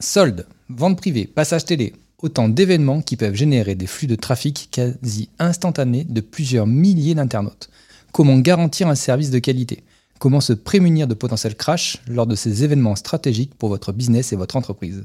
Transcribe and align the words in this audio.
Soldes, 0.00 0.46
vente 0.68 0.96
privée, 0.96 1.26
passage 1.26 1.64
télé, 1.64 1.92
autant 2.22 2.48
d'événements 2.48 3.02
qui 3.02 3.16
peuvent 3.16 3.34
générer 3.34 3.74
des 3.74 3.88
flux 3.88 4.06
de 4.06 4.14
trafic 4.14 4.68
quasi 4.70 5.28
instantanés 5.40 6.04
de 6.04 6.20
plusieurs 6.20 6.68
milliers 6.68 7.16
d'internautes. 7.16 7.68
Comment 8.12 8.38
garantir 8.38 8.86
un 8.86 8.94
service 8.94 9.32
de 9.32 9.40
qualité? 9.40 9.82
Comment 10.20 10.40
se 10.40 10.52
prémunir 10.52 11.08
de 11.08 11.14
potentiels 11.14 11.56
crash 11.56 11.98
lors 12.06 12.28
de 12.28 12.36
ces 12.36 12.62
événements 12.62 12.94
stratégiques 12.94 13.56
pour 13.56 13.70
votre 13.70 13.92
business 13.92 14.32
et 14.32 14.36
votre 14.36 14.54
entreprise? 14.54 15.04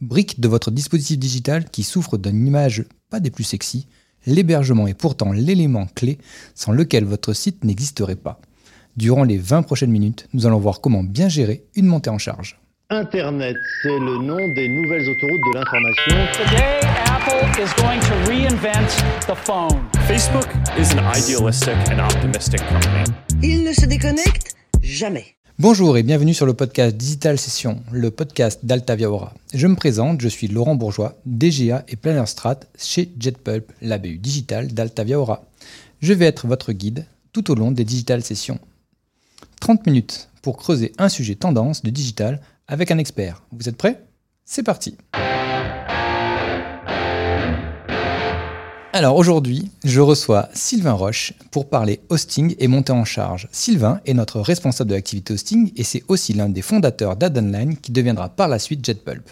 Brique 0.00 0.38
de 0.38 0.46
votre 0.46 0.70
dispositif 0.70 1.18
digital 1.18 1.68
qui 1.68 1.82
souffre 1.82 2.16
d'une 2.16 2.46
image 2.46 2.84
pas 3.10 3.18
des 3.18 3.32
plus 3.32 3.42
sexy, 3.42 3.88
l'hébergement 4.26 4.86
est 4.86 4.94
pourtant 4.94 5.32
l'élément 5.32 5.88
clé 5.96 6.18
sans 6.54 6.70
lequel 6.70 7.04
votre 7.04 7.32
site 7.32 7.64
n'existerait 7.64 8.14
pas. 8.14 8.40
Durant 8.96 9.24
les 9.24 9.38
20 9.38 9.64
prochaines 9.64 9.90
minutes, 9.90 10.28
nous 10.34 10.46
allons 10.46 10.60
voir 10.60 10.80
comment 10.80 11.02
bien 11.02 11.28
gérer 11.28 11.64
une 11.74 11.86
montée 11.86 12.10
en 12.10 12.18
charge. 12.18 12.60
Internet, 12.92 13.56
c'est 13.82 14.00
le 14.00 14.18
nom 14.18 14.48
des 14.52 14.66
nouvelles 14.68 15.08
autoroutes 15.08 15.40
de 15.40 15.54
l'information. 15.54 16.12
Today, 16.32 16.80
Apple 17.06 17.62
is 17.62 17.70
going 17.80 18.00
to 18.00 18.28
reinvent 18.28 19.28
the 19.28 19.36
phone. 19.36 19.80
Facebook 20.08 20.48
is 20.76 20.92
an 20.94 21.04
idealistic 21.16 21.76
and 21.92 22.00
optimistic 22.00 22.60
company. 22.66 23.04
Il 23.44 23.62
ne 23.62 23.72
se 23.72 23.86
déconnecte 23.86 24.56
jamais. 24.82 25.36
Bonjour 25.60 25.98
et 25.98 26.02
bienvenue 26.02 26.34
sur 26.34 26.46
le 26.46 26.54
podcast 26.54 26.96
Digital 26.96 27.38
Session, 27.38 27.80
le 27.92 28.10
podcast 28.10 28.64
d'Altavia 28.64 29.08
Aura. 29.08 29.34
Je 29.54 29.68
me 29.68 29.76
présente, 29.76 30.20
je 30.20 30.26
suis 30.26 30.48
Laurent 30.48 30.74
Bourgeois, 30.74 31.16
DGA 31.26 31.84
et 31.86 31.94
Planner 31.94 32.26
Strat 32.26 32.58
chez 32.76 33.08
JetPulp, 33.20 33.70
la 33.82 33.98
BU 33.98 34.18
digitale 34.18 34.66
d'Altavia 34.66 35.20
Aura. 35.20 35.44
Je 36.00 36.12
vais 36.12 36.26
être 36.26 36.48
votre 36.48 36.72
guide 36.72 37.06
tout 37.32 37.52
au 37.52 37.54
long 37.54 37.70
des 37.70 37.84
Digital 37.84 38.24
Sessions. 38.24 38.58
30 39.60 39.86
minutes 39.86 40.28
pour 40.42 40.56
creuser 40.56 40.90
un 40.98 41.08
sujet 41.08 41.36
tendance 41.36 41.82
de 41.82 41.90
digital 41.90 42.40
avec 42.70 42.92
un 42.92 42.98
expert. 42.98 43.42
Vous 43.50 43.68
êtes 43.68 43.76
prêts? 43.76 44.06
C'est 44.44 44.62
parti 44.62 44.96
Alors 48.92 49.16
aujourd'hui, 49.16 49.70
je 49.84 50.00
reçois 50.00 50.48
Sylvain 50.54 50.92
Roche 50.92 51.32
pour 51.50 51.68
parler 51.68 52.00
hosting 52.10 52.54
et 52.58 52.68
montée 52.68 52.92
en 52.92 53.04
charge. 53.04 53.48
Sylvain 53.50 54.00
est 54.06 54.14
notre 54.14 54.40
responsable 54.40 54.90
de 54.90 54.94
l'activité 54.94 55.34
hosting 55.34 55.72
et 55.76 55.84
c'est 55.84 56.04
aussi 56.08 56.32
l'un 56.32 56.48
des 56.48 56.62
fondateurs 56.62 57.16
d'AdOnline 57.16 57.76
qui 57.76 57.92
deviendra 57.92 58.28
par 58.28 58.48
la 58.48 58.60
suite 58.60 58.84
JetPulp. 58.84 59.28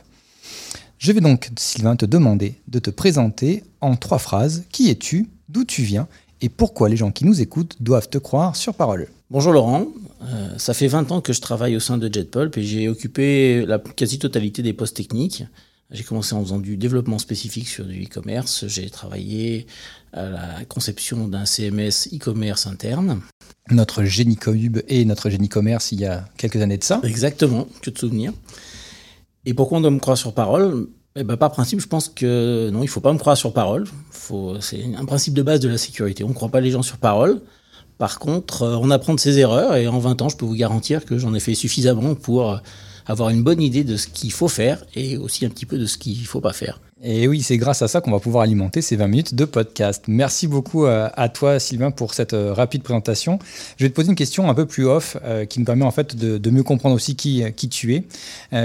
Je 0.99 1.13
vais 1.13 1.21
donc, 1.21 1.51
Sylvain, 1.57 1.95
te 1.95 2.07
demander 2.07 2.61
de 2.67 2.81
te 2.81 2.91
présenter 2.91 3.63
en 3.81 3.95
trois 3.95 4.19
phrases. 4.19 4.65
Qui 4.71 4.91
es-tu? 4.91 5.29
D'où 5.49 5.65
tu 5.65 5.83
viens? 5.83 6.09
Et 6.41 6.49
pourquoi 6.49 6.89
les 6.89 6.97
gens 6.97 7.13
qui 7.13 7.25
nous 7.25 7.41
écoutent 7.41 7.77
doivent 7.81 8.09
te 8.09 8.19
croire 8.19 8.57
sur 8.57 8.75
parole? 8.75 9.09
Bonjour 9.31 9.53
Laurent, 9.53 9.87
euh, 10.23 10.59
ça 10.59 10.75
fait 10.75 10.89
20 10.89 11.13
ans 11.13 11.21
que 11.21 11.33
je 11.33 11.41
travaille 11.41 11.77
au 11.77 11.81
sein 11.81 11.99
de 11.99 12.13
JetPulp 12.13 12.57
et 12.57 12.63
j'ai 12.63 12.89
occupé 12.89 13.65
la 13.67 13.79
quasi-totalité 13.79 14.63
des 14.63 14.73
postes 14.73 14.97
techniques. 14.97 15.45
J'ai 15.91 16.03
commencé 16.03 16.35
en 16.35 16.43
faisant 16.43 16.59
du 16.59 16.77
développement 16.77 17.19
spécifique 17.19 17.67
sur 17.67 17.87
du 17.87 18.05
e-commerce. 18.05 18.67
J'ai 18.67 18.91
travaillé 18.91 19.67
à 20.13 20.29
la 20.29 20.65
conception 20.67 21.29
d'un 21.29 21.47
CMS 21.47 22.09
e-commerce 22.13 22.67
interne. 22.67 23.21
Notre 23.71 24.05
génie 24.05 24.37
Cube 24.37 24.81
et 24.89 25.05
notre 25.05 25.31
génie 25.31 25.49
commerce 25.49 25.93
il 25.93 26.01
y 26.01 26.05
a 26.05 26.27
quelques 26.37 26.61
années 26.61 26.77
de 26.77 26.85
ça. 26.85 27.01
Exactement, 27.05 27.67
que 27.81 27.91
de 27.91 27.99
souvenirs. 27.99 28.33
Et 29.47 29.55
pourquoi 29.55 29.79
on 29.79 29.81
doit 29.81 29.91
me 29.91 29.99
croire 29.99 30.19
sur 30.19 30.35
parole? 30.35 30.89
Eh 31.17 31.25
ben, 31.25 31.37
Par 31.37 31.51
principe, 31.51 31.81
je 31.81 31.87
pense 31.87 32.09
que 32.09 32.69
non, 32.71 32.81
il 32.81 32.87
ne 32.87 32.91
faut 32.91 33.01
pas 33.01 33.13
me 33.13 33.19
croire 33.19 33.37
sur 33.37 33.53
parole. 33.53 33.87
C'est 34.61 34.85
un 34.95 35.05
principe 35.07 35.33
de 35.33 35.43
base 35.43 35.61
de 35.61 35.69
la 35.69 35.79
sécurité. 35.79 36.23
On 36.23 36.29
ne 36.29 36.35
croit 36.35 36.51
pas 36.51 36.61
les 36.61 36.71
gens 36.71 36.83
sur 36.83 36.99
parole. 36.99 37.41
Par 37.99 38.21
contre, 38.21 38.63
euh, 38.63 38.79
on 38.81 38.91
apprend 38.91 39.15
de 39.15 39.21
ses 39.21 39.39
erreurs 39.39 39.77
et 39.77 39.89
en 39.89 39.99
20 39.99 40.23
ans, 40.23 40.29
je 40.29 40.37
peux 40.37 40.47
vous 40.47 40.55
garantir 40.55 41.05
que 41.05 41.19
j'en 41.19 41.35
ai 41.35 41.41
fait 41.41 41.55
suffisamment 41.55 42.15
pour 42.15 42.53
euh, 42.53 42.57
avoir 43.09 43.31
une 43.31 43.43
bonne 43.43 43.61
idée 43.61 43.85
de 43.85 43.97
ce 43.97 44.07
qu'il 44.07 44.33
faut 44.33 44.49
faire 44.49 44.85
et 44.95 45.17
aussi 45.17 45.45
un 45.47 45.49
petit 45.49 45.67
peu 45.67 45.79
de 45.79 45.87
ce 45.87 45.99
qu'il 45.99 46.21
ne 46.21 46.27
faut 46.27 46.41
pas 46.41 46.53
faire. 46.53 46.81
Et 47.01 47.29
oui, 47.29 47.43
c'est 47.43 47.57
grâce 47.59 47.81
à 47.81 47.87
ça 47.87 48.01
qu'on 48.01 48.11
va 48.11 48.19
pouvoir 48.19 48.43
alimenter 48.43 48.83
ces 48.83 48.97
20 48.97 49.07
minutes 49.07 49.35
de 49.37 49.45
podcast. 49.45 50.05
Merci 50.09 50.49
beaucoup 50.49 50.85
euh, 50.85 51.09
à 51.15 51.29
toi, 51.29 51.61
Sylvain, 51.61 51.93
pour 51.93 52.13
cette 52.13 52.35
rapide 52.35 52.83
présentation. 52.83 53.39
Je 53.77 53.85
vais 53.85 53.91
te 53.91 53.95
poser 53.95 54.09
une 54.09 54.17
question 54.17 54.51
un 54.51 54.55
peu 54.55 54.67
plus 54.67 54.85
off 54.85 55.17
qui 55.49 55.61
me 55.61 55.65
permet 55.65 55.85
en 55.85 55.93
fait 55.93 56.17
de, 56.17 56.51
mieux 56.51 56.65
comprendre 56.65 56.97
aussi 56.97 57.15
qui, 57.15 57.45
qui 57.55 57.69
tu 57.69 57.95
es. 57.95 58.05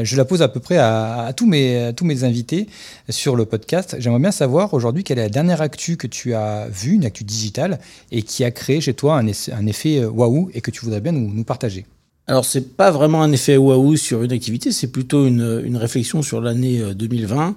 je 0.03 0.17
la 0.17 0.25
pose 0.25 0.41
à 0.41 0.47
peu 0.47 0.59
près 0.59 0.77
à, 0.77 1.31
tous, 1.37 1.45
mes, 1.45 1.91
tous 1.95 2.05
mes 2.05 2.23
invités 2.23 2.67
sur 3.09 3.35
le 3.35 3.45
podcast. 3.45 3.95
J'aimerais 3.99 4.19
bien 4.19 4.31
savoir 4.31 4.73
aujourd'hui 4.73 5.03
quelle 5.03 5.19
est 5.19 5.23
la 5.23 5.29
dernière 5.29 5.61
actu 5.61 5.95
que 5.95 6.07
tu 6.07 6.33
as 6.33 6.67
vue, 6.69 6.93
une 6.93 7.05
actu 7.05 7.23
digitale, 7.23 7.79
et 8.11 8.23
qui 8.23 8.43
a 8.43 8.49
créé 8.49 8.81
chez 8.81 8.95
toi 8.95 9.19
un, 9.19 9.67
effet 9.67 10.03
waouh 10.05 10.49
et 10.55 10.61
que 10.61 10.71
tu 10.71 10.83
voudrais 10.83 11.01
bien 11.01 11.11
nous 11.11 11.43
partager. 11.43 11.85
Alors, 12.27 12.45
c'est 12.45 12.75
pas 12.77 12.91
vraiment 12.91 13.21
un 13.21 13.31
effet 13.31 13.57
waouh 13.57 13.97
sur 13.97 14.23
une 14.23 14.31
activité, 14.31 14.71
c'est 14.71 14.91
plutôt 14.91 15.27
une, 15.27 15.61
une, 15.65 15.75
réflexion 15.75 16.21
sur 16.21 16.39
l'année 16.39 16.81
2020 16.95 17.55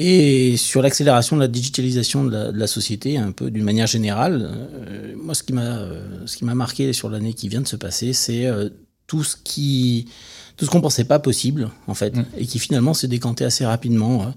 et 0.00 0.56
sur 0.56 0.80
l'accélération 0.80 1.34
de 1.34 1.40
la 1.40 1.48
digitalisation 1.48 2.24
de 2.24 2.30
la, 2.30 2.52
de 2.52 2.58
la, 2.58 2.68
société, 2.68 3.18
un 3.18 3.32
peu 3.32 3.50
d'une 3.50 3.64
manière 3.64 3.88
générale. 3.88 4.48
Euh, 4.88 5.14
moi, 5.16 5.34
ce 5.34 5.42
qui 5.42 5.52
m'a 5.52 5.80
ce 6.24 6.36
qui 6.36 6.44
m'a 6.44 6.54
marqué 6.54 6.92
sur 6.92 7.10
l'année 7.10 7.34
qui 7.34 7.48
vient 7.48 7.60
de 7.60 7.66
se 7.66 7.74
passer, 7.74 8.12
c'est 8.12 8.46
euh, 8.46 8.68
tout 9.08 9.24
ce 9.24 9.36
qui 9.42 10.08
tout 10.56 10.64
ce 10.64 10.70
qu'on 10.70 10.80
pensait 10.80 11.04
pas 11.04 11.18
possible 11.18 11.70
en 11.88 11.94
fait, 11.94 12.16
mmh. 12.16 12.24
et 12.38 12.46
qui 12.46 12.60
finalement 12.60 12.94
s'est 12.94 13.08
décanté 13.08 13.44
assez 13.44 13.66
rapidement. 13.66 14.32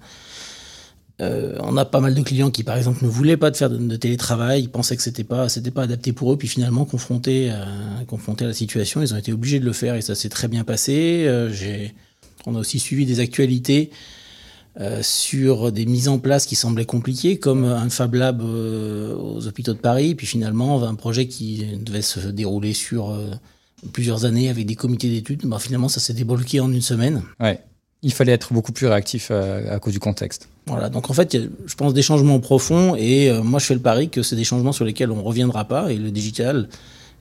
Euh, 1.22 1.56
on 1.60 1.78
a 1.78 1.86
pas 1.86 2.00
mal 2.00 2.16
de 2.16 2.22
clients 2.22 2.50
qui, 2.50 2.64
par 2.64 2.78
exemple, 2.78 3.04
ne 3.04 3.10
voulaient 3.10 3.38
pas 3.38 3.52
de 3.52 3.58
faire 3.58 3.70
de, 3.70 3.96
télétravail, 3.96 4.64
ils 4.64 4.70
pensaient 4.70 4.96
que 4.96 5.04
c'était 5.04 5.24
pas, 5.24 5.50
c'était 5.50 5.72
pas 5.72 5.84
adapté 5.84 6.14
pour 6.14 6.34
eux, 6.34 6.38
puis 6.38 6.48
finalement 6.48 6.86
confrontés, 6.86 7.52
confrontés 8.08 8.46
à 8.46 8.48
la 8.48 8.54
situation, 8.54 9.02
ils 9.02 9.14
ont 9.14 9.18
été 9.18 9.32
obligés 9.32 9.60
de 9.60 9.66
le 9.66 9.74
faire 9.74 9.96
et 9.96 10.02
ça 10.02 10.16
s'est 10.16 10.30
très 10.30 10.48
bien 10.48 10.64
passé. 10.64 11.26
Euh, 11.28 11.52
on 12.48 12.56
a 12.56 12.60
aussi 12.60 12.80
suivi 12.80 13.06
des 13.06 13.20
actualités 13.20 13.92
euh, 14.80 15.04
sur 15.04 15.72
des 15.72 15.86
mises 15.86 16.08
en 16.08 16.18
place 16.18 16.48
qui 16.48 16.56
semblaient 16.56 16.86
compliquées, 16.86 17.38
comme 17.38 17.66
un 17.66 17.90
Fab 17.90 18.16
Lab 18.16 18.42
aux 18.42 19.46
hôpitaux 19.46 19.74
de 19.74 19.80
Paris, 19.80 20.16
puis 20.16 20.26
finalement 20.26 20.82
un 20.84 20.96
projet 20.96 21.28
qui 21.28 21.66
devait 21.82 22.02
se 22.02 22.20
dérouler 22.20 22.74
sur 22.74 23.16
plusieurs 23.94 24.26
années 24.26 24.50
avec 24.50 24.66
des 24.66 24.76
comités 24.76 25.10
d'études. 25.10 25.46
Bah, 25.46 25.60
finalement, 25.60 25.88
ça 25.90 26.00
s'est 26.00 26.14
débloqué 26.14 26.62
en 26.62 26.72
une 26.72 26.82
semaine. 26.82 27.22
Ouais 27.40 27.62
il 28.04 28.14
fallait 28.14 28.32
être 28.32 28.54
beaucoup 28.54 28.72
plus 28.72 28.88
réactif 28.88 29.28
euh, 29.32 29.76
à, 29.76 29.80
cause 29.80 29.94
du 29.94 30.00
contexte. 30.00 30.50
Voilà, 30.66 30.90
donc 30.90 31.10
en 31.10 31.14
fait, 31.14 31.38
je 31.66 31.76
pense 31.76 31.94
des 31.94 32.02
changements 32.02 32.40
profonds 32.40 32.96
et 32.96 33.30
euh, 33.30 33.44
moi 33.44 33.60
je 33.60 33.66
fais 33.66 33.74
le 33.74 33.80
pari 33.80 34.10
que 34.10 34.24
c'est 34.24 34.36
des 34.36 34.44
changements 34.44 34.72
sur 34.72 34.86
lesquels 34.86 35.12
on 35.12 35.18
ne 35.18 35.22
reviendra 35.22 35.66
pas 35.66 35.92
et 35.92 35.98
le 35.98 36.12
digital 36.12 36.68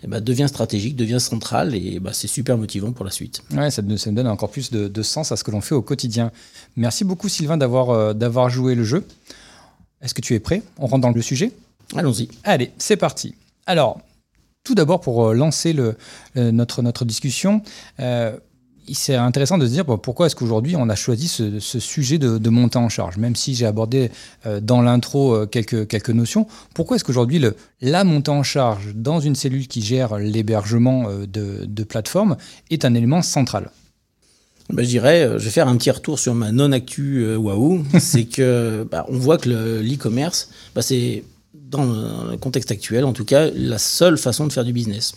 eh 0.02 0.06
ben, 0.06 0.20
devient 0.20 0.46
stratégique, 0.48 0.96
devient 0.96 1.20
central 1.20 1.74
et 1.74 2.00
bah, 2.00 2.12
c'est 2.14 2.28
super 2.28 2.56
motivant 2.56 2.92
pour 2.92 3.04
la 3.04 3.10
suite. 3.10 3.42
Ouais, 3.52 3.70
ça, 3.70 3.82
ça 3.96 4.10
me 4.10 4.16
donne 4.16 4.28
encore 4.28 4.50
plus 4.50 4.70
de, 4.70 5.02
sens 5.02 5.32
à 5.32 5.36
ce 5.36 5.44
que 5.44 5.50
l'on 5.50 5.60
fait 5.60 5.74
au 5.74 5.82
quotidien. 5.82 6.32
Merci 6.76 7.04
beaucoup 7.04 7.28
Sylvain 7.28 7.58
d'avoir 7.58 7.90
euh, 7.90 8.12
d'avoir 8.14 8.48
joué 8.48 8.74
le 8.74 8.84
jeu. 8.84 9.06
Est-ce 10.00 10.14
que 10.14 10.22
tu 10.22 10.34
es 10.34 10.40
prêt? 10.40 10.62
On 10.78 10.86
rentre 10.86 11.02
dans 11.02 11.10
le 11.10 11.22
sujet? 11.22 11.52
Allons-y. 11.94 12.28
Allez, 12.44 12.70
c'est 12.78 12.96
parti. 12.96 13.34
Alors, 13.66 14.00
tout 14.64 14.74
d'abord 14.74 15.00
pour 15.00 15.34
lancer 15.34 15.74
le, 15.74 15.96
notre, 16.36 16.80
notre 16.80 17.04
discussion, 17.04 17.62
c'est 18.92 19.14
intéressant 19.14 19.58
de 19.58 19.66
se 19.66 19.70
dire 19.70 19.84
pourquoi 19.84 20.26
est-ce 20.26 20.36
qu'aujourd'hui 20.36 20.76
on 20.76 20.88
a 20.88 20.94
choisi 20.94 21.28
ce, 21.28 21.58
sujet 21.60 22.18
de, 22.18 22.38
de, 22.38 22.50
montée 22.50 22.78
en 22.78 22.88
charge, 22.88 23.16
même 23.18 23.36
si 23.36 23.54
j'ai 23.54 23.66
abordé 23.66 24.10
euh, 24.46 24.60
dans 24.60 24.82
l'intro 24.82 25.34
euh, 25.34 25.46
quelques, 25.46 25.86
quelques 25.86 26.10
notions. 26.10 26.46
Pourquoi 26.74 26.96
est-ce 26.96 27.04
qu'aujourd'hui 27.04 27.42
la 27.80 28.04
montée 28.04 28.30
en 28.30 28.42
charge 28.42 28.94
dans 28.94 29.20
une 29.20 29.34
cellule 29.34 29.68
qui 29.68 29.82
gère 29.82 30.18
l'hébergement 30.18 31.08
euh, 31.08 31.26
de, 31.26 31.64
de 31.66 31.84
plateformes 31.84 32.36
est 32.70 32.84
un 32.84 32.94
élément 32.94 33.22
central? 33.22 33.70
Ben, 34.70 34.84
je 34.84 34.88
dirais, 34.88 35.28
je 35.32 35.44
vais 35.44 35.50
faire 35.50 35.66
un 35.66 35.76
petit 35.76 35.90
retour 35.90 36.18
sur 36.18 36.34
ma 36.34 36.52
non-actu 36.52 37.34
waouh. 37.34 37.84
c'est 37.98 38.24
que 38.24 38.86
bah, 38.90 39.04
on 39.08 39.18
voit 39.18 39.36
que 39.36 39.80
l'e-commerce, 39.80 40.50
bah, 40.74 40.82
c'est 40.82 41.24
dans 41.54 41.84
le 42.30 42.36
contexte 42.36 42.70
actuel, 42.70 43.04
en 43.04 43.12
tout 43.12 43.24
cas, 43.24 43.50
la 43.54 43.78
seule 43.78 44.18
façon 44.18 44.46
de 44.46 44.52
faire 44.52 44.64
du 44.64 44.72
business. 44.72 45.14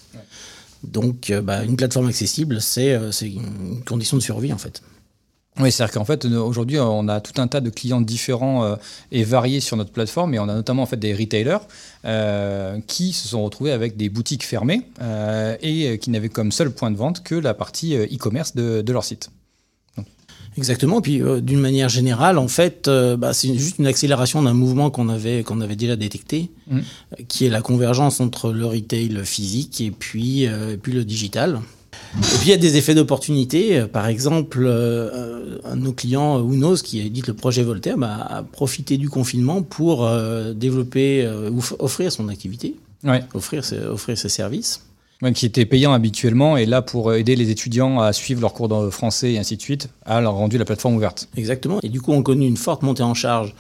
Donc, 0.84 1.30
euh, 1.30 1.42
bah, 1.42 1.64
une 1.64 1.76
plateforme 1.76 2.08
accessible, 2.08 2.60
euh, 2.78 3.12
c'est 3.12 3.30
une 3.30 3.84
condition 3.86 4.18
de 4.18 4.22
survie 4.22 4.54
en 4.54 4.58
fait. 4.58 4.82
Oui, 5.60 5.72
c'est-à-dire 5.72 5.94
qu'en 5.94 6.06
fait, 6.06 6.26
aujourd'hui, 6.26 6.80
on 6.80 7.08
a 7.08 7.22
tout 7.22 7.40
un 7.40 7.48
tas 7.48 7.62
de 7.62 7.70
clients 7.70 8.02
différents 8.02 8.64
euh, 8.64 8.76
et 9.12 9.24
variés 9.24 9.60
sur 9.60 9.78
notre 9.78 9.92
plateforme, 9.92 10.34
et 10.34 10.40
on 10.40 10.50
a 10.50 10.56
notamment 10.56 10.82
en 10.82 10.88
fait 10.88 10.98
des 10.98 11.14
retailers 11.14 11.60
qui 12.88 13.14
se 13.14 13.28
sont 13.28 13.44
retrouvés 13.44 13.72
avec 13.72 13.96
des 13.96 14.10
boutiques 14.10 14.44
fermées 14.44 14.82
et 15.62 16.00
qui 16.00 16.10
n'avaient 16.10 16.30
comme 16.30 16.52
seul 16.52 16.72
point 16.72 16.92
de 16.92 16.98
vente 16.98 17.24
que 17.24 17.36
la 17.36 17.54
partie 17.54 17.96
e-commerce 17.96 18.56
de, 18.56 18.92
leur 18.92 19.04
site. 19.04 19.30
Exactement. 20.58 21.02
Puis 21.02 21.22
euh, 21.22 21.42
d'une 21.42 21.60
manière 21.60 21.90
générale, 21.90 22.38
en 22.38 22.48
fait, 22.48 22.88
euh, 22.88 23.18
bah, 23.18 23.34
c'est 23.34 23.54
juste 23.58 23.80
une 23.80 23.88
accélération 23.88 24.44
d'un 24.44 24.54
mouvement 24.54 24.90
qu'on 24.90 25.10
avait 25.10 25.44
qu'on 25.44 25.62
avait 25.62 25.76
déjà 25.76 25.96
détecté, 25.96 26.52
mmh. 26.68 26.78
euh, 26.78 27.24
qui 27.28 27.46
est 27.46 27.50
la 27.50 27.62
convergence 27.62 28.20
entre 28.20 28.52
le 28.52 28.66
retail 28.66 29.20
physique 29.24 29.82
et 29.82 29.92
puis 29.92 30.48
puis 30.82 30.92
le 30.92 31.04
digital. 31.06 31.60
Et 32.18 32.38
puis 32.40 32.48
il 32.48 32.50
y 32.50 32.54
a 32.54 32.58
des 32.58 32.78
effets 32.78 32.96
d'opportunité. 32.96 33.86
Par 33.92 34.08
exemple, 34.08 34.68
un 34.68 35.76
de 35.76 35.82
nos 35.82 35.94
clients, 35.94 36.40
Unos, 36.48 36.82
qui 36.82 37.00
édite 37.00 37.28
le 37.28 37.34
projet 37.34 37.64
Voltaire, 37.64 37.98
bah, 37.98 38.28
a 38.30 38.44
profité 38.44 38.98
du 38.98 39.10
confinement 39.10 39.62
pour 39.62 40.10
développer, 40.56 41.28
offrir 41.80 42.12
son 42.12 42.30
activité, 42.30 42.76
offrir, 43.34 43.64
offrir 43.92 44.18
ses 44.18 44.30
services. 44.30 44.82
Ouais, 45.24 45.32
qui 45.32 45.46
était 45.46 45.66
payant 45.66 45.94
habituellement 45.94 46.58
et 46.58 46.66
là 46.66 46.82
pour 46.82 47.14
aider 47.14 47.38
les 47.38 47.50
étudiants 47.50 48.02
à 48.02 48.12
suivre 48.12 48.42
leurs 48.42 48.54
cours 48.54 48.68
de 48.68 48.90
français 48.90 49.34
et 49.34 49.38
ainsi 49.40 49.56
de 49.56 49.62
suite, 49.62 49.88
a 50.06 50.20
rendu 50.20 50.58
la 50.58 50.66
plateforme 50.66 50.96
ouverte. 50.96 51.30
Exactement. 51.38 51.80
Et 51.82 51.88
du 51.90 52.02
coup, 52.02 52.12
on 52.12 52.22
connu 52.24 52.46
une 52.46 52.58
forte 52.58 52.84
montée 52.84 53.04
en 53.04 53.14
charge 53.14 53.56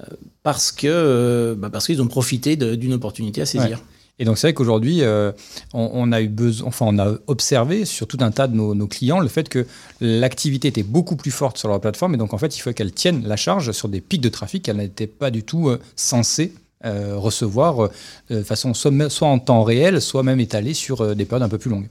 euh, 0.00 0.04
parce 0.44 0.70
que 0.70 0.86
euh, 0.86 1.54
bah, 1.56 1.70
parce 1.70 1.86
qu'ils 1.86 2.00
ont 2.00 2.06
profité 2.06 2.54
d'une 2.56 2.92
opportunité 2.92 3.40
à 3.40 3.46
saisir. 3.46 3.82
Et 4.18 4.24
donc 4.24 4.38
c'est 4.38 4.46
vrai 4.46 4.54
qu'aujourd'hui, 4.54 5.02
euh, 5.02 5.32
on, 5.74 5.90
on 5.92 6.12
a 6.12 6.20
eu 6.20 6.28
besoin, 6.28 6.68
enfin 6.68 6.86
on 6.88 6.98
a 6.98 7.14
observé 7.26 7.84
sur 7.84 8.06
tout 8.06 8.18
un 8.20 8.30
tas 8.30 8.46
de 8.46 8.54
nos, 8.54 8.74
nos 8.74 8.86
clients 8.86 9.18
le 9.18 9.26
fait 9.26 9.48
que 9.48 9.66
l'activité 10.00 10.68
était 10.68 10.82
beaucoup 10.84 11.16
plus 11.16 11.30
forte 11.30 11.58
sur 11.58 11.68
leur 11.68 11.80
plateforme 11.80 12.14
et 12.14 12.18
donc 12.18 12.34
en 12.34 12.38
fait 12.38 12.56
il 12.56 12.60
faut 12.60 12.72
qu'elle 12.72 12.92
tienne 12.92 13.24
la 13.26 13.36
charge 13.36 13.72
sur 13.72 13.88
des 13.88 14.00
pics 14.00 14.20
de 14.20 14.28
trafic 14.28 14.62
qu'elle 14.62 14.76
n'était 14.76 15.06
pas 15.06 15.30
du 15.30 15.42
tout 15.42 15.68
euh, 15.68 15.80
censée 15.96 16.52
euh, 16.84 17.16
recevoir 17.16 17.84
euh, 17.84 17.88
de 18.30 18.42
façon 18.42 18.74
soit, 18.74 19.28
en 19.28 19.38
temps 19.38 19.62
réel, 19.62 20.00
soit 20.00 20.22
même 20.22 20.40
étalée 20.40 20.74
sur 20.74 21.00
euh, 21.00 21.14
des 21.14 21.24
périodes 21.24 21.44
un 21.44 21.48
peu 21.48 21.58
plus 21.58 21.70
longues. 21.70 21.88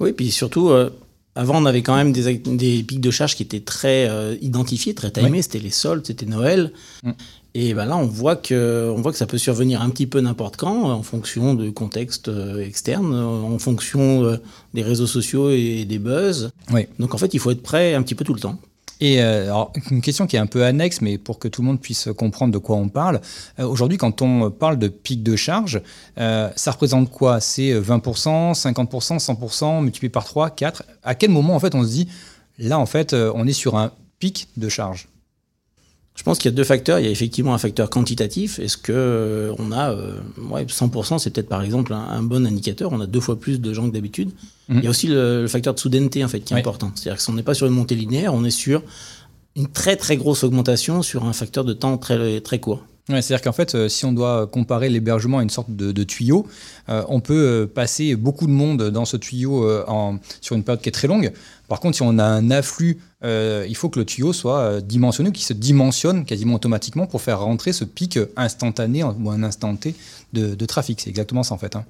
Oui, 0.00 0.12
puis 0.12 0.30
surtout, 0.30 0.70
avant, 1.36 1.60
on 1.60 1.66
avait 1.66 1.82
quand 1.82 1.96
même 1.96 2.12
des, 2.12 2.82
pics 2.84 3.00
de 3.00 3.10
charge 3.10 3.34
qui 3.34 3.42
étaient 3.42 3.60
très 3.60 4.08
euh, 4.08 4.36
identifiés, 4.40 4.94
très 4.94 5.10
timés. 5.10 5.42
C'était 5.42 5.58
les 5.58 5.70
soldes, 5.70 6.06
c'était 6.06 6.26
Noël. 6.26 6.72
Mm. 7.02 7.10
Et 7.56 7.74
ben 7.74 7.86
là, 7.86 7.96
on 7.96 8.06
voit, 8.06 8.36
que, 8.36 8.92
on 8.96 9.00
voit 9.00 9.12
que 9.12 9.18
ça 9.18 9.26
peut 9.26 9.38
survenir 9.38 9.80
un 9.80 9.90
petit 9.90 10.06
peu 10.06 10.20
n'importe 10.20 10.56
quand, 10.56 10.90
en 10.90 11.02
fonction 11.02 11.54
de 11.54 11.70
contexte 11.70 12.28
euh, 12.28 12.64
externe, 12.64 13.14
en 13.14 13.58
fonction 13.58 14.24
euh, 14.24 14.36
des 14.74 14.82
réseaux 14.82 15.06
sociaux 15.06 15.50
et 15.50 15.84
des 15.84 15.98
buzz. 15.98 16.50
Oui. 16.72 16.86
Donc 16.98 17.14
en 17.14 17.18
fait, 17.18 17.32
il 17.34 17.40
faut 17.40 17.50
être 17.50 17.62
prêt 17.62 17.94
un 17.94 18.02
petit 18.02 18.14
peu 18.14 18.24
tout 18.24 18.34
le 18.34 18.40
temps. 18.40 18.58
Et 19.04 19.20
euh, 19.20 19.44
alors, 19.44 19.70
une 19.90 20.00
question 20.00 20.26
qui 20.26 20.36
est 20.36 20.38
un 20.38 20.46
peu 20.46 20.64
annexe, 20.64 21.02
mais 21.02 21.18
pour 21.18 21.38
que 21.38 21.46
tout 21.46 21.60
le 21.60 21.66
monde 21.66 21.78
puisse 21.78 22.08
comprendre 22.16 22.54
de 22.54 22.58
quoi 22.58 22.76
on 22.76 22.88
parle. 22.88 23.20
Euh, 23.58 23.66
Aujourd'hui, 23.66 23.98
quand 23.98 24.22
on 24.22 24.50
parle 24.50 24.78
de 24.78 24.88
pic 24.88 25.22
de 25.22 25.36
charge, 25.36 25.82
euh, 26.16 26.48
ça 26.56 26.70
représente 26.70 27.10
quoi? 27.10 27.38
C'est 27.38 27.78
20%, 27.78 28.54
50%, 28.54 29.18
100% 29.18 29.82
multiplié 29.82 30.08
par 30.08 30.24
3, 30.24 30.48
4 30.48 30.84
À 31.02 31.14
quel 31.14 31.28
moment, 31.28 31.54
en 31.54 31.60
fait, 31.60 31.74
on 31.74 31.82
se 31.82 31.88
dit, 31.88 32.08
là, 32.58 32.78
en 32.78 32.86
fait, 32.86 33.12
on 33.12 33.46
est 33.46 33.52
sur 33.52 33.76
un 33.76 33.92
pic 34.20 34.48
de 34.56 34.70
charge? 34.70 35.06
Je 36.16 36.22
pense 36.22 36.38
qu'il 36.38 36.50
y 36.50 36.54
a 36.54 36.56
deux 36.56 36.64
facteurs. 36.64 37.00
Il 37.00 37.04
y 37.04 37.08
a 37.08 37.10
effectivement 37.10 37.54
un 37.54 37.58
facteur 37.58 37.90
quantitatif. 37.90 38.60
Est-ce 38.60 38.76
que 38.76 38.92
euh, 38.92 39.54
on 39.58 39.72
a 39.72 39.90
euh, 39.90 40.14
ouais, 40.48 40.64
100% 40.64 41.18
C'est 41.18 41.30
peut-être 41.30 41.48
par 41.48 41.62
exemple 41.62 41.92
un, 41.92 41.98
un 41.98 42.22
bon 42.22 42.46
indicateur. 42.46 42.92
On 42.92 43.00
a 43.00 43.06
deux 43.06 43.20
fois 43.20 43.38
plus 43.38 43.60
de 43.60 43.72
gens 43.72 43.88
que 43.88 43.92
d'habitude. 43.92 44.30
Mhm. 44.68 44.78
Il 44.78 44.84
y 44.84 44.86
a 44.86 44.90
aussi 44.90 45.08
le, 45.08 45.42
le 45.42 45.48
facteur 45.48 45.74
de 45.74 45.80
soudaineté 45.80 46.24
en 46.24 46.28
fait 46.28 46.40
qui 46.40 46.54
est 46.54 46.56
important. 46.56 46.92
C'est-à-dire 46.94 47.16
que 47.16 47.22
si 47.22 47.30
on 47.30 47.34
n'est 47.34 47.42
pas 47.42 47.54
sur 47.54 47.66
une 47.66 47.72
montée 47.72 47.96
linéaire, 47.96 48.32
on 48.32 48.44
est 48.44 48.50
sur 48.50 48.82
une 49.56 49.68
très 49.68 49.96
très 49.96 50.16
grosse 50.16 50.44
augmentation 50.44 51.02
sur 51.02 51.24
un 51.24 51.32
facteur 51.32 51.64
de 51.64 51.72
temps 51.72 51.98
très 51.98 52.40
très 52.40 52.60
court. 52.60 52.84
C'est-à-dire 53.06 53.42
qu'en 53.42 53.52
fait, 53.52 53.74
euh, 53.74 53.88
si 53.88 54.06
on 54.06 54.12
doit 54.12 54.46
comparer 54.46 54.88
l'hébergement 54.88 55.38
à 55.38 55.42
une 55.42 55.50
sorte 55.50 55.70
de, 55.70 56.04
tuyau, 56.04 56.46
euh, 56.88 57.04
on 57.08 57.20
peut 57.20 57.34
euh, 57.34 57.66
passer 57.66 58.16
beaucoup 58.16 58.46
de 58.46 58.52
monde 58.52 58.90
dans 58.90 59.04
ce 59.04 59.18
tuyau 59.18 59.68
sur 60.40 60.56
une 60.56 60.64
période 60.64 60.80
qui 60.80 60.88
est 60.88 60.92
très 60.92 61.08
longue. 61.08 61.32
Par 61.68 61.80
contre, 61.80 61.96
si 61.96 62.02
on 62.02 62.18
a 62.18 62.24
un 62.24 62.50
afflux, 62.50 62.98
il 63.22 63.76
faut 63.76 63.88
que 63.88 63.98
le 63.98 64.06
tuyau 64.06 64.32
soit 64.32 64.80
dimensionné, 64.80 65.32
qu'il 65.32 65.44
se 65.44 65.52
dimensionne 65.52 66.24
quasiment 66.24 66.54
automatiquement 66.54 67.06
pour 67.06 67.20
faire 67.22 67.40
rentrer 67.40 67.72
ce 67.72 67.84
pic 67.84 68.18
instantané 68.36 69.02
ou 69.02 69.30
un 69.30 69.42
instant 69.42 69.74
T 69.76 69.94
de, 70.32 70.66
trafic. 70.66 71.00
C'est 71.00 71.10
exactement 71.10 71.42
ça 71.42 71.54
en 71.54 71.58
fait. 71.58 71.76
hein. 71.76 71.84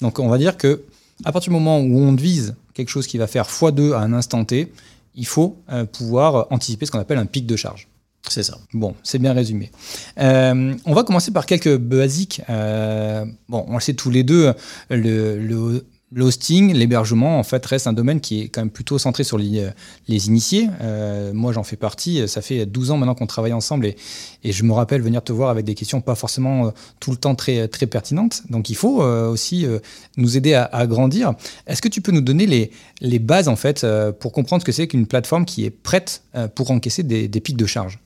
Donc 0.00 0.18
on 0.18 0.28
va 0.28 0.38
dire 0.38 0.56
que 0.56 0.82
à 1.24 1.32
partir 1.32 1.50
du 1.50 1.54
moment 1.58 1.80
où 1.80 1.98
on 1.98 2.14
vise 2.14 2.54
quelque 2.74 2.90
chose 2.90 3.06
qui 3.06 3.18
va 3.18 3.26
faire 3.26 3.46
x2 3.46 3.92
à 3.92 4.00
un 4.00 4.12
instant 4.12 4.44
T, 4.44 4.72
il 5.14 5.26
faut 5.26 5.56
pouvoir 5.92 6.46
anticiper 6.50 6.86
ce 6.86 6.90
qu'on 6.90 7.00
appelle 7.00 7.18
un 7.18 7.26
pic 7.26 7.46
de 7.46 7.56
charge. 7.56 7.88
C'est 8.26 8.42
ça. 8.42 8.58
Bon, 8.74 8.94
c'est 9.02 9.18
bien 9.18 9.32
résumé. 9.32 9.70
Euh, 10.18 10.74
on 10.84 10.94
va 10.94 11.02
commencer 11.04 11.30
par 11.30 11.46
quelques 11.46 11.76
basiques. 11.76 12.42
Euh, 12.50 13.24
bon, 13.48 13.64
on 13.68 13.74
le 13.74 13.80
sait 13.80 13.94
tous 13.94 14.10
les 14.10 14.22
deux, 14.22 14.52
le, 14.90 15.38
le- 15.38 15.86
le 16.10 16.24
hosting, 16.24 16.72
l'hébergement, 16.72 17.38
en 17.38 17.42
fait, 17.42 17.64
reste 17.66 17.86
un 17.86 17.92
domaine 17.92 18.20
qui 18.20 18.40
est 18.40 18.48
quand 18.48 18.62
même 18.62 18.70
plutôt 18.70 18.96
centré 18.98 19.24
sur 19.24 19.36
les, 19.36 19.68
les 20.08 20.26
initiés. 20.28 20.68
Euh, 20.80 21.34
moi, 21.34 21.52
j'en 21.52 21.64
fais 21.64 21.76
partie. 21.76 22.26
Ça 22.28 22.40
fait 22.40 22.64
12 22.64 22.90
ans 22.90 22.96
maintenant 22.96 23.14
qu'on 23.14 23.26
travaille 23.26 23.52
ensemble 23.52 23.84
et, 23.84 23.96
je 24.42 24.62
me 24.64 24.72
rappelle 24.72 25.02
venir 25.02 25.22
te 25.22 25.32
voir 25.32 25.50
avec 25.50 25.66
des 25.66 25.74
questions 25.74 26.00
pas 26.00 26.14
forcément 26.14 26.68
euh, 26.68 26.70
tout 26.98 27.10
le 27.10 27.18
temps 27.18 27.34
très, 27.34 27.68
très 27.68 27.86
pertinentes. 27.86 28.42
Donc, 28.48 28.70
il 28.70 28.74
faut 28.76 29.02
euh, 29.02 29.28
aussi 29.28 29.66
euh, 29.66 29.80
nous 30.16 30.38
aider 30.38 30.54
à, 30.54 30.86
grandir. 30.86 31.34
Est-ce 31.66 31.82
que 31.82 31.88
tu 31.88 32.00
peux 32.00 32.12
nous 32.12 32.22
donner 32.22 32.70
les, 33.02 33.18
bases, 33.18 33.48
en 33.48 33.56
fait, 33.56 33.84
euh, 33.84 34.10
pour 34.10 34.32
comprendre 34.32 34.62
ce 34.62 34.64
que 34.64 34.72
c'est 34.72 34.88
qu'une 34.88 35.06
plateforme 35.06 35.44
qui 35.44 35.66
est 35.66 35.70
prête 35.70 36.22
euh, 36.34 36.48
pour 36.48 36.70
encaisser 36.70 37.02
des 37.02 37.28
pics 37.40 37.58
de 37.58 37.66
charge? 37.66 37.98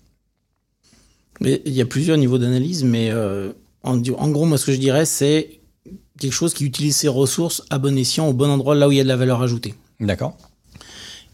Mais 1.40 1.62
il 1.64 1.72
y 1.72 1.80
a 1.80 1.86
plusieurs 1.86 2.16
niveaux 2.16 2.38
d'analyse, 2.38 2.84
mais 2.84 3.10
euh, 3.10 3.52
en, 3.82 3.96
en 3.96 4.28
gros, 4.30 4.44
moi, 4.44 4.58
ce 4.58 4.66
que 4.66 4.72
je 4.72 4.78
dirais, 4.78 5.06
c'est 5.06 5.60
quelque 6.18 6.32
chose 6.32 6.54
qui 6.54 6.64
utilise 6.64 6.96
ses 6.96 7.08
ressources 7.08 7.62
à 7.70 7.78
bon 7.78 7.96
escient, 7.98 8.28
au 8.28 8.32
bon 8.32 8.50
endroit, 8.50 8.74
là 8.74 8.88
où 8.88 8.92
il 8.92 8.98
y 8.98 9.00
a 9.00 9.04
de 9.04 9.08
la 9.08 9.16
valeur 9.16 9.42
ajoutée. 9.42 9.74
D'accord. 10.00 10.36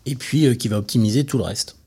Et 0.06 0.14
puis, 0.14 0.46
euh, 0.46 0.54
qui 0.54 0.68
va 0.68 0.78
optimiser 0.78 1.24
tout 1.24 1.38
le 1.38 1.44
reste. 1.44 1.77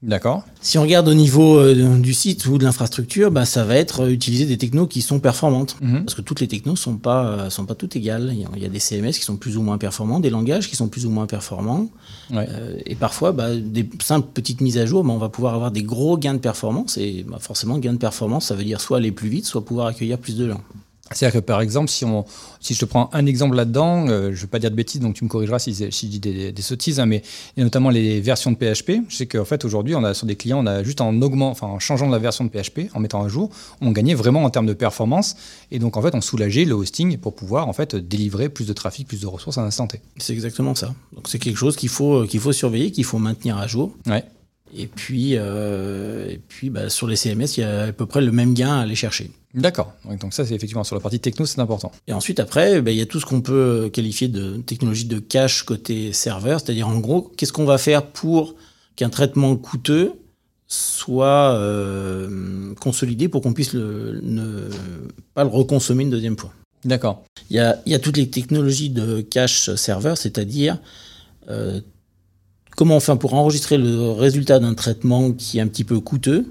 D'accord. 0.00 0.44
Si 0.60 0.78
on 0.78 0.82
regarde 0.82 1.08
au 1.08 1.14
niveau 1.14 1.58
euh, 1.58 1.98
du 1.98 2.14
site 2.14 2.46
ou 2.46 2.56
de 2.56 2.62
l'infrastructure, 2.62 3.32
bah, 3.32 3.44
ça 3.44 3.64
va 3.64 3.74
être 3.74 4.04
euh, 4.04 4.10
utiliser 4.10 4.46
des 4.46 4.56
technos 4.56 4.86
qui 4.86 5.02
sont 5.02 5.18
performantes. 5.18 5.76
Mhm. 5.80 6.04
Parce 6.04 6.14
que 6.14 6.20
toutes 6.20 6.40
les 6.40 6.46
technos 6.46 6.76
sont 6.76 6.96
pas, 6.96 7.26
euh, 7.26 7.50
sont 7.50 7.66
pas 7.66 7.74
toutes 7.74 7.96
égales. 7.96 8.30
Il 8.32 8.40
y, 8.40 8.44
a, 8.44 8.48
il 8.54 8.62
y 8.62 8.66
a 8.66 8.68
des 8.68 8.78
CMS 8.78 9.10
qui 9.10 9.24
sont 9.24 9.36
plus 9.36 9.56
ou 9.56 9.62
moins 9.62 9.76
performants, 9.76 10.20
des 10.20 10.30
langages 10.30 10.68
qui 10.68 10.76
sont 10.76 10.86
plus 10.86 11.04
ou 11.04 11.10
moins 11.10 11.26
performants. 11.26 11.88
Ouais. 12.30 12.48
Et 12.86 12.94
parfois, 12.94 13.32
bah, 13.32 13.56
des 13.56 13.90
simples 14.00 14.28
petites 14.32 14.60
mises 14.60 14.78
à 14.78 14.86
jour, 14.86 15.02
bah, 15.02 15.12
on 15.12 15.18
va 15.18 15.30
pouvoir 15.30 15.54
avoir 15.54 15.72
des 15.72 15.82
gros 15.82 16.16
gains 16.16 16.34
de 16.34 16.38
performance. 16.38 16.96
Et 16.96 17.24
bah, 17.28 17.38
forcément, 17.40 17.78
gain 17.78 17.94
de 17.94 17.98
performance, 17.98 18.46
ça 18.46 18.54
veut 18.54 18.64
dire 18.64 18.80
soit 18.80 18.98
aller 18.98 19.10
plus 19.10 19.28
vite, 19.28 19.46
soit 19.46 19.64
pouvoir 19.64 19.88
accueillir 19.88 20.18
plus 20.18 20.36
de 20.36 20.48
gens. 20.48 20.60
C'est-à-dire 21.12 21.40
que 21.40 21.44
par 21.44 21.60
exemple, 21.60 21.90
si, 21.90 22.04
on, 22.04 22.24
si 22.60 22.74
je 22.74 22.80
te 22.80 22.84
prends 22.84 23.08
un 23.12 23.26
exemple 23.26 23.56
là-dedans, 23.56 24.08
euh, 24.08 24.26
je 24.26 24.36
ne 24.36 24.40
vais 24.42 24.46
pas 24.46 24.58
dire 24.58 24.70
de 24.70 24.76
bêtises, 24.76 25.00
donc 25.00 25.14
tu 25.14 25.24
me 25.24 25.28
corrigeras 25.28 25.58
si, 25.58 25.74
si 25.74 26.06
je 26.06 26.10
dis 26.10 26.20
des, 26.20 26.52
des 26.52 26.62
sottises, 26.62 27.00
hein, 27.00 27.06
mais 27.06 27.22
et 27.56 27.62
notamment 27.62 27.90
les 27.90 28.20
versions 28.20 28.52
de 28.52 28.56
PHP. 28.56 29.02
Je 29.08 29.16
sais 29.16 29.26
qu'en 29.26 29.44
fait 29.44 29.64
aujourd'hui, 29.64 29.94
on 29.94 30.04
a 30.04 30.14
sur 30.14 30.26
des 30.26 30.36
clients, 30.36 30.62
on 30.62 30.66
a 30.66 30.82
juste 30.82 31.00
en 31.00 31.18
enfin 31.20 31.66
en 31.66 31.78
changeant 31.78 32.08
la 32.08 32.18
version 32.18 32.44
de 32.44 32.50
PHP, 32.50 32.90
en 32.94 33.00
mettant 33.00 33.22
à 33.22 33.28
jour, 33.28 33.50
on 33.80 33.90
gagnait 33.90 34.14
vraiment 34.14 34.44
en 34.44 34.50
termes 34.50 34.66
de 34.66 34.74
performance, 34.74 35.36
et 35.70 35.78
donc 35.78 35.96
en 35.96 36.02
fait 36.02 36.14
on 36.14 36.20
soulageait 36.20 36.64
le 36.64 36.74
hosting 36.74 37.16
pour 37.18 37.34
pouvoir 37.34 37.68
en 37.68 37.72
fait 37.72 37.96
délivrer 37.96 38.48
plus 38.48 38.66
de 38.66 38.72
trafic, 38.72 39.08
plus 39.08 39.20
de 39.20 39.26
ressources 39.26 39.58
à 39.58 39.62
un 39.62 39.66
instant 39.66 39.86
T. 39.86 40.00
C'est 40.18 40.32
exactement 40.32 40.74
ça. 40.74 40.94
Donc 41.14 41.28
c'est 41.28 41.38
quelque 41.38 41.56
chose 41.56 41.76
qu'il 41.76 41.88
faut, 41.88 42.24
qu'il 42.24 42.40
faut 42.40 42.52
surveiller, 42.52 42.90
qu'il 42.90 43.04
faut 43.04 43.18
maintenir 43.18 43.56
à 43.58 43.66
jour. 43.66 43.92
Ouais. 44.06 44.24
Et 44.76 44.86
puis, 44.86 45.32
euh, 45.34 46.28
et 46.28 46.40
puis 46.48 46.70
bah, 46.70 46.88
sur 46.88 47.06
les 47.06 47.16
CMS, 47.16 47.56
il 47.56 47.60
y 47.60 47.62
a 47.62 47.84
à 47.84 47.92
peu 47.92 48.06
près 48.06 48.20
le 48.20 48.32
même 48.32 48.54
gain 48.54 48.78
à 48.78 48.82
aller 48.82 48.94
chercher. 48.94 49.30
D'accord. 49.54 49.92
Donc 50.20 50.34
ça 50.34 50.44
c'est 50.44 50.54
effectivement 50.54 50.84
sur 50.84 50.94
la 50.94 51.00
partie 51.00 51.20
techno, 51.20 51.46
c'est 51.46 51.60
important. 51.60 51.90
Et 52.06 52.12
ensuite, 52.12 52.38
après, 52.38 52.82
ben, 52.82 52.92
il 52.92 52.98
y 52.98 53.00
a 53.00 53.06
tout 53.06 53.18
ce 53.18 53.26
qu'on 53.26 53.40
peut 53.40 53.90
qualifier 53.92 54.28
de 54.28 54.58
technologie 54.58 55.06
de 55.06 55.18
cache 55.18 55.62
côté 55.62 56.12
serveur, 56.12 56.60
c'est-à-dire 56.60 56.88
en 56.88 56.98
gros, 56.98 57.32
qu'est-ce 57.36 57.52
qu'on 57.52 57.64
va 57.64 57.78
faire 57.78 58.06
pour 58.06 58.54
qu'un 58.96 59.08
traitement 59.08 59.56
coûteux 59.56 60.12
soit 60.66 61.54
euh, 61.54 62.74
consolidé 62.74 63.28
pour 63.28 63.40
qu'on 63.40 63.54
puisse 63.54 63.72
le, 63.72 64.20
ne 64.22 64.68
pas 65.34 65.44
le 65.44 65.50
reconsommer 65.50 66.04
une 66.04 66.10
deuxième 66.10 66.36
fois? 66.36 66.52
D'accord. 66.84 67.24
Il 67.50 67.56
y 67.56 67.58
a, 67.58 67.80
il 67.86 67.92
y 67.92 67.94
a 67.94 67.98
toutes 67.98 68.18
les 68.18 68.28
technologies 68.28 68.90
de 68.90 69.22
cache 69.22 69.74
serveur, 69.74 70.18
c'est-à-dire 70.18 70.78
euh, 71.48 71.80
comment 72.78 72.98
on 72.98 73.00
fait 73.00 73.16
pour 73.16 73.34
enregistrer 73.34 73.76
le 73.76 74.12
résultat 74.12 74.60
d'un 74.60 74.74
traitement 74.74 75.32
qui 75.32 75.58
est 75.58 75.60
un 75.60 75.66
petit 75.66 75.82
peu 75.82 75.98
coûteux 75.98 76.46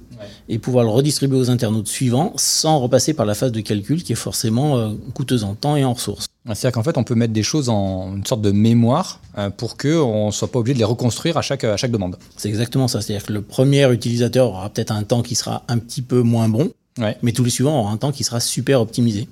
et 0.50 0.60
pouvoir 0.60 0.84
le 0.84 0.90
redistribuer 0.90 1.38
aux 1.38 1.50
internautes 1.50 1.88
suivants 1.88 2.34
sans 2.36 2.80
repasser 2.80 3.14
par 3.14 3.26
la 3.26 3.34
phase 3.34 3.54
de 3.54 3.62
calcul 3.62 4.04
qui 4.04 4.12
est 4.12 4.18
forcément 4.18 4.78
euh, 4.78 4.90
coûteuse 5.14 5.46
en 5.46 5.56
temps 5.56 5.78
et 5.78 5.86
en 5.86 5.94
ressources. 5.94 6.26
C'est-à-dire 6.48 6.72
qu'en 6.74 6.84
fait, 6.84 6.98
on 6.98 7.06
peut 7.06 7.16
mettre 7.16 7.32
des 7.32 7.44
choses 7.44 7.70
en 7.70 8.14
une 8.18 8.26
sorte 8.26 8.42
de 8.42 8.52
mémoire 8.52 9.22
euh, 9.38 9.50
pour 9.50 9.78
qu'on 9.78 10.26
ne 10.26 10.32
soit 10.32 10.52
pas 10.52 10.60
obligé 10.60 10.74
de 10.74 10.80
les 10.80 10.86
reconstruire 10.86 11.38
à 11.38 11.42
chaque, 11.42 11.64
à 11.64 11.78
chaque 11.78 11.92
demande. 11.92 12.18
C'est 12.36 12.50
exactement 12.50 12.90
ça. 12.90 13.00
C'est-à-dire 13.00 13.26
que 13.26 13.32
le 13.32 13.42
premier 13.42 13.90
utilisateur 13.90 14.50
aura 14.50 14.70
peut-être 14.70 14.92
un 14.92 15.04
temps 15.04 15.22
qui 15.22 15.36
sera 15.36 15.64
un 15.70 15.78
petit 15.78 16.02
peu 16.02 16.24
moins 16.24 16.50
bon, 16.50 16.72
Ouais. 17.00 17.16
mais 17.22 17.32
tous 17.32 17.44
les 17.44 17.52
suivants 17.52 17.80
auront 17.80 17.90
un 17.90 17.98
temps 17.98 18.12
qui 18.12 18.24
sera 18.26 18.40
super 18.42 18.82
optimisé. 18.82 19.30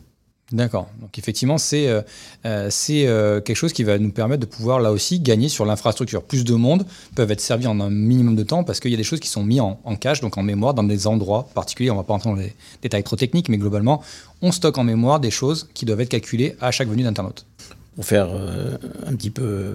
D'accord. 0.51 0.89
Donc 1.01 1.17
effectivement, 1.17 1.57
c'est 1.57 1.87
euh, 1.87 2.01
euh, 2.45 2.69
euh, 2.91 3.41
quelque 3.41 3.55
chose 3.55 3.73
qui 3.73 3.83
va 3.83 3.97
nous 3.97 4.11
permettre 4.11 4.41
de 4.41 4.45
pouvoir 4.45 4.79
là 4.79 4.91
aussi 4.91 5.19
gagner 5.19 5.49
sur 5.49 5.65
l'infrastructure. 5.65 6.21
Plus 6.21 6.43
de 6.43 6.53
monde 6.53 6.85
peuvent 7.15 7.31
être 7.31 7.41
servis 7.41 7.65
en 7.65 7.79
un 7.79 7.89
minimum 7.89 8.35
de 8.35 8.43
temps 8.43 8.63
parce 8.63 8.79
qu'il 8.79 8.91
y 8.91 8.93
a 8.93 8.97
des 8.97 9.03
choses 9.03 9.19
qui 9.19 9.27
sont 9.27 9.43
mises 9.43 9.61
en, 9.61 9.79
en 9.83 9.95
cache, 9.95 10.21
donc 10.21 10.37
en 10.37 10.43
mémoire, 10.43 10.75
dans 10.75 10.83
des 10.83 11.07
endroits 11.07 11.49
particuliers. 11.55 11.89
On 11.89 11.95
va 11.95 12.03
pas 12.03 12.13
rentrer 12.13 12.29
dans 12.29 12.35
les 12.35 12.53
détails 12.83 13.03
trop 13.03 13.15
techniques, 13.15 13.49
mais 13.49 13.57
globalement, 13.57 14.03
on 14.43 14.51
stocke 14.51 14.77
en 14.77 14.83
mémoire 14.83 15.19
des 15.19 15.31
choses 15.31 15.67
qui 15.73 15.85
doivent 15.85 16.01
être 16.01 16.09
calculées 16.09 16.55
à 16.61 16.69
chaque 16.69 16.89
venue 16.89 17.03
d'internaute. 17.03 17.47
Pour 17.95 18.05
faire 18.05 18.27
euh, 18.29 18.77
un 19.07 19.15
petit 19.15 19.31
peu 19.31 19.73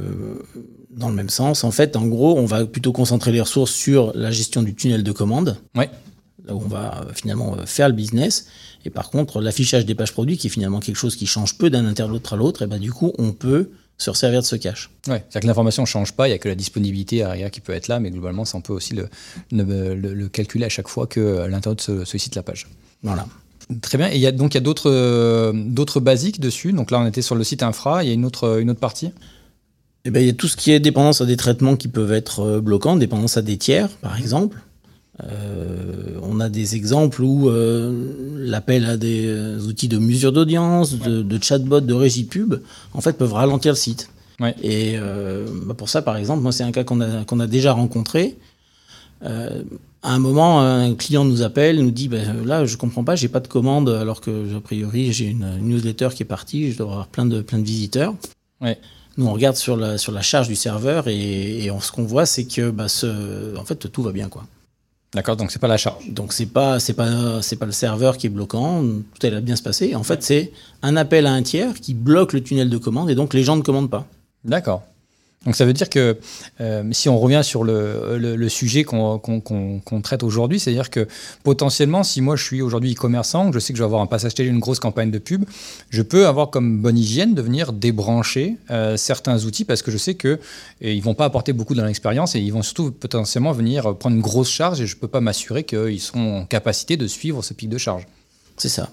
dans 0.91 1.09
le 1.09 1.15
même 1.15 1.31
sens, 1.31 1.65
en 1.65 1.71
fait, 1.73 1.97
en 1.97 2.07
gros, 2.07 2.39
on 2.39 2.45
va 2.45 2.65
plutôt 2.67 2.93
concentrer 2.93 3.33
les 3.33 3.41
ressources 3.41 3.73
sur 3.73 4.13
la 4.15 4.31
gestion 4.31 4.63
du 4.63 4.75
tunnel 4.75 5.03
de 5.03 5.13
commande, 5.13 5.57
Ouais. 5.75 5.91
Là 6.47 6.55
où 6.55 6.63
on 6.65 6.69
va 6.69 7.03
euh, 7.03 7.13
finalement 7.15 7.57
euh, 7.59 7.67
faire 7.67 7.89
le 7.89 7.95
business. 7.95 8.47
Et 8.85 8.91
par 8.91 9.11
contre, 9.11 9.41
l'affichage 9.41 9.85
des 9.87 9.95
pages 9.95 10.13
produits, 10.13 10.37
qui 10.39 10.47
est 10.47 10.51
finalement 10.51 10.81
quelque 10.81 10.97
chose 10.97 11.17
qui 11.17 11.27
change 11.27 11.57
peu 11.59 11.71
d'un 11.71 11.87
internaute 11.87 12.33
à 12.33 12.37
l'autre, 12.37 12.63
et 12.63 12.67
ben 12.67 12.79
du 12.79 12.93
coup, 12.93 13.13
on 13.19 13.33
peut 13.33 13.71
se 13.99 14.09
resservir 14.09 14.41
de 14.41 14.47
ce 14.47 14.57
cache. 14.57 14.91
Ouais. 15.09 15.23
C'est-à-dire 15.29 15.41
que 15.43 15.47
l'information 15.49 15.83
ne 15.83 15.87
change 15.87 16.13
pas, 16.13 16.27
il 16.27 16.31
n'y 16.31 16.35
a 16.35 16.39
que 16.39 16.49
la 16.49 16.55
disponibilité 16.55 17.23
arrière 17.23 17.51
qui 17.51 17.61
peut 17.61 17.75
être 17.75 17.89
là, 17.89 18.01
mais 18.01 18.11
globalement, 18.11 18.47
ça, 18.47 18.57
on 18.57 18.63
peut 18.63 18.73
aussi 18.73 18.95
le, 18.95 19.09
le, 19.53 19.95
le- 19.95 20.15
le 20.15 20.29
calculer 20.29 20.65
à 20.65 20.71
chaque 20.71 20.89
fois 20.89 21.07
que 21.07 21.47
l'internaute 21.47 21.83
se- 21.83 22.05
sollicite 22.07 22.35
la 22.35 22.43
page. 22.43 22.67
Voilà. 23.03 23.27
Très 23.83 23.99
bien. 23.99 24.09
Et 24.11 24.15
il 24.17 24.21
y 24.21 24.27
a, 24.27 24.33
donc 24.33 24.55
il 24.55 24.57
y 24.57 24.59
a 24.59 24.63
d'autres 24.63 24.91
euh, 24.91 25.53
d'autres 25.55 26.01
basiques 26.01 26.41
dessus. 26.41 26.73
Donc 26.73 26.91
là, 26.91 26.99
on 26.99 27.07
était 27.07 27.23
sur 27.23 27.35
le 27.37 27.45
site 27.45 27.63
infra. 27.63 28.03
Il 28.03 28.09
y 28.09 28.11
a 28.11 28.15
une 28.15 28.25
autre, 28.25 28.59
une 28.61 28.71
autre 28.71 28.81
partie? 28.81 29.11
Eh 30.07 30.11
ben, 30.11 30.21
il 30.21 30.27
y 30.27 30.31
a 30.31 30.33
tout 30.33 30.49
ce 30.49 30.57
qui 30.57 30.73
est 30.73 30.81
dépendance 30.81 31.21
à 31.21 31.27
des 31.27 31.37
traitements 31.37 31.77
qui 31.77 31.87
peuvent 31.89 32.11
être 32.13 32.41
euh, 32.41 32.61
bloquants, 32.63 32.97
dépendance 32.97 33.37
à 33.37 33.43
des 33.43 33.59
tiers, 33.59 33.91
par 34.01 34.17
exemple. 34.19 34.57
Euh, 35.25 36.19
on 36.23 36.41
a 36.41 36.49
des 36.49 36.77
exemples 36.77 37.23
où 37.23 37.49
euh, 37.51 38.37
l'appel 38.39 38.85
à 38.87 38.97
des 38.97 39.27
euh, 39.27 39.59
outils 39.61 39.89
de 39.89 39.99
mesure 39.99 40.33
d'audience, 40.33 40.95
de, 40.99 41.23
de 41.23 41.43
chatbot, 41.43 41.81
de 41.81 41.93
régie 41.95 42.25
pub, 42.25 42.55
en 42.95 43.01
fait, 43.01 43.15
peuvent 43.19 43.33
ralentir 43.35 43.73
le 43.73 43.77
site. 43.77 44.09
Ouais. 44.41 44.55
Et 44.63 44.95
euh, 44.97 45.47
bah, 45.67 45.75
pour 45.75 45.89
ça, 45.91 46.01
par 46.03 46.17
exemple, 46.17 46.43
moi, 46.43 46.53
c'est 46.53 46.63
un 46.63 46.73
cas 46.73 46.85
qu'on 46.85 47.01
a, 47.01 47.25
qu'on 47.25 47.41
a 47.41 47.47
déjà 47.47 47.73
rencontré. 47.73 48.37
À 49.23 50.15
un 50.15 50.19
moment, 50.19 50.61
un 50.63 50.95
client 50.95 51.27
nous 51.27 51.43
appelle, 51.43 51.79
nous 51.85 51.91
dit 51.91 52.09
ben, 52.09 52.43
là, 52.47 52.65
je 52.65 52.79
comprends 52.79 53.05
pas, 53.05 53.17
j'ai 53.17 53.29
pas 53.29 53.41
de 53.41 53.49
commande, 53.49 53.91
alors 53.91 54.23
que 54.23 54.57
a 54.57 54.61
priori 54.61 55.13
j'ai 55.13 55.27
une, 55.27 55.45
une 55.59 55.69
newsletter 55.69 56.09
qui 56.15 56.23
est 56.23 56.27
partie, 56.27 56.73
je 56.73 56.79
dois 56.79 56.87
avoir 56.91 57.07
plein 57.09 57.27
de 57.27 57.43
plein 57.43 57.59
de 57.59 57.65
visiteurs. 57.65 58.15
Ouais. 58.63 58.79
Nous, 59.19 59.27
on 59.27 59.33
regarde 59.35 59.57
sur 59.57 59.77
la 59.77 59.99
sur 59.99 60.13
la 60.13 60.23
charge 60.23 60.49
du 60.49 60.57
serveur 60.57 61.07
et, 61.07 61.65
et 61.65 61.71
on- 61.71 61.81
ce 61.81 61.93
qu'on 61.93 62.05
voit, 62.05 62.25
c'est 62.25 62.45
que 62.45 62.71
bah, 62.71 62.89
ce, 62.89 63.55
en 63.59 63.65
fait, 63.67 63.93
tout 63.93 64.03
va 64.03 64.13
bien 64.13 64.31
quoi. 64.31 64.47
D'accord, 65.13 65.37
donc 65.37 65.51
c'est 65.51 65.59
pas 65.59 65.69
la 65.69 65.77
charge. 65.77 66.09
Donc 66.09 66.33
c'est 66.33 66.47
pas 66.47 66.79
c'est 66.79 66.93
pas 66.93 67.43
c'est 67.43 67.57
pas 67.57 67.67
le 67.67 67.73
serveur 67.73 68.17
qui 68.17 68.29
est 68.29 68.31
bloquant, 68.31 68.85
tout 69.19 69.27
a 69.27 69.41
bien 69.41 69.57
se 69.57 69.63
passer. 69.63 69.95
En 69.97 70.05
fait, 70.05 70.23
c'est 70.23 70.53
un 70.83 70.97
appel 70.97 71.27
à 71.27 71.33
un 71.33 71.43
tiers 71.43 71.75
qui 71.75 71.95
bloque 71.95 72.33
le 72.33 72.43
tunnel 72.43 72.71
de 72.71 72.79
commande 72.79 73.11
et 73.11 73.17
donc 73.17 73.35
les 73.35 73.43
gens 73.43 73.57
ne 73.57 73.63
commandent 73.63 73.91
pas. 73.91 74.07
D'accord. 74.45 74.83
Donc 75.47 75.57
ça 75.57 75.65
veut 75.65 75.73
dire 75.73 75.89
que 75.89 76.19
euh, 76.61 76.83
si 76.93 77.09
on 77.09 77.19
revient 77.19 77.41
sur 77.43 77.65
le, 77.65 78.49
sujet 78.51 78.85
qu'on 78.85 80.03
traite 80.03 80.23
aujourd'hui, 80.23 80.61
c'est-à-dire 80.61 80.91
que 80.91 81.09
potentiellement, 81.45 82.03
si 82.03 82.21
moi 82.21 82.37
je 82.37 82.45
suis 82.45 82.61
aujourd'hui 82.61 82.93
e-commerçant, 82.93 83.51
je 83.51 83.59
sais 83.59 83.73
que 83.73 83.79
je 83.79 83.83
vais 83.83 83.87
avoir 83.87 84.03
un 84.03 84.07
passage 84.07 84.35
télé, 84.35 84.51
une 84.51 84.59
grosse 84.59 84.81
campagne 84.81 85.11
de 85.11 85.19
pub, 85.19 85.47
je 85.89 86.03
peux 86.03 86.27
avoir 86.27 86.51
comme 86.51 86.83
bonne 86.83 86.99
hygiène 86.99 87.35
de 87.35 87.41
venir 87.41 87.73
débrancher 87.73 88.59
euh, 88.71 88.99
certains 88.99 89.45
outils 89.47 89.65
parce 89.65 89.81
que 89.81 89.91
je 89.91 89.97
sais 89.97 90.15
que 90.15 90.39
et 90.83 90.93
ils 90.93 91.03
vont 91.03 91.15
pas 91.15 91.25
apporter 91.25 91.55
beaucoup 91.55 91.75
dans 91.75 91.87
l'expérience 91.87 92.35
et 92.35 92.41
ils 92.41 92.53
vont 92.53 92.63
surtout 92.63 92.91
potentiellement 92.91 93.53
venir 93.53 93.97
prendre 93.97 94.17
une 94.17 94.23
grosse 94.23 94.51
charge 94.51 94.83
et 94.83 94.87
je 94.87 94.97
peux 94.97 95.09
pas 95.09 95.23
m'assurer 95.23 95.65
qu'ils 95.65 96.01
seront 96.01 96.41
en 96.41 96.45
capacité 96.45 96.99
de 96.99 97.07
suivre 97.07 97.43
ce 97.43 97.55
pic 97.55 97.71
de 97.71 97.79
charge. 97.79 98.07
C'est 98.59 98.69
ça. 98.69 98.91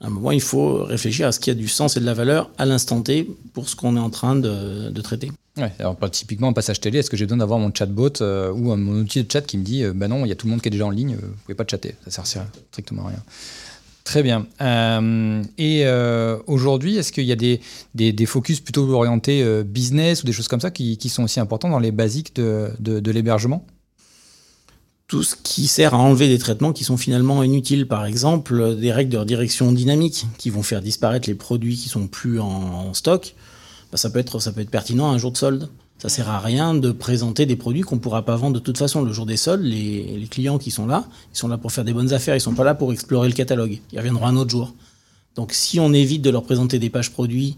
À 0.00 0.08
un 0.08 0.10
moment, 0.10 0.32
il 0.32 0.40
faut 0.40 0.82
réfléchir 0.82 1.28
à 1.28 1.32
ce 1.32 1.38
qui 1.38 1.50
a 1.50 1.54
du 1.54 1.68
sens 1.68 1.96
et 1.96 2.00
de 2.00 2.04
la 2.04 2.14
valeur 2.14 2.50
à 2.58 2.66
l'instant 2.66 3.00
T 3.00 3.28
pour 3.52 3.68
ce 3.68 3.76
qu'on 3.76 3.96
est 3.96 4.00
en 4.00 4.10
train 4.10 4.34
de 4.34 5.00
traiter. 5.02 5.30
Ouais, 5.58 5.72
alors 5.80 5.96
typiquement 6.10 6.48
un 6.48 6.52
passage 6.52 6.80
télé, 6.80 7.00
est-ce 7.00 7.10
que 7.10 7.16
j'ai 7.16 7.24
besoin 7.24 7.38
d'avoir 7.38 7.58
mon 7.58 7.72
chatbot 7.74 8.20
euh, 8.20 8.52
ou 8.52 8.76
mon 8.76 9.00
outil 9.00 9.24
de 9.24 9.30
chat 9.30 9.42
qui 9.42 9.58
me 9.58 9.64
dit 9.64 9.82
euh, 9.82 9.92
bah 9.92 10.06
non, 10.06 10.24
il 10.24 10.28
y 10.28 10.32
a 10.32 10.36
tout 10.36 10.46
le 10.46 10.52
monde 10.52 10.62
qui 10.62 10.68
est 10.68 10.70
déjà 10.70 10.86
en 10.86 10.90
ligne, 10.90 11.14
euh, 11.14 11.26
vous 11.26 11.42
pouvez 11.44 11.56
pas 11.56 11.64
chatter, 11.68 11.96
ça 12.06 12.24
sert 12.24 12.42
à 12.42 12.46
strictement 12.70 13.06
à 13.06 13.08
rien. 13.08 13.22
Très 14.04 14.22
bien. 14.22 14.46
Euh, 14.62 15.42
et 15.58 15.82
euh, 15.84 16.38
aujourd'hui, 16.46 16.96
est-ce 16.96 17.12
qu'il 17.12 17.24
y 17.24 17.32
a 17.32 17.36
des, 17.36 17.60
des, 17.94 18.10
des 18.10 18.24
focus 18.24 18.60
plutôt 18.60 18.88
orientés 18.90 19.42
euh, 19.42 19.62
business 19.64 20.22
ou 20.22 20.26
des 20.26 20.32
choses 20.32 20.48
comme 20.48 20.60
ça 20.60 20.70
qui, 20.70 20.96
qui 20.96 21.10
sont 21.10 21.24
aussi 21.24 21.40
importants 21.40 21.68
dans 21.68 21.78
les 21.78 21.92
basiques 21.92 22.34
de, 22.36 22.70
de, 22.78 23.00
de 23.00 23.10
l'hébergement? 23.10 23.66
Tout 25.08 25.22
ce 25.22 25.34
qui 25.42 25.66
sert 25.66 25.92
à 25.92 25.98
enlever 25.98 26.28
des 26.28 26.38
traitements 26.38 26.72
qui 26.72 26.84
sont 26.84 26.96
finalement 26.96 27.42
inutiles, 27.42 27.86
par 27.86 28.06
exemple 28.06 28.76
des 28.76 28.92
règles 28.92 29.10
de 29.10 29.18
redirection 29.18 29.72
dynamique 29.72 30.26
qui 30.38 30.48
vont 30.48 30.62
faire 30.62 30.80
disparaître 30.80 31.28
les 31.28 31.34
produits 31.34 31.76
qui 31.76 31.90
sont 31.90 32.06
plus 32.06 32.40
en, 32.40 32.46
en 32.46 32.94
stock, 32.94 33.34
bah, 33.90 33.96
ça, 33.96 34.10
peut 34.10 34.18
être, 34.18 34.70
pertinent 34.70 35.10
un 35.10 35.18
jour 35.18 35.32
de 35.32 35.36
solde. 35.36 35.68
Ça 35.98 36.08
sert 36.08 36.28
à 36.28 36.38
rien 36.38 36.74
de 36.74 36.92
présenter 36.92 37.44
des 37.44 37.56
produits 37.56 37.80
qu'on 37.80 37.98
pourra 37.98 38.24
pas 38.24 38.36
vendre 38.36 38.54
de 38.54 38.60
toute 38.60 38.78
façon. 38.78 39.02
Le 39.02 39.12
jour 39.12 39.26
des 39.26 39.36
soldes, 39.36 39.64
les, 39.64 40.28
clients 40.30 40.58
qui 40.58 40.70
sont 40.70 40.86
là, 40.86 41.08
ils 41.34 41.38
sont 41.38 41.48
là 41.48 41.58
pour 41.58 41.72
faire 41.72 41.84
des 41.84 41.92
bonnes 41.92 42.12
affaires, 42.12 42.36
ils 42.36 42.40
sont 42.40 42.54
pas 42.54 42.64
là 42.64 42.74
pour 42.74 42.92
explorer 42.92 43.28
le 43.28 43.34
catalogue. 43.34 43.80
Ils 43.92 43.98
reviendront 43.98 44.26
un 44.26 44.36
autre 44.36 44.50
jour. 44.50 44.74
Donc 45.34 45.52
si 45.52 45.80
on 45.80 45.92
évite 45.92 46.22
de 46.22 46.30
leur 46.30 46.44
présenter 46.44 46.78
des 46.78 46.90
pages 46.90 47.10
produits 47.10 47.56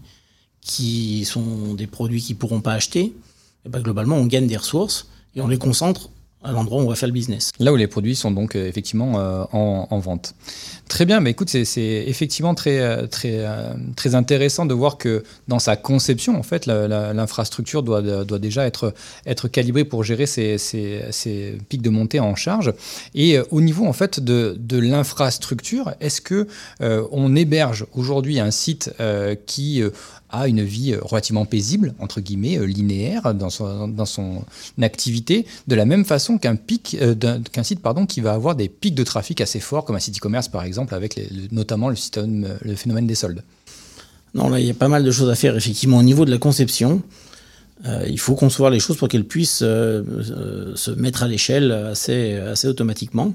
qui 0.61 1.25
sont 1.25 1.73
des 1.75 1.87
produits 1.87 2.21
qu'ils 2.21 2.35
pourront 2.35 2.61
pas 2.61 2.73
acheter, 2.73 3.13
eh 3.65 3.69
ben, 3.69 3.81
globalement 3.81 4.17
on 4.17 4.25
gagne 4.25 4.47
des 4.47 4.57
ressources 4.57 5.07
et 5.35 5.41
on 5.41 5.47
les 5.47 5.57
concentre 5.57 6.09
à 6.43 6.51
l'endroit 6.51 6.81
où 6.81 6.85
on 6.85 6.89
va 6.89 6.95
faire 6.95 7.07
le 7.07 7.13
business. 7.13 7.51
Là 7.59 7.71
où 7.71 7.75
les 7.75 7.87
produits 7.87 8.15
sont 8.15 8.31
donc 8.31 8.55
euh, 8.55 8.67
effectivement 8.67 9.19
euh, 9.19 9.43
en, 9.51 9.87
en 9.89 9.99
vente. 9.99 10.33
Très 10.87 11.05
bien, 11.05 11.19
mais 11.19 11.31
écoute, 11.31 11.49
c'est- 11.49 12.03
effectivement 12.07 12.55
très, 12.55 12.79
euh, 12.79 13.07
très, 13.07 13.45
très 13.95 14.15
intéressant 14.15 14.65
de 14.65 14.73
voir 14.73 14.97
que 14.97 15.23
dans 15.47 15.59
sa 15.59 15.75
conception, 15.75 16.37
en 16.37 16.43
fait, 16.43 16.65
l'infrastructure 16.65 17.83
doit, 17.83 18.01
doit 18.01 18.39
déjà 18.39 18.65
être, 18.65 18.93
être 19.25 19.47
calibrée 19.47 19.85
pour 19.85 20.03
gérer 20.03 20.25
ces, 20.25 20.57
ces, 20.57 21.57
pics 21.69 21.81
de 21.81 21.89
montée 21.89 22.19
en 22.19 22.35
charge. 22.35 22.73
Et 23.15 23.37
au 23.51 23.61
niveau 23.61 23.85
en 23.85 23.93
fait 23.93 24.19
de, 24.19 24.55
de 24.59 24.77
l'infrastructure, 24.77 25.93
est-ce 26.01 26.21
que 26.21 26.47
on 26.79 27.35
héberge 27.35 27.85
aujourd'hui 27.93 28.39
un 28.39 28.51
site 28.51 28.91
qui 29.45 29.81
a 30.29 30.47
une 30.47 30.63
vie 30.63 30.95
relativement 30.95 31.45
paisible, 31.45 31.93
entre 31.99 32.21
guillemets, 32.21 32.65
linéaire 32.65 33.33
dans 33.33 33.49
son, 33.49 33.87
dans 33.87 34.05
son 34.05 34.43
activité, 34.81 35.45
de 35.67 35.75
la 35.75 35.85
même 35.85 36.05
façon 36.05 36.30
qu'un 36.39 36.55
pic, 36.55 36.97
euh, 37.01 37.15
qu'un 37.51 37.63
site 37.63 37.81
pardon, 37.81 38.05
qui 38.05 38.21
va 38.21 38.33
avoir 38.33 38.55
des 38.55 38.69
pics 38.69 38.95
de 38.95 39.03
trafic 39.03 39.41
assez 39.41 39.59
forts, 39.59 39.85
comme 39.85 39.95
un 39.95 39.99
site 39.99 40.17
e-commerce 40.17 40.47
par 40.47 40.63
exemple, 40.63 40.95
avec 40.95 41.19
notamment 41.51 41.89
le, 41.89 41.95
euh, 42.17 42.57
le 42.61 42.75
phénomène 42.75 43.07
des 43.07 43.15
soldes. 43.15 43.43
Non, 44.33 44.49
là, 44.49 44.59
il 44.59 44.65
y 44.65 44.69
a 44.69 44.73
pas 44.73 44.87
mal 44.87 45.03
de 45.03 45.11
choses 45.11 45.29
à 45.29 45.35
faire, 45.35 45.57
effectivement, 45.57 45.97
au 45.97 46.03
niveau 46.03 46.23
de 46.23 46.31
la 46.31 46.37
conception. 46.37 47.01
Euh, 47.85 48.05
il 48.07 48.19
faut 48.19 48.35
concevoir 48.35 48.71
les 48.71 48.79
choses 48.79 48.95
pour 48.95 49.09
qu'elles 49.09 49.25
puissent 49.25 49.57
se 49.57 50.91
mettre 50.91 51.23
à 51.23 51.27
l'échelle 51.27 51.71
assez, 51.71 52.35
assez 52.35 52.67
automatiquement. 52.67 53.33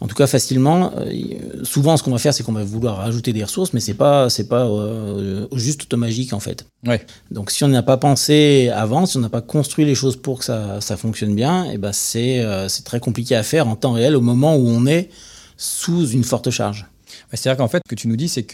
En 0.00 0.06
tout 0.06 0.14
cas, 0.14 0.26
facilement. 0.26 0.92
Euh, 0.96 1.62
souvent, 1.62 1.96
ce 1.96 2.02
qu'on 2.02 2.10
va 2.10 2.18
faire, 2.18 2.34
c'est 2.34 2.42
qu'on 2.42 2.52
va 2.52 2.64
vouloir 2.64 2.96
rajouter 2.96 3.32
des 3.32 3.44
ressources, 3.44 3.72
mais 3.72 3.80
c'est 3.80 3.94
pas, 3.94 4.28
c'est 4.30 4.48
pas 4.48 4.66
euh, 4.66 5.46
juste 5.52 5.82
automagique, 5.82 6.32
en 6.32 6.40
fait. 6.40 6.66
Ouais. 6.86 7.04
Donc, 7.30 7.50
si 7.50 7.64
on 7.64 7.68
n'a 7.68 7.82
pas 7.82 7.96
pensé 7.96 8.70
avant, 8.74 9.06
si 9.06 9.16
on 9.16 9.20
n'a 9.20 9.28
pas 9.28 9.42
construit 9.42 9.84
les 9.84 9.94
choses 9.94 10.16
pour 10.16 10.40
que 10.40 10.44
ça, 10.44 10.80
ça 10.80 10.96
fonctionne 10.96 11.34
bien, 11.34 11.64
et 11.70 11.78
ben 11.78 11.92
c'est, 11.92 12.40
euh, 12.40 12.68
c'est 12.68 12.84
très 12.84 13.00
compliqué 13.00 13.34
à 13.36 13.42
faire 13.42 13.68
en 13.68 13.76
temps 13.76 13.92
réel 13.92 14.16
au 14.16 14.20
moment 14.20 14.56
où 14.56 14.66
on 14.68 14.86
est 14.86 15.10
sous 15.56 16.08
une 16.08 16.24
forte 16.24 16.50
charge. 16.50 16.86
C'est-à-dire 17.32 17.58
qu'en 17.58 17.68
fait, 17.68 17.80
ce 17.84 17.90
que 17.90 18.00
tu 18.00 18.08
nous 18.08 18.16
dis, 18.16 18.28
c'est 18.28 18.44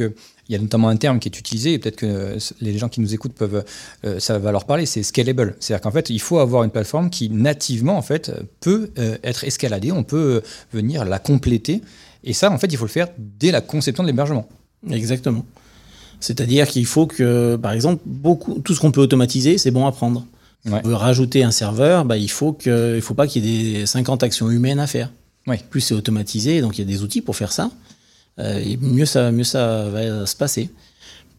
qu'il 0.50 0.57
y 0.57 0.59
a 0.59 0.62
notamment 0.62 0.88
un 0.88 0.97
terme 0.97 1.21
qui 1.21 1.28
est 1.28 1.38
utilisé, 1.38 1.75
et 1.75 1.78
peut-être 1.78 1.95
que 1.97 2.07
euh, 2.07 2.38
les 2.61 2.76
gens 2.76 2.88
qui 2.88 3.00
nous 3.00 3.14
écoutent 3.14 3.35
peuvent, 3.35 3.64
euh, 4.04 4.19
ça 4.19 4.37
va 4.40 4.50
leur 4.50 4.64
parler, 4.64 4.85
c'est 4.85 5.04
scalable. 5.04 5.54
C'est-à-dire 5.61 5.80
qu'en 5.80 5.92
fait, 5.92 6.11
il 6.11 6.21
faut 6.21 6.40
avoir 6.40 6.64
une 6.64 6.71
plateforme 6.71 7.09
qui 7.09 7.30
nativement, 7.30 7.97
en 7.97 8.02
fait, 8.02 8.33
peut 8.59 8.90
euh, 8.99 9.16
être 9.23 9.45
escaladée, 9.45 9.92
on 9.92 10.02
peut 10.02 10.42
venir 10.73 11.04
la 11.04 11.21
compléter. 11.21 11.83
Et 12.25 12.33
ça, 12.33 12.50
en 12.50 12.59
fait, 12.59 12.66
il 12.73 12.76
faut 12.76 12.85
le 12.87 12.90
faire 12.90 13.07
dès 13.16 13.52
la 13.52 13.61
conception 13.61 14.02
de 14.02 14.09
l'hébergement. 14.09 14.49
Exactement. 14.90 15.45
C'est-à-dire 16.19 16.66
qu'il 16.66 16.85
faut 16.85 17.07
que, 17.07 17.57
par 17.57 17.71
exemple, 17.73 18.02
beaucoup, 18.04 18.59
tout 18.59 18.75
ce 18.75 18.80
qu'on 18.80 18.90
peut 18.90 19.00
automatiser, 19.00 19.57
c'est 19.57 19.71
bon 19.71 19.87
à 19.87 19.92
prendre. 19.92 20.26
Si 20.66 20.73
Ouais. 20.73 20.80
on 20.85 20.88
veut 20.88 20.95
rajouter 20.97 21.42
un 21.45 21.52
serveur, 21.52 22.04
bah, 22.04 22.16
il 22.19 22.30
faut 22.30 22.52
que, 22.52 22.95
il 22.97 23.00
faut 23.02 23.14
pas 23.14 23.26
qu'il 23.26 23.47
y 23.47 23.71
ait 23.76 23.78
des 23.80 23.87
50 23.87 24.23
actions 24.25 24.50
humaines 24.50 24.80
à 24.80 24.87
faire. 24.87 25.11
Ouais. 25.47 25.61
Plus 25.71 25.80
c'est 25.80 25.95
automatisé, 25.95 26.61
donc 26.61 26.76
il 26.76 26.83
y 26.83 26.85
a 26.85 26.87
des 26.92 27.02
outils 27.02 27.23
pour 27.23 27.37
faire 27.37 27.52
ça, 27.52 27.71
et 28.38 28.78
mieux 28.80 29.06
ça, 29.06 29.30
mieux 29.32 29.44
ça 29.44 29.84
va 29.90 30.26
se 30.26 30.37
passer. 30.37 30.70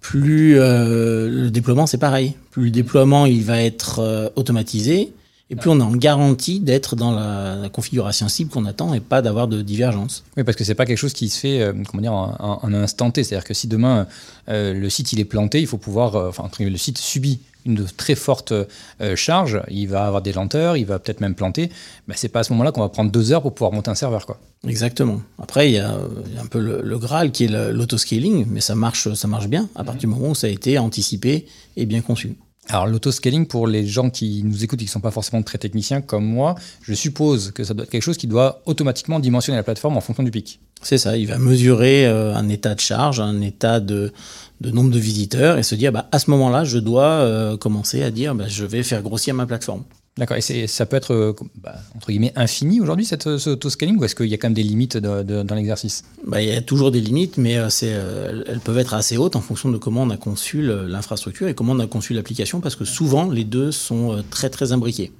Plus 0.01 0.59
euh, 0.59 1.29
le 1.29 1.51
déploiement, 1.51 1.85
c'est 1.85 1.97
pareil. 1.99 2.33
Plus 2.49 2.65
le 2.65 2.71
déploiement 2.71 3.25
il 3.25 3.43
va 3.43 3.61
être 3.61 3.99
euh, 3.99 4.29
automatisé, 4.35 5.13
et 5.51 5.55
plus 5.55 5.69
on 5.69 5.79
est 5.79 5.83
en 5.83 5.91
garantie 5.91 6.61
d'être 6.61 6.95
dans 6.95 7.11
la, 7.11 7.69
configuration 7.69 8.29
cible 8.29 8.49
qu'on 8.49 8.65
attend 8.65 8.93
et 8.93 9.01
pas 9.01 9.21
d'avoir 9.21 9.49
de 9.49 9.61
divergence. 9.61 10.23
Oui, 10.37 10.43
parce 10.43 10.55
que 10.55 10.63
c'est 10.63 10.75
pas 10.75 10.85
quelque 10.85 10.97
chose 10.97 11.13
qui 11.13 11.27
se 11.27 11.39
fait, 11.39 11.61
euh, 11.61 11.73
comment 11.87 12.01
dire, 12.01 12.13
en, 12.13 12.59
en- 12.63 12.73
instant 12.73 13.11
T. 13.11 13.23
C'est-à-dire 13.23 13.43
que 13.43 13.53
si 13.53 13.67
demain 13.67 14.07
euh, 14.47 14.73
le 14.73 14.89
site 14.89 15.11
il 15.11 15.19
est 15.19 15.25
planté, 15.25 15.59
il 15.59 15.67
faut 15.67 15.77
pouvoir, 15.77 16.15
euh, 16.15 16.29
enfin, 16.29 16.49
le 16.59 16.77
site 16.77 16.97
subit 16.97 17.39
une 17.65 17.85
très 17.85 18.15
forte 18.15 18.51
euh, 18.51 19.15
charge, 19.15 19.61
il 19.69 19.87
va 19.87 20.05
avoir 20.05 20.21
des 20.21 20.33
lenteurs, 20.33 20.77
il 20.77 20.85
va 20.85 20.99
peut-être 20.99 21.21
même 21.21 21.35
planter. 21.35 21.69
Ben, 22.07 22.15
c'est 22.17 22.29
pas 22.29 22.39
à 22.39 22.43
ce 22.43 22.53
moment-là 22.53 22.71
qu'on 22.71 22.81
va 22.81 22.89
prendre 22.89 23.11
deux 23.11 23.31
heures 23.31 23.41
pour 23.41 23.53
pouvoir 23.53 23.71
monter 23.71 23.91
un 23.91 23.95
serveur, 23.95 24.25
quoi. 24.25 24.39
Exactement. 24.67 25.21
Après, 25.41 25.69
il 25.69 25.73
y 25.73 25.79
a, 25.79 25.97
il 26.27 26.35
y 26.35 26.37
a 26.37 26.41
un 26.41 26.45
peu 26.45 26.59
le, 26.59 26.81
le 26.81 26.97
Graal 26.99 27.31
qui 27.31 27.45
est 27.45 27.71
l'autoscaling, 27.71 28.45
mais 28.47 28.61
ça 28.61 28.75
marche, 28.75 29.11
ça 29.13 29.27
marche 29.27 29.47
bien 29.47 29.69
à 29.75 29.83
partir 29.83 30.01
du 30.01 30.07
moment 30.07 30.29
où 30.29 30.35
ça 30.35 30.47
a 30.47 30.49
été 30.49 30.77
anticipé 30.77 31.47
et 31.77 31.85
bien 31.85 32.01
conçu. 32.01 32.35
Alors 32.67 32.87
l'autoscaling, 32.87 33.47
pour 33.47 33.67
les 33.67 33.85
gens 33.87 34.09
qui 34.09 34.43
nous 34.45 34.63
écoutent 34.63 34.81
et 34.81 34.85
qui 34.85 34.89
ne 34.89 34.93
sont 34.93 34.99
pas 35.01 35.11
forcément 35.11 35.41
très 35.41 35.57
techniciens 35.57 36.01
comme 36.01 36.25
moi, 36.25 36.55
je 36.83 36.93
suppose 36.93 37.51
que 37.51 37.63
ça 37.63 37.73
doit 37.73 37.83
être 37.83 37.89
quelque 37.89 38.03
chose 38.03 38.17
qui 38.17 38.27
doit 38.27 38.61
automatiquement 38.65 39.19
dimensionner 39.19 39.57
la 39.57 39.63
plateforme 39.63 39.97
en 39.97 40.01
fonction 40.01 40.23
du 40.23 40.31
pic. 40.31 40.59
C'est 40.83 40.97
ça, 40.97 41.17
il 41.17 41.27
va 41.27 41.37
mesurer 41.37 42.05
euh, 42.05 42.35
un 42.35 42.49
état 42.49 42.73
de 42.73 42.79
charge, 42.79 43.19
un 43.19 43.41
état 43.41 43.79
de, 43.79 44.13
de 44.61 44.71
nombre 44.71 44.91
de 44.91 44.99
visiteurs 44.99 45.57
et 45.57 45.63
se 45.63 45.75
dire, 45.75 45.91
bah, 45.91 46.07
à 46.11 46.19
ce 46.19 46.29
moment-là, 46.29 46.63
je 46.63 46.77
dois 46.77 47.03
euh, 47.03 47.57
commencer 47.57 48.03
à 48.03 48.11
dire, 48.11 48.35
bah, 48.35 48.45
je 48.47 48.63
vais 48.63 48.83
faire 48.83 49.01
grossir 49.01 49.33
ma 49.33 49.45
plateforme. 49.45 49.83
D'accord. 50.17 50.37
Et 50.37 50.67
ça 50.67 50.85
peut 50.85 50.97
être, 50.97 51.13
euh, 51.13 51.33
bah, 51.63 51.75
entre 51.95 52.09
guillemets, 52.11 52.33
infini 52.35 52.79
aujourd'hui, 52.81 53.05
cette, 53.05 53.37
ce 53.37 53.49
autoscaling, 53.49 53.97
ou 53.97 54.03
est-ce 54.03 54.13
qu'il 54.13 54.27
y 54.27 54.33
a 54.33 54.37
quand 54.37 54.49
même 54.49 54.53
des 54.53 54.61
limites 54.63 54.97
de- 54.97 55.23
de- 55.23 55.41
dans 55.41 55.55
l'exercice? 55.55 56.03
Bah, 56.27 56.41
il 56.41 56.49
y 56.49 56.51
a 56.51 56.61
toujours 56.61 56.91
des 56.91 57.01
limites, 57.01 57.37
mais 57.37 57.57
euh, 57.57 57.69
euh, 57.83 58.43
elles- 58.45 58.59
peuvent 58.59 58.77
être 58.77 58.93
assez 58.93 59.17
hautes 59.17 59.35
en 59.35 59.41
fonction 59.41 59.69
de 59.71 59.77
comment 59.77 60.03
on 60.03 60.09
a 60.09 60.17
conçu 60.17 60.61
l'infrastructure 60.61 61.47
et 61.47 61.55
comment 61.55 61.73
on 61.73 61.79
a 61.79 61.87
conçu 61.87 62.13
l'application, 62.13 62.61
parce 62.61 62.75
que 62.75 62.85
souvent, 62.85 63.31
les 63.31 63.45
deux 63.45 63.71
sont 63.71 64.11
euh, 64.11 64.21
très, 64.29 64.49
très 64.49 64.73
imbriqués. 64.73 65.11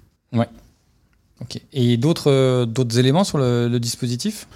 Ok. 1.42 1.60
Et 1.74 1.98
d'autres 1.98 2.30
euh, 2.30 2.66
d'autres 2.68 3.00
éléments 3.00 3.24
sur 3.24 3.40
le, 3.40 3.68
le 3.68 3.80
dispositif? 3.80 4.48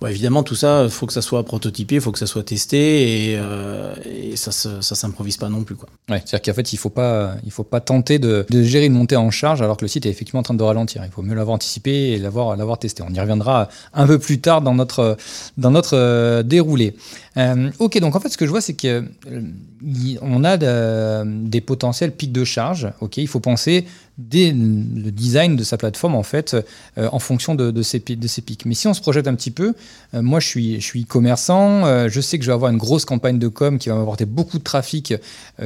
Bon, 0.00 0.06
évidemment, 0.06 0.44
tout 0.44 0.54
ça, 0.54 0.84
il 0.84 0.90
faut 0.90 1.06
que 1.06 1.12
ça 1.12 1.22
soit 1.22 1.42
prototypé, 1.44 1.96
il 1.96 2.00
faut 2.00 2.12
que 2.12 2.20
ça 2.20 2.26
soit 2.26 2.44
testé 2.44 3.32
et, 3.32 3.36
euh, 3.36 3.94
ça 4.36 4.70
ne 4.76 4.80
s'improvise 4.80 5.36
pas 5.36 5.48
non 5.48 5.64
plus. 5.64 5.74
Ouais, 6.08 6.22
c'est-à-dire 6.24 6.52
qu'en 6.52 6.56
fait, 6.56 6.72
il 6.72 6.76
ne 6.76 6.80
faut, 6.80 6.90
pas, 6.90 7.34
faut 7.50 7.64
pas 7.64 7.80
tenter 7.80 8.20
de, 8.20 8.46
gérer 8.62 8.86
une 8.86 8.92
montée 8.92 9.16
en 9.16 9.32
charge 9.32 9.60
alors 9.60 9.76
que 9.76 9.84
le 9.84 9.88
site 9.88 10.06
est 10.06 10.10
effectivement 10.10 10.40
en 10.40 10.44
train 10.44 10.54
de 10.54 10.62
ralentir. 10.62 11.02
Il 11.04 11.10
faut 11.10 11.22
mieux 11.22 11.34
l'avoir 11.34 11.56
anticipé 11.56 12.12
et 12.12 12.18
l'avoir, 12.18 12.78
testé. 12.78 13.02
On 13.02 13.12
y 13.12 13.18
reviendra 13.18 13.68
un 13.92 14.06
peu 14.06 14.20
plus 14.20 14.40
tard 14.40 14.62
dans 14.62 14.74
notre, 14.74 15.16
dans 15.56 15.72
notre 15.72 15.96
euh, 15.96 16.42
déroulé. 16.44 16.94
Euh, 17.36 17.70
ok, 17.80 17.98
donc 17.98 18.14
en 18.14 18.20
fait, 18.20 18.28
ce 18.28 18.38
que 18.38 18.46
je 18.46 18.50
vois, 18.50 18.60
c'est 18.60 18.74
qu'on 18.74 19.04
euh, 19.32 20.44
a 20.44 20.56
de, 20.56 21.48
des 21.48 21.60
potentiels 21.60 22.12
pics 22.12 22.32
de 22.32 22.44
charge. 22.44 22.88
Ok, 23.00 23.16
il 23.16 23.28
faut 23.28 23.40
penser 23.40 23.84
dès 24.18 24.50
le 24.50 25.10
design 25.12 25.54
de 25.56 25.62
sa 25.62 25.78
plateforme 25.78 26.16
en 26.16 26.24
fait 26.24 26.56
euh, 26.98 27.08
en 27.12 27.20
fonction 27.20 27.54
de, 27.54 27.82
ces 27.82 28.00
pics. 28.00 28.66
Mais 28.66 28.74
si 28.74 28.88
on 28.88 28.94
se 28.94 29.00
projette 29.00 29.28
un 29.28 29.34
petit 29.34 29.52
peu, 29.52 29.74
euh, 30.14 30.22
moi 30.22 30.40
je 30.40 30.48
suis, 30.48 30.80
je 30.80 30.84
suis 30.84 31.04
commerçant, 31.04 31.86
euh, 31.86 32.08
je 32.10 32.20
sais 32.20 32.38
que 32.38 32.44
je 32.44 32.50
vais 32.50 32.54
avoir 32.54 32.70
une 32.72 32.78
grosse 32.78 33.04
campagne 33.04 33.38
de 33.38 33.48
com 33.48 33.78
qui 33.78 33.88
va 33.88 33.94
m'apporter 33.94 34.26
beaucoup 34.26 34.58
de 34.58 34.64
trafic 34.64 35.14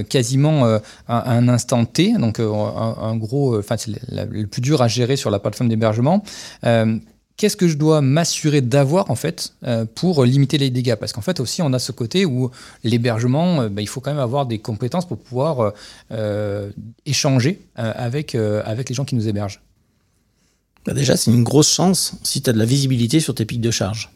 quasiment 0.08 0.64
à, 1.08 1.32
un 1.32 1.48
instant 1.48 1.84
T, 1.84 2.12
donc 2.18 2.40
un, 2.40 2.44
un, 2.44 3.16
gros, 3.16 3.58
enfin 3.58 3.76
c'est 3.76 3.92
le 4.10 4.46
plus 4.46 4.60
dur 4.60 4.82
à 4.82 4.88
gérer 4.88 5.16
sur 5.16 5.30
la 5.30 5.38
plateforme 5.38 5.68
d'hébergement 5.68 6.22
qu'est-ce 7.36 7.56
que 7.56 7.68
je 7.68 7.76
dois 7.76 8.00
m'assurer 8.00 8.60
d'avoir 8.60 9.10
en 9.10 9.14
fait 9.14 9.54
euh, 9.64 9.84
pour 9.84 10.24
limiter 10.24 10.58
les 10.58 10.70
dégâts? 10.70 10.94
Parce 10.94 11.12
qu'en 11.12 11.20
fait 11.20 11.40
aussi 11.40 11.62
on 11.62 11.72
a 11.72 11.78
ce 11.78 11.92
côté 11.92 12.24
où 12.24 12.50
l'hébergement, 12.84 13.62
euh, 13.62 13.68
bah, 13.68 13.82
il 13.82 13.88
faut 13.88 14.00
quand 14.00 14.10
même 14.10 14.20
avoir 14.20 14.46
des 14.46 14.58
compétences 14.58 15.06
pour 15.06 15.18
pouvoir 15.18 15.72
euh, 16.10 16.70
échanger 17.06 17.60
avec, 17.74 18.34
avec 18.34 18.88
les 18.88 18.94
gens 18.94 19.04
qui 19.04 19.14
nous 19.14 19.28
hébergent. 19.28 19.60
Bah, 20.84 20.94
déjà 20.94 21.16
c'est 21.16 21.30
une 21.30 21.44
grosse 21.44 21.72
chance 21.72 22.14
si 22.22 22.42
tu 22.42 22.50
as 22.50 22.52
de 22.52 22.58
la 22.58 22.64
visibilité 22.64 23.20
sur 23.20 23.34
tes 23.34 23.44
pics 23.44 23.60
de 23.60 23.70
charge. 23.70 24.10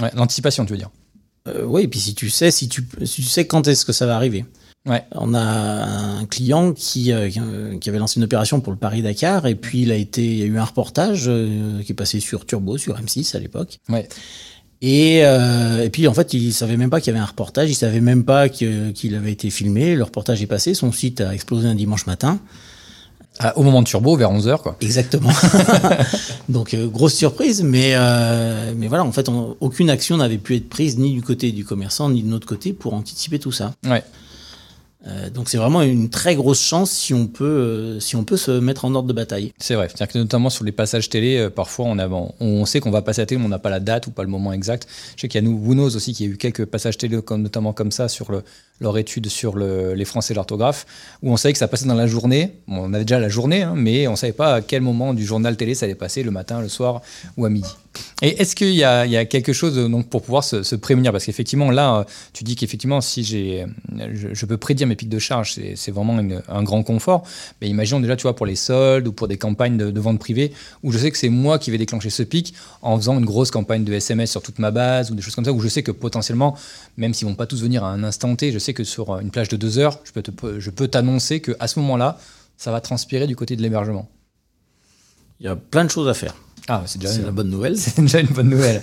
Ouais, 0.00 0.10
L'anticipation 0.14 0.64
tu 0.64 0.72
veux 0.72 0.78
dire 0.78 0.90
Oui, 1.64 1.82
et 1.82 1.88
puis 1.88 2.00
si 2.00 2.14
tu 2.14 2.30
sais, 2.30 2.50
si 2.50 2.68
tu, 2.68 2.86
si 3.04 3.22
tu 3.22 3.28
sais 3.28 3.46
quand 3.46 3.66
est-ce 3.68 3.84
que 3.84 3.92
ça 3.92 4.06
va 4.06 4.16
arriver. 4.16 4.44
Ouais. 4.86 5.04
On 5.12 5.34
a 5.34 5.40
un 5.40 6.24
client 6.24 6.72
qui, 6.72 7.12
euh, 7.12 7.28
qui, 7.78 7.88
avait 7.88 7.98
lancé 7.98 8.18
une 8.18 8.24
opération 8.24 8.60
pour 8.60 8.72
le 8.72 8.78
Paris-Dakar 8.78 9.46
et 9.46 9.54
puis 9.54 9.82
il 9.82 9.92
a, 9.92 9.96
été, 9.96 10.24
il 10.24 10.38
y 10.38 10.42
a 10.42 10.46
eu 10.46 10.58
un 10.58 10.64
reportage 10.64 11.24
euh, 11.28 11.82
qui 11.82 11.92
est 11.92 11.94
passé 11.94 12.18
sur 12.18 12.46
Turbo, 12.46 12.78
sur 12.78 12.98
M6 12.98 13.36
à 13.36 13.40
l'époque. 13.40 13.78
Ouais. 13.90 14.08
Et, 14.82 15.20
euh, 15.24 15.84
et, 15.84 15.90
puis 15.90 16.08
en 16.08 16.14
fait, 16.14 16.32
il 16.32 16.52
savait 16.54 16.78
même 16.78 16.88
pas 16.88 17.00
qu'il 17.00 17.12
y 17.12 17.16
avait 17.16 17.22
un 17.22 17.26
reportage, 17.26 17.68
il 17.68 17.74
savait 17.74 18.00
même 18.00 18.24
pas 18.24 18.48
qu'il 18.48 19.14
avait 19.14 19.32
été 19.32 19.50
filmé. 19.50 19.94
Le 19.94 20.04
reportage 20.04 20.40
est 20.42 20.46
passé, 20.46 20.72
son 20.72 20.92
site 20.92 21.20
a 21.20 21.34
explosé 21.34 21.68
un 21.68 21.74
dimanche 21.74 22.06
matin. 22.06 22.40
Ah, 23.38 23.56
au 23.56 23.62
moment 23.62 23.80
de 23.80 23.86
Turbo, 23.86 24.16
vers 24.16 24.30
11h, 24.30 24.58
quoi. 24.58 24.76
Exactement. 24.80 25.30
Donc, 26.48 26.74
euh, 26.74 26.86
grosse 26.86 27.14
surprise, 27.14 27.62
mais, 27.62 27.92
euh, 27.94 28.72
mais 28.76 28.86
voilà, 28.86 29.04
en 29.04 29.12
fait, 29.12 29.28
on, 29.28 29.56
aucune 29.60 29.88
action 29.88 30.18
n'avait 30.18 30.38
pu 30.38 30.56
être 30.56 30.68
prise 30.68 30.98
ni 30.98 31.14
du 31.14 31.22
côté 31.22 31.52
du 31.52 31.64
commerçant, 31.64 32.10
ni 32.10 32.22
de 32.22 32.28
notre 32.28 32.46
côté 32.46 32.72
pour 32.72 32.92
anticiper 32.92 33.38
tout 33.38 33.52
ça. 33.52 33.72
Ouais. 33.86 34.02
Euh, 35.06 35.30
donc 35.30 35.48
c'est 35.48 35.56
vraiment 35.56 35.80
une 35.80 36.10
très 36.10 36.34
grosse 36.34 36.60
chance 36.60 36.90
si 36.90 37.14
on 37.14 37.26
peut, 37.26 37.44
euh, 37.44 38.00
si 38.00 38.16
on 38.16 38.24
peut 38.24 38.36
se 38.36 38.50
mettre 38.50 38.84
en 38.84 38.94
ordre 38.94 39.08
de 39.08 39.14
bataille. 39.14 39.52
C'est 39.58 39.74
vrai, 39.74 39.88
c'est-à-dire 39.88 40.12
que 40.12 40.18
notamment 40.18 40.50
sur 40.50 40.64
les 40.64 40.72
passages 40.72 41.08
télé, 41.08 41.38
euh, 41.38 41.50
parfois 41.50 41.86
on, 41.86 41.98
a, 41.98 42.06
on 42.40 42.66
sait 42.66 42.80
qu'on 42.80 42.90
va 42.90 43.00
passer 43.00 43.22
à 43.22 43.26
télé, 43.26 43.38
mais 43.38 43.46
on 43.46 43.50
n'a 43.50 43.58
pas 43.58 43.70
la 43.70 43.80
date 43.80 44.08
ou 44.08 44.10
pas 44.10 44.22
le 44.22 44.28
moment 44.28 44.52
exact. 44.52 44.86
Je 45.16 45.22
sais 45.22 45.28
qu'il 45.28 45.42
y 45.42 45.44
a 45.44 45.48
nous, 45.48 45.56
Woonos 45.56 45.96
aussi, 45.96 46.12
qui 46.12 46.24
a 46.24 46.26
eu 46.26 46.36
quelques 46.36 46.66
passages 46.66 46.98
télé, 46.98 47.18
notamment 47.30 47.72
comme 47.72 47.92
ça, 47.92 48.08
sur 48.08 48.30
le, 48.30 48.42
leur 48.80 48.96
étude 48.98 49.28
sur 49.28 49.56
le, 49.56 49.94
les 49.94 50.04
français 50.04 50.34
et 50.34 50.36
l'orthographe, 50.36 50.86
où 51.22 51.32
on 51.32 51.36
savait 51.36 51.52
que 51.52 51.58
ça 51.58 51.68
passait 51.68 51.86
dans 51.86 51.94
la 51.94 52.06
journée. 52.06 52.58
on 52.68 52.92
avait 52.92 53.04
déjà 53.04 53.18
la 53.18 53.28
journée, 53.28 53.62
hein, 53.62 53.74
mais 53.76 54.06
on 54.06 54.12
ne 54.12 54.16
savait 54.16 54.32
pas 54.32 54.56
à 54.56 54.60
quel 54.60 54.82
moment 54.82 55.14
du 55.14 55.24
journal 55.24 55.56
télé 55.56 55.74
ça 55.74 55.86
allait 55.86 55.94
passer, 55.94 56.22
le 56.22 56.30
matin, 56.30 56.60
le 56.60 56.68
soir 56.68 57.02
ou 57.36 57.44
à 57.44 57.50
midi. 57.50 57.70
Et 58.22 58.40
est-ce 58.40 58.54
qu'il 58.54 58.74
y, 58.74 58.84
a, 58.84 59.24
quelque 59.24 59.52
chose 59.52 59.76
donc, 59.76 60.08
pour 60.08 60.22
pouvoir 60.22 60.44
se, 60.44 60.74
prémunir? 60.76 61.12
Parce 61.12 61.24
qu'effectivement, 61.24 61.70
là, 61.70 62.06
tu 62.32 62.44
dis 62.44 62.54
qu'effectivement, 62.54 63.00
si 63.00 63.24
je, 63.24 64.46
peux 64.46 64.56
prédire 64.56 64.86
mes 64.90 64.96
pics 64.96 65.08
de 65.08 65.18
charge, 65.18 65.58
c'est 65.74 65.90
vraiment 65.90 66.18
une, 66.18 66.42
un 66.48 66.62
grand 66.62 66.82
confort. 66.82 67.24
Mais 67.60 67.68
imaginons 67.68 68.00
déjà, 68.00 68.16
tu 68.16 68.22
vois, 68.22 68.36
pour 68.36 68.46
les 68.46 68.56
soldes 68.56 69.08
ou 69.08 69.12
pour 69.12 69.28
des 69.28 69.38
campagnes 69.38 69.76
de, 69.76 69.90
de 69.90 70.00
vente 70.00 70.18
privée, 70.18 70.52
où 70.82 70.92
je 70.92 70.98
sais 70.98 71.10
que 71.10 71.16
c'est 71.16 71.28
moi 71.28 71.58
qui 71.58 71.70
vais 71.70 71.78
déclencher 71.78 72.10
ce 72.10 72.22
pic 72.22 72.54
en 72.82 72.96
faisant 72.96 73.18
une 73.18 73.24
grosse 73.24 73.50
campagne 73.50 73.84
de 73.84 73.92
SMS 73.92 74.30
sur 74.30 74.42
toute 74.42 74.58
ma 74.58 74.70
base 74.70 75.10
ou 75.10 75.14
des 75.14 75.22
choses 75.22 75.34
comme 75.34 75.44
ça, 75.44 75.52
où 75.52 75.60
je 75.60 75.68
sais 75.68 75.82
que 75.82 75.92
potentiellement, 75.92 76.56
même 76.96 77.14
s'ils 77.14 77.26
vont 77.26 77.34
pas 77.34 77.46
tous 77.46 77.62
venir 77.62 77.84
à 77.84 77.90
un 77.90 78.04
instant 78.04 78.36
T, 78.36 78.52
je 78.52 78.58
sais 78.58 78.74
que 78.74 78.84
sur 78.84 79.18
une 79.18 79.30
plage 79.30 79.48
de 79.48 79.56
deux 79.56 79.78
heures, 79.78 79.98
je 80.04 80.12
peux, 80.12 80.22
te, 80.22 80.60
je 80.60 80.70
peux 80.70 80.88
t'annoncer 80.88 81.40
qu'à 81.40 81.66
ce 81.66 81.78
moment-là, 81.80 82.18
ça 82.56 82.70
va 82.70 82.80
transpirer 82.80 83.26
du 83.26 83.36
côté 83.36 83.56
de 83.56 83.62
l'hébergement. 83.62 84.08
Il 85.40 85.46
y 85.46 85.48
a 85.48 85.56
plein 85.56 85.84
de 85.84 85.90
choses 85.90 86.08
à 86.08 86.14
faire. 86.14 86.34
Ah, 86.68 86.82
c'est 86.86 87.00
déjà 87.00 87.14
une, 87.14 87.24
la 87.24 87.30
bonne 87.30 87.48
nouvelle. 87.48 87.76
C'est 87.78 88.00
déjà 88.00 88.20
une 88.20 88.26
bonne 88.28 88.50
nouvelle. 88.50 88.82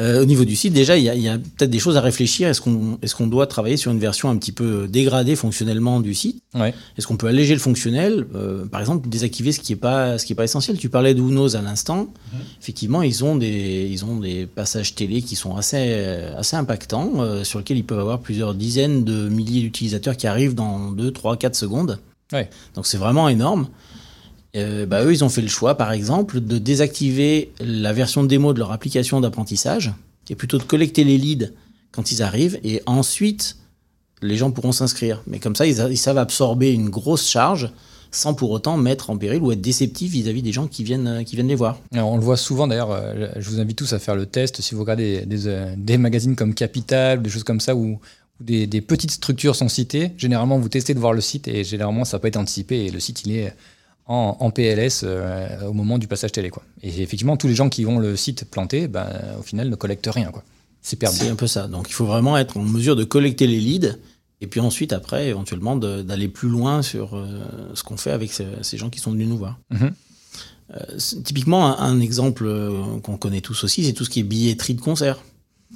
Euh, 0.00 0.22
au 0.22 0.24
niveau 0.24 0.44
du 0.44 0.56
site, 0.56 0.72
déjà, 0.72 0.96
il 0.96 1.04
y 1.04 1.28
a, 1.28 1.34
a 1.34 1.38
peut-être 1.38 1.70
des 1.70 1.78
choses 1.78 1.96
à 1.96 2.00
réfléchir. 2.00 2.48
Est-ce 2.48 2.60
qu'on 2.60 2.98
est 3.00 3.12
qu'on 3.14 3.26
doit 3.28 3.46
travailler 3.46 3.76
sur 3.76 3.92
une 3.92 4.00
version 4.00 4.28
un 4.28 4.36
petit 4.36 4.50
peu 4.50 4.88
dégradée 4.88 5.36
fonctionnellement 5.36 6.00
du 6.00 6.14
site? 6.14 6.42
Ouais. 6.54 6.74
Est-ce 6.98 7.06
qu'on 7.06 7.16
peut 7.16 7.28
alléger 7.28 7.54
le 7.54 7.60
fonctionnel? 7.60 8.26
Euh, 8.34 8.64
Par 8.66 8.80
exemple, 8.80 9.08
désactiver 9.08 9.52
ce 9.52 9.60
qui 9.60 9.72
n'est 9.72 9.78
pas, 9.78 10.18
ce 10.18 10.26
qui 10.26 10.32
est 10.32 10.36
pas 10.36 10.44
essentiel. 10.44 10.78
Tu 10.78 10.88
parlais 10.88 11.14
de 11.14 11.20
Unos 11.20 11.54
à 11.54 11.62
l'instant. 11.62 12.04
Mmh. 12.04 12.36
Effectivement, 12.60 13.02
ils 13.02 13.24
ont, 13.24 13.36
des, 13.36 13.88
ils 13.90 14.04
ont 14.04 14.18
des 14.18 14.46
passages 14.46 14.94
télé 14.94 15.22
qui 15.22 15.36
sont 15.36 15.56
assez, 15.56 15.94
assez 16.36 16.56
impactants, 16.56 17.12
euh, 17.18 17.44
sur 17.44 17.60
lesquels 17.60 17.78
ils 17.78 17.84
peuvent 17.84 18.00
avoir 18.00 18.18
plusieurs 18.18 18.54
dizaines 18.54 19.04
de 19.04 19.28
milliers 19.28 19.60
d'utilisateurs 19.62 20.16
qui 20.16 20.26
arrivent 20.26 20.54
dans 20.54 20.90
2, 20.90 21.12
3, 21.12 21.36
4 21.36 21.54
secondes. 21.54 21.98
Ouais. 22.32 22.50
Donc 22.74 22.86
c'est 22.86 22.98
vraiment 22.98 23.28
énorme. 23.28 23.68
Euh, 24.56 24.86
bah, 24.86 25.04
eux, 25.04 25.12
ils 25.12 25.24
ont 25.24 25.28
fait 25.28 25.42
le 25.42 25.48
choix, 25.48 25.76
par 25.76 25.92
exemple, 25.92 26.40
de 26.40 26.58
désactiver 26.58 27.52
la 27.60 27.92
version 27.92 28.24
démo 28.24 28.52
de 28.52 28.58
leur 28.58 28.72
application 28.72 29.20
d'apprentissage, 29.20 29.92
et 30.30 30.34
plutôt 30.34 30.58
de 30.58 30.62
collecter 30.62 31.04
les 31.04 31.18
leads 31.18 31.50
quand 31.92 32.12
ils 32.12 32.22
arrivent, 32.22 32.58
et 32.62 32.82
ensuite, 32.86 33.56
les 34.22 34.36
gens 34.36 34.50
pourront 34.50 34.72
s'inscrire. 34.72 35.22
Mais 35.26 35.38
comme 35.38 35.56
ça, 35.56 35.66
ils, 35.66 35.98
savent 35.98 36.18
absorber 36.18 36.72
une 36.72 36.88
grosse 36.88 37.28
charge 37.28 37.70
sans 38.10 38.32
pour 38.32 38.52
autant 38.52 38.76
mettre 38.76 39.10
en 39.10 39.18
péril 39.18 39.42
ou 39.42 39.50
être 39.50 39.60
déceptif 39.60 40.12
vis-à-vis 40.12 40.42
des 40.42 40.52
gens 40.52 40.68
qui 40.68 40.84
viennent, 40.84 41.24
qui 41.24 41.34
viennent 41.34 41.48
les 41.48 41.56
voir. 41.56 41.80
Alors, 41.92 42.12
on 42.12 42.16
le 42.16 42.22
voit 42.22 42.36
souvent 42.36 42.68
d'ailleurs, 42.68 42.92
euh, 42.92 43.28
je 43.36 43.50
vous 43.50 43.58
invite 43.58 43.76
tous 43.76 43.92
à 43.92 43.98
faire 43.98 44.14
le 44.14 44.26
test. 44.26 44.60
Si 44.60 44.76
vous 44.76 44.82
regardez 44.82 45.24
des, 45.26 45.98
magazines 45.98 46.36
comme 46.36 46.54
Capital, 46.54 47.22
des 47.22 47.30
choses 47.30 47.42
comme 47.42 47.58
ça, 47.58 47.74
où, 47.74 47.98
où 48.40 48.44
des, 48.44 48.68
des, 48.68 48.80
petites 48.80 49.10
structures 49.10 49.56
sont 49.56 49.68
citées, 49.68 50.12
généralement 50.16 50.58
vous 50.58 50.68
testez 50.68 50.94
de 50.94 51.00
voir 51.00 51.12
le 51.12 51.20
site 51.20 51.48
et 51.48 51.64
généralement 51.64 52.04
ça 52.04 52.20
peut 52.20 52.28
être 52.28 52.36
anticipé 52.36 52.86
et 52.86 52.90
le 52.90 53.00
site 53.00 53.24
il 53.26 53.36
est 53.36 53.52
en, 54.06 54.36
en 54.38 54.50
PLS 54.50 55.02
euh, 55.02 55.66
au 55.66 55.72
moment 55.72 55.98
du 55.98 56.06
passage 56.06 56.32
télé. 56.32 56.50
Quoi. 56.50 56.62
Et 56.82 57.02
effectivement, 57.02 57.36
tous 57.36 57.48
les 57.48 57.54
gens 57.54 57.68
qui 57.68 57.86
ont 57.86 57.98
le 57.98 58.16
site 58.16 58.44
planté, 58.50 58.88
ben, 58.88 59.08
au 59.38 59.42
final, 59.42 59.68
ne 59.68 59.76
collectent 59.76 60.10
rien. 60.12 60.30
Quoi. 60.30 60.44
C'est 60.82 60.96
perdu. 60.96 61.18
C'est 61.18 61.28
un 61.28 61.36
peu 61.36 61.46
ça. 61.46 61.68
Donc 61.68 61.88
il 61.88 61.94
faut 61.94 62.06
vraiment 62.06 62.36
être 62.36 62.56
en 62.56 62.62
mesure 62.62 62.96
de 62.96 63.04
collecter 63.04 63.46
les 63.46 63.60
leads 63.60 63.98
et 64.40 64.46
puis 64.46 64.60
ensuite, 64.60 64.92
après, 64.92 65.28
éventuellement, 65.28 65.76
d'aller 65.76 66.28
plus 66.28 66.50
loin 66.50 66.82
sur 66.82 67.16
euh, 67.16 67.26
ce 67.74 67.82
qu'on 67.82 67.96
fait 67.96 68.10
avec 68.10 68.32
ces, 68.32 68.46
ces, 68.62 68.76
gens 68.76 68.90
qui 68.90 68.98
sont 68.98 69.12
venus 69.12 69.28
nous 69.28 69.38
voir. 69.38 69.58
-hmm. 69.72 69.92
euh, 70.74 70.98
typiquement, 71.24 71.66
un, 71.66 71.92
un 71.92 72.00
exemple 72.00 72.44
qu'on 73.02 73.16
connaît 73.16 73.40
tous 73.40 73.64
aussi, 73.64 73.84
c'est 73.84 73.94
tout 73.94 74.04
ce 74.04 74.10
qui 74.10 74.20
est 74.20 74.24
billetterie 74.24 74.74
de 74.74 74.82
concert. 74.82 75.18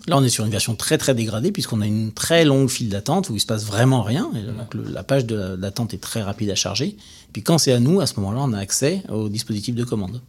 Là, 0.07 0.17
on 0.17 0.25
est 0.25 0.29
sur 0.29 0.45
une 0.45 0.51
version 0.51 0.75
très 0.77 0.97
très 0.97 1.15
dégradée 1.15 1.51
puisqu'on 1.51 1.81
a 1.81 1.87
une 1.87 2.13
très 2.13 2.45
longue 2.45 2.69
file 2.69 2.89
d'attente 2.89 3.31
où 3.31 3.35
il 3.35 3.41
se 3.41 3.47
passe 3.47 3.65
vraiment 3.65 4.03
rien. 4.03 4.31
Et 4.37 4.43
donc 4.43 4.75
le, 4.75 4.85
la 4.85 5.03
page 5.03 5.27
d'attente 5.27 5.93
est 5.93 6.01
très 6.01 6.23
rapide 6.23 6.51
à 6.51 6.55
charger. 6.55 6.97
Puis 7.33 7.43
quand 7.43 7.59
c'est 7.59 7.73
à 7.73 7.81
nous, 7.81 8.01
à 8.01 8.07
ce 8.07 8.19
moment-là, 8.21 8.41
on 8.43 8.53
a 8.53 8.59
accès 8.59 9.03
au 9.09 9.29
dispositif 9.29 9.75
de 9.75 9.85
commande. 9.85 10.21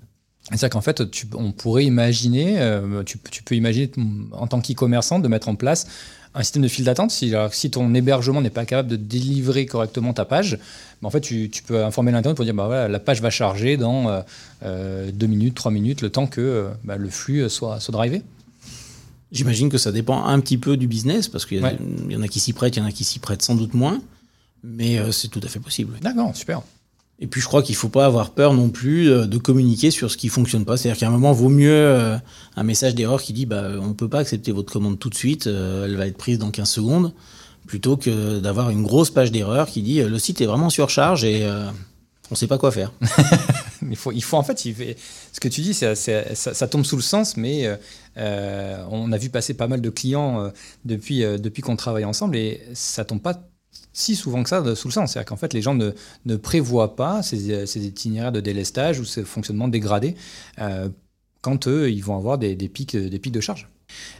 C'est-à-dire 0.50 0.70
qu'en 0.70 0.82
fait, 0.82 1.12
tu, 1.12 1.28
on 1.36 1.52
pourrait 1.52 1.86
imaginer, 1.86 2.60
euh, 2.60 3.04
tu, 3.04 3.20
tu, 3.30 3.44
peux 3.44 3.56
imaginer 3.56 3.92
en 4.32 4.48
tant 4.48 4.62
qu'e-commerçant 4.62 5.20
de 5.20 5.28
mettre 5.28 5.48
en 5.48 5.56
place 5.56 5.88
un 6.34 6.42
système 6.42 6.64
de 6.64 6.68
file 6.68 6.86
d'attente. 6.86 7.12
Si, 7.12 7.34
si, 7.52 7.70
ton 7.70 7.94
hébergement 7.94 8.42
n'est 8.42 8.50
pas 8.50 8.66
capable 8.66 8.90
de 8.90 8.96
délivrer 8.96 9.68
correctement 9.68 10.14
ta 10.14 10.26
page, 10.26 10.58
bah 11.02 11.08
en 11.08 11.12
fait, 11.12 11.22
tu, 11.22 11.50
tu 11.52 11.62
peux 11.62 11.84
informer 11.84 12.12
l'internet 12.12 12.36
pour 12.36 12.46
dire 12.46 12.56
bah 12.56 12.66
voilà, 12.66 12.88
la 12.88 13.00
page 13.00 13.22
va 13.22 13.30
charger 13.30 13.78
dans 13.78 14.10
euh, 14.10 14.22
euh, 14.64 15.12
deux 15.12 15.28
minutes, 15.28 15.56
trois 15.56 15.72
minutes, 15.72 16.02
le 16.02 16.10
temps 16.10 16.26
que 16.26 16.70
bah, 16.84 16.98
le 16.98 17.10
flux 17.10 17.48
soit, 17.50 17.80
soit 17.80 17.92
drivé. 17.92 18.24
J'imagine 19.32 19.70
que 19.70 19.78
ça 19.78 19.92
dépend 19.92 20.24
un 20.26 20.40
petit 20.40 20.58
peu 20.58 20.76
du 20.76 20.88
business, 20.88 21.28
parce 21.28 21.46
qu'il 21.46 21.60
y, 21.60 21.62
ouais. 21.62 21.78
y, 22.10 22.16
en 22.16 22.22
a 22.22 22.28
qui 22.28 22.40
s'y 22.40 22.54
prêtent, 22.54 22.76
il 22.76 22.80
y 22.80 22.82
en 22.82 22.86
a 22.86 22.92
qui 22.92 23.04
s'y 23.04 23.20
prêtent 23.20 23.44
sans 23.44 23.56
doute 23.56 23.74
moins, 23.74 24.02
mais 24.64 24.98
euh, 24.98 25.12
c'est 25.12 25.28
tout 25.28 25.42
à 25.44 25.48
fait 25.48 25.60
possible. 25.60 25.98
D'accord, 26.02 26.36
super. 26.36 26.64
Et 27.22 27.28
puis 27.28 27.42
je 27.42 27.48
crois 27.48 27.62
qu'il 27.62 27.74
ne 27.74 27.78
faut 27.78 27.90
pas 27.90 28.06
avoir 28.06 28.32
peur 28.32 28.54
non 28.54 28.70
plus 28.70 29.10
euh, 29.10 29.26
de 29.26 29.38
communiquer 29.38 29.92
sur 29.92 30.10
ce 30.10 30.18
qui 30.18 30.28
ne 30.28 30.32
fonctionne 30.32 30.66
pas. 30.66 30.78
C'est-à-dire 30.78 31.00
qu'à 31.00 31.08
un 31.08 31.12
moment, 31.12 31.34
vaut 31.34 31.50
mieux 31.50 31.70
euh, 31.72 32.18
un 32.56 32.64
message 32.64 32.96
d'erreur 32.96 33.22
qui 33.22 33.34
dit 33.34 33.46
bah, 33.46 33.72
on 33.80 33.88
ne 33.88 33.94
peut 33.94 34.08
pas 34.08 34.20
accepter 34.20 34.52
votre 34.52 34.72
commande 34.72 34.98
tout 35.00 35.10
de 35.10 35.16
suite, 35.16 35.48
euh, 35.48 35.86
elle 35.86 35.98
va 35.98 36.08
être 36.08 36.18
prise 36.18 36.40
dans 36.40 36.50
15 36.50 36.70
secondes, 36.70 37.14
plutôt 37.68 37.98
que 37.98 38.40
d'avoir 38.40 38.70
une 38.70 38.84
grosse 38.84 39.10
page 39.10 39.32
d'erreur 39.32 39.68
qui 39.68 39.82
dit 39.82 40.02
le 40.02 40.18
site 40.18 40.40
est 40.42 40.46
vraiment 40.46 40.70
surcharge 40.70 41.24
et 41.24 41.48
on 42.30 42.34
ne 42.34 42.36
sait 42.36 42.48
pas 42.48 42.58
quoi 42.58 42.72
faire. 42.72 42.94
il, 43.90 43.96
faut, 43.96 44.12
il 44.12 44.24
faut 44.24 44.38
en 44.38 44.44
fait, 44.44 44.60
ce 44.60 45.40
que 45.40 45.48
tu 45.48 45.62
dis, 45.62 45.74
ça, 45.74 45.96
ça, 45.96 46.68
tombe 46.68 46.84
sous 46.86 46.96
le 46.96 47.02
sens, 47.02 47.38
mais 47.38 47.68
euh, 48.20 48.84
on 48.90 49.12
a 49.12 49.18
vu 49.18 49.30
passer 49.30 49.54
pas 49.54 49.68
mal 49.68 49.82
de 49.82 49.90
clients 49.90 50.44
euh, 50.44 50.50
depuis, 50.86 51.24
euh, 51.24 51.38
depuis 51.38 51.62
qu'on 51.62 51.76
travaille 51.76 52.06
ensemble 52.06 52.36
et 52.36 52.62
ça 52.74 53.06
tombe 53.06 53.22
pas 53.22 53.48
si 53.94 54.16
souvent 54.16 54.44
que 54.44 54.50
ça 54.50 54.64
sous 54.76 54.88
le 54.88 54.94
sens. 54.94 55.14
C'est-à-dire 55.14 55.28
qu'en 55.28 55.38
fait, 55.38 55.54
les 55.54 55.62
gens 55.62 55.76
ne, 55.76 56.36
prévoient 56.36 56.96
pas 56.96 57.24
ces, 57.24 57.66
ces, 57.66 57.86
itinéraires 57.86 58.32
de 58.32 58.42
délestage 58.42 59.00
ou 59.00 59.06
ce 59.06 59.24
fonctionnement 59.24 59.68
dégradé. 59.68 60.16
quand 61.42 61.68
eux, 61.68 61.92
ils 61.92 62.04
vont 62.04 62.16
avoir 62.16 62.38
des, 62.38 62.56
des 62.56 62.70
pics, 62.70 62.96
des 62.96 63.20
pics 63.20 63.34
de 63.34 63.42
charge. 63.42 63.70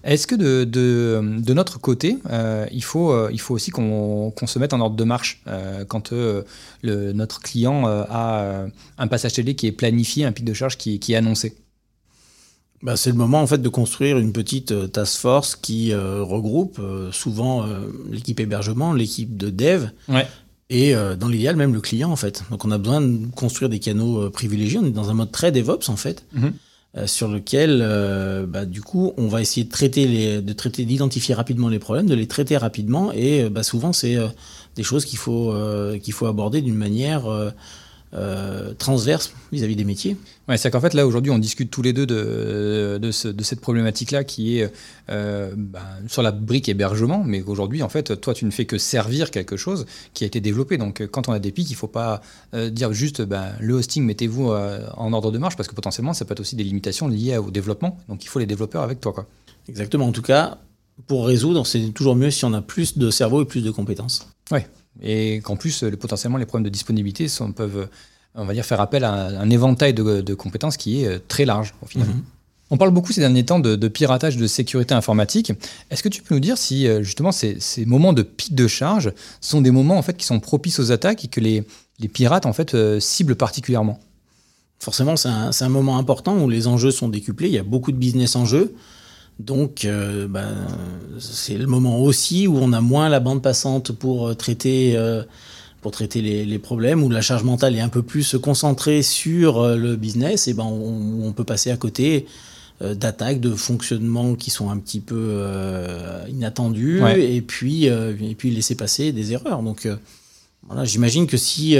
Est-ce 0.04 0.28
que 0.28 0.36
de, 0.36 0.64
de, 0.64 1.22
de, 1.40 1.54
notre 1.54 1.80
côté, 1.80 2.18
euh, 2.30 2.66
il, 2.72 2.84
faut, 2.84 3.12
euh, 3.12 3.30
il 3.32 3.40
faut 3.40 3.54
aussi 3.54 3.72
qu'on 3.72 4.34
se 4.46 4.60
mette 4.60 4.74
en 4.74 4.80
ordre 4.80 4.96
de 4.96 5.04
marche 5.04 5.42
euh, 5.48 5.86
quand 5.86 6.12
le, 6.12 6.46
notre 7.14 7.42
client 7.42 7.86
a 7.88 8.66
un 8.98 9.08
passage 9.08 9.34
télé 9.34 9.56
qui 9.56 9.68
est 9.68 9.72
planifié, 9.72 10.26
un 10.26 10.32
pic 10.32 10.46
de 10.46 10.54
charge 10.54 10.78
qui, 10.78 11.00
qui 11.00 11.14
est 11.14 11.18
annoncé? 11.18 11.56
Bah, 12.82 12.96
c'est 12.96 13.10
le 13.10 13.18
moment 13.18 13.42
en 13.42 13.48
fait 13.48 13.62
de 13.62 13.68
construire 13.70 14.18
une 14.18 14.32
petite 14.32 14.92
task 14.94 15.20
force 15.20 15.56
qui 15.58 15.94
regroupe 15.94 16.80
souvent 17.12 17.66
l'équipe 18.10 18.40
hébergement, 18.40 18.94
l'équipe 18.94 19.36
de 19.36 19.50
dev 19.50 19.88
Ouais. 20.08 20.26
et 20.70 20.96
euh, 20.96 21.18
dans 21.18 21.28
l'idéal 21.28 21.58
même 21.58 21.74
le 21.74 21.82
client 21.82 22.10
en 22.10 22.16
fait. 22.16 22.44
Donc 22.52 22.64
on 22.64 22.72
a 22.72 22.78
besoin 22.78 23.02
de 23.02 23.26
construire 23.36 23.68
des 23.70 23.80
canaux 23.80 24.22
euh, 24.24 24.30
privilégiés. 24.30 24.80
On 24.80 24.86
est 24.86 24.92
dans 24.92 25.10
un 25.10 25.14
mode 25.14 25.32
très 25.32 25.52
DevOps 25.52 25.90
en 25.90 25.98
fait, 25.98 26.24
Mhm. 26.34 26.54
Euh, 26.98 27.06
sur 27.06 27.28
lequel 27.28 27.82
euh, 27.84 28.48
bah, 28.48 28.66
du 28.66 28.82
coup 28.82 29.14
on 29.18 29.28
va 29.28 29.42
essayer 29.42 29.64
de 29.64 29.70
traiter 29.70 30.08
les, 30.08 30.42
de 30.42 30.54
traiter, 30.54 30.86
d'identifier 30.86 31.36
rapidement 31.36 31.70
les 31.70 31.78
problèmes, 31.78 32.08
de 32.08 32.16
les 32.16 32.28
traiter 32.28 32.58
rapidement. 32.58 33.12
Et 33.12 33.44
euh, 33.44 33.50
bah, 33.50 33.62
souvent 33.62 33.94
c'est 33.94 34.16
euh, 34.16 34.28
des 34.76 34.82
choses 34.82 35.06
qu'il 35.06 35.20
faut 35.20 35.54
euh, 35.54 36.00
qu'il 36.00 36.14
faut 36.14 36.26
aborder 36.26 36.62
d'une 36.62 36.76
manière 36.76 37.26
euh, 38.14 38.74
transverse 38.74 39.32
vis-à-vis 39.52 39.76
des 39.76 39.84
métiers. 39.84 40.18
Ouais, 40.48 40.58
c'est 40.58 40.72
qu'en 40.72 40.82
fait, 40.82 40.94
là, 40.94 41.06
aujourd'hui, 41.06 41.32
on 41.32 41.38
discute 41.38 41.70
tous 41.70 41.82
les 41.84 41.94
deux 41.94 42.06
de, 42.08 42.98
de, 43.00 43.12
ce- 43.12 43.28
de 43.28 43.44
cette 43.44 43.62
problématique-là 43.62 44.24
qui 44.24 44.60
est 44.60 44.72
euh, 45.10 45.54
ben, 45.56 45.80
sur 46.08 46.22
la 46.24 46.32
brique 46.32 46.70
hébergement, 46.70 47.24
mais 47.24 47.44
aujourd'hui, 47.44 47.84
en 47.84 47.90
fait, 47.90 48.20
toi, 48.20 48.34
tu 48.34 48.46
ne 48.46 48.52
fais 48.52 48.66
que 48.66 48.78
servir 48.80 49.30
quelque 49.30 49.58
chose 49.58 49.86
qui 50.14 50.24
a 50.24 50.28
été 50.28 50.42
développé. 50.42 50.78
Donc, 50.78 51.02
euh, 51.02 51.08
quand 51.08 51.28
on 51.30 51.34
a 51.34 51.40
des 51.40 51.52
pics, 51.52 51.70
il 51.70 51.74
ne 51.74 51.78
faut 51.78 51.88
pas 51.88 52.22
euh, 52.56 52.70
dire 52.70 52.94
juste 52.94 53.22
ben, 53.22 53.54
le 53.60 53.76
hosting, 53.76 54.04
mettez-vous 54.04 54.52
euh, 54.52 54.88
en 54.98 55.14
ordre 55.14 55.32
de 55.32 55.38
marche, 55.38 55.56
parce 55.56 55.70
que 55.70 55.76
potentiellement, 55.76 56.14
ça 56.14 56.26
peut 56.26 56.32
être 56.32 56.40
aussi 56.40 56.56
des 56.56 56.64
limitations 56.64 57.08
liées 57.08 57.38
au 57.38 57.52
développement. 57.52 57.98
Donc, 58.08 58.24
il 58.24 58.28
faut 58.28 58.40
les 58.40 58.48
développeurs 58.48 58.82
avec 58.82 59.02
toi. 59.02 59.14
Quoi. 59.14 59.28
Exactement. 59.68 60.08
En 60.08 60.12
tout 60.12 60.24
cas, 60.24 60.58
pour 61.06 61.28
résoudre, 61.28 61.66
c'est 61.66 61.92
toujours 61.94 62.16
mieux 62.16 62.32
si 62.32 62.44
on 62.44 62.54
a 62.54 62.62
plus 62.62 62.98
de 62.98 63.12
cerveau 63.12 63.44
et 63.44 63.46
plus 63.46 63.64
de 63.64 63.72
compétences. 63.72 64.28
Et 65.02 65.42
qu'en 65.42 65.56
plus, 65.56 65.84
le- 65.84 65.98
potentiellement, 65.98 66.38
les 66.38 66.46
problèmes 66.46 66.66
de 66.66 66.70
disponibilité 66.70 67.28
sont, 67.28 67.52
peuvent, 67.52 67.88
on 68.36 68.46
va 68.46 68.54
dire, 68.54 68.66
faire 68.66 68.82
appel 68.82 69.04
à 69.04 69.14
un, 69.14 69.36
un 69.40 69.50
éventail 69.50 69.94
de, 69.94 70.22
de 70.22 70.34
compétences 70.34 70.78
qui 70.78 71.04
est 71.04 71.08
euh, 71.08 71.20
très 71.28 71.46
large, 71.46 71.74
au 71.82 71.86
final. 71.86 72.08
Mhm. 72.08 72.24
On 72.72 72.78
parle 72.78 72.92
beaucoup 72.92 73.12
ces 73.12 73.22
derniers 73.22 73.46
temps 73.46 73.60
de, 73.60 73.76
de 73.76 73.88
piratage, 73.88 74.38
de 74.38 74.46
sécurité 74.46 74.94
informatique. 74.94 75.52
Est-ce 75.90 76.04
que 76.04 76.10
tu 76.10 76.22
peux 76.22 76.36
nous 76.36 76.40
dire 76.40 76.56
si 76.58 76.88
euh, 76.88 77.02
justement 77.02 77.32
ces, 77.32 77.60
ces 77.60 77.84
moments 77.86 78.14
de 78.14 78.22
pic 78.22 78.54
de 78.54 78.68
charge 78.68 79.12
sont 79.42 79.62
des 79.62 79.72
moments 79.72 79.98
en 79.98 80.04
fait 80.04 80.16
qui 80.16 80.26
sont 80.26 80.40
propices 80.40 80.80
aux 80.80 80.92
attaques 80.92 81.26
et 81.26 81.30
que 81.30 81.40
les, 81.40 81.64
les 82.00 82.08
pirates 82.08 82.46
en 82.46 82.54
fait 82.54 82.76
euh, 82.76 83.00
ciblent 83.00 83.36
particulièrement? 83.36 84.00
Forcément, 84.80 85.16
c'est 85.16 85.30
un, 85.30 85.52
c'est 85.52 85.66
un 85.66 85.70
moment 85.70 85.98
important 85.98 86.38
où 86.38 86.48
les 86.48 86.68
enjeux 86.68 86.92
sont 86.92 87.10
décuplés. 87.10 87.48
Il 87.48 87.54
y 87.56 87.58
a 87.58 87.64
beaucoup 87.64 87.92
de 87.92 87.98
business 87.98 88.36
en 88.36 88.46
jeu. 88.46 88.76
Donc, 89.40 89.86
euh, 89.86 90.28
ben, 90.28 90.54
c'est 91.20 91.58
le 91.58 91.66
moment 91.66 92.00
aussi 92.02 92.46
où 92.48 92.58
on 92.58 92.74
a 92.74 92.82
moins 92.82 93.08
la 93.08 93.20
bande 93.22 93.42
passante 93.42 93.94
pour 93.94 94.28
euh, 94.28 94.34
traiter, 94.34 94.98
euh, 94.98 95.24
pour 95.82 95.92
traiter 95.92 96.22
les, 96.22 96.44
les 96.46 96.60
problèmes, 96.60 97.02
où 97.04 97.10
la 97.10 97.22
charge 97.22 97.44
mentale 97.44 97.76
est 97.76 97.80
un 97.80 97.88
peu 97.90 98.02
plus 98.04 98.36
concentrée 98.42 99.02
sur 99.02 99.66
le 99.78 99.96
business. 99.96 100.48
Et 100.50 100.54
ben, 100.54 100.66
on, 100.66 101.26
on 101.26 101.32
peut 101.32 101.46
passer 101.46 101.72
à 101.72 101.78
côté 101.78 102.26
d'attaques, 102.82 103.42
de 103.42 103.54
fonctionnements 103.56 104.36
qui 104.36 104.50
sont 104.52 104.70
un 104.70 104.78
petit 104.78 105.02
peu 105.02 105.16
euh, 105.18 106.24
inattendus, 106.30 107.02
Ouais. 107.02 107.36
et 107.36 107.42
puis 107.42 107.86
et 107.86 108.36
puis 108.38 108.52
laisser 108.52 108.76
passer 108.76 109.12
des 109.12 109.34
erreurs. 109.34 109.62
Donc, 109.64 109.86
voilà, 110.68 110.86
j'imagine 110.86 111.28
que 111.28 111.36
si 111.36 111.78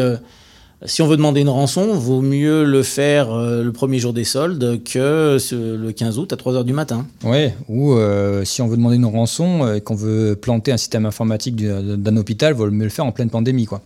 si 0.86 1.02
on 1.02 1.08
veut 1.08 1.18
demander 1.18 1.42
une 1.42 1.50
rançon, 1.50 1.94
vaut 1.96 2.22
mieux 2.22 2.64
le 2.64 2.84
faire 2.84 3.32
euh, 3.34 3.64
le 3.64 3.72
premier 3.74 4.00
jour 4.00 4.14
des 4.14 4.24
soldes 4.24 4.82
que 4.84 5.38
le 5.52 5.92
15 5.92 6.18
août 6.20 6.32
à 6.32 6.38
3 6.38 6.56
heures 6.56 6.64
du 6.64 6.72
matin. 6.74 7.06
Ouais, 7.24 7.54
ou 7.68 7.94
euh, 7.94 8.46
si 8.46 8.62
on 8.62 8.68
veut 8.68 8.78
demander 8.78 8.96
une 8.96 9.06
rançon 9.06 9.66
euh, 9.66 9.76
et 9.76 9.82
qu'on 9.82 9.96
veut 9.96 10.38
planter 10.42 10.72
un 10.72 10.78
système 10.78 11.06
informatique 11.06 11.56
du- 11.58 11.68
d'un 11.68 12.16
hôpital, 12.16 12.54
vaut 12.54 12.70
mieux 12.72 12.86
le 12.86 12.90
faire 12.90 13.06
en 13.06 13.12
pleine 13.12 13.30
pandémie. 13.30 13.66
quoi. 13.66 13.82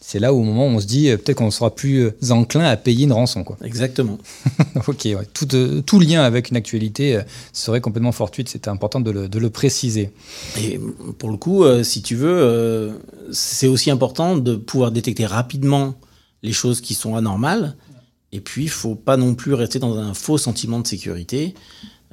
C'est 0.00 0.20
là 0.20 0.32
où, 0.32 0.38
au 0.40 0.44
moment 0.44 0.66
où 0.66 0.70
on 0.70 0.80
se 0.80 0.86
dit 0.86 1.10
peut-être 1.10 1.36
qu'on 1.38 1.50
sera 1.50 1.74
plus 1.74 2.12
enclin 2.30 2.64
à 2.64 2.76
payer 2.76 3.04
une 3.04 3.12
rançon. 3.12 3.42
Quoi. 3.44 3.58
Exactement. 3.64 4.16
ok, 4.86 5.04
ouais. 5.06 5.16
tout, 5.34 5.54
euh, 5.54 5.82
tout 5.82 5.98
lien 5.98 6.22
avec 6.22 6.50
une 6.50 6.56
actualité 6.56 7.16
euh, 7.16 7.22
serait 7.52 7.80
complètement 7.80 8.12
fortuite, 8.12 8.48
c'était 8.48 8.70
important 8.70 9.00
de 9.00 9.10
le, 9.10 9.28
de 9.28 9.38
le 9.40 9.50
préciser. 9.50 10.12
Et 10.62 10.80
pour 11.18 11.30
le 11.30 11.36
coup, 11.36 11.64
si 11.82 12.00
tu 12.00 12.14
veux, 12.14 12.92
c'est 13.32 13.66
aussi 13.66 13.90
important 13.90 14.36
de 14.36 14.54
pouvoir 14.54 14.92
détecter 14.92 15.26
rapidement 15.26 15.94
les 16.42 16.52
choses 16.52 16.80
qui 16.80 16.94
sont 16.94 17.16
anormales. 17.16 17.76
Et 18.32 18.40
puis, 18.40 18.64
il 18.64 18.70
faut 18.70 18.94
pas 18.94 19.16
non 19.16 19.34
plus 19.34 19.54
rester 19.54 19.78
dans 19.78 19.96
un 19.98 20.14
faux 20.14 20.38
sentiment 20.38 20.80
de 20.80 20.86
sécurité. 20.86 21.54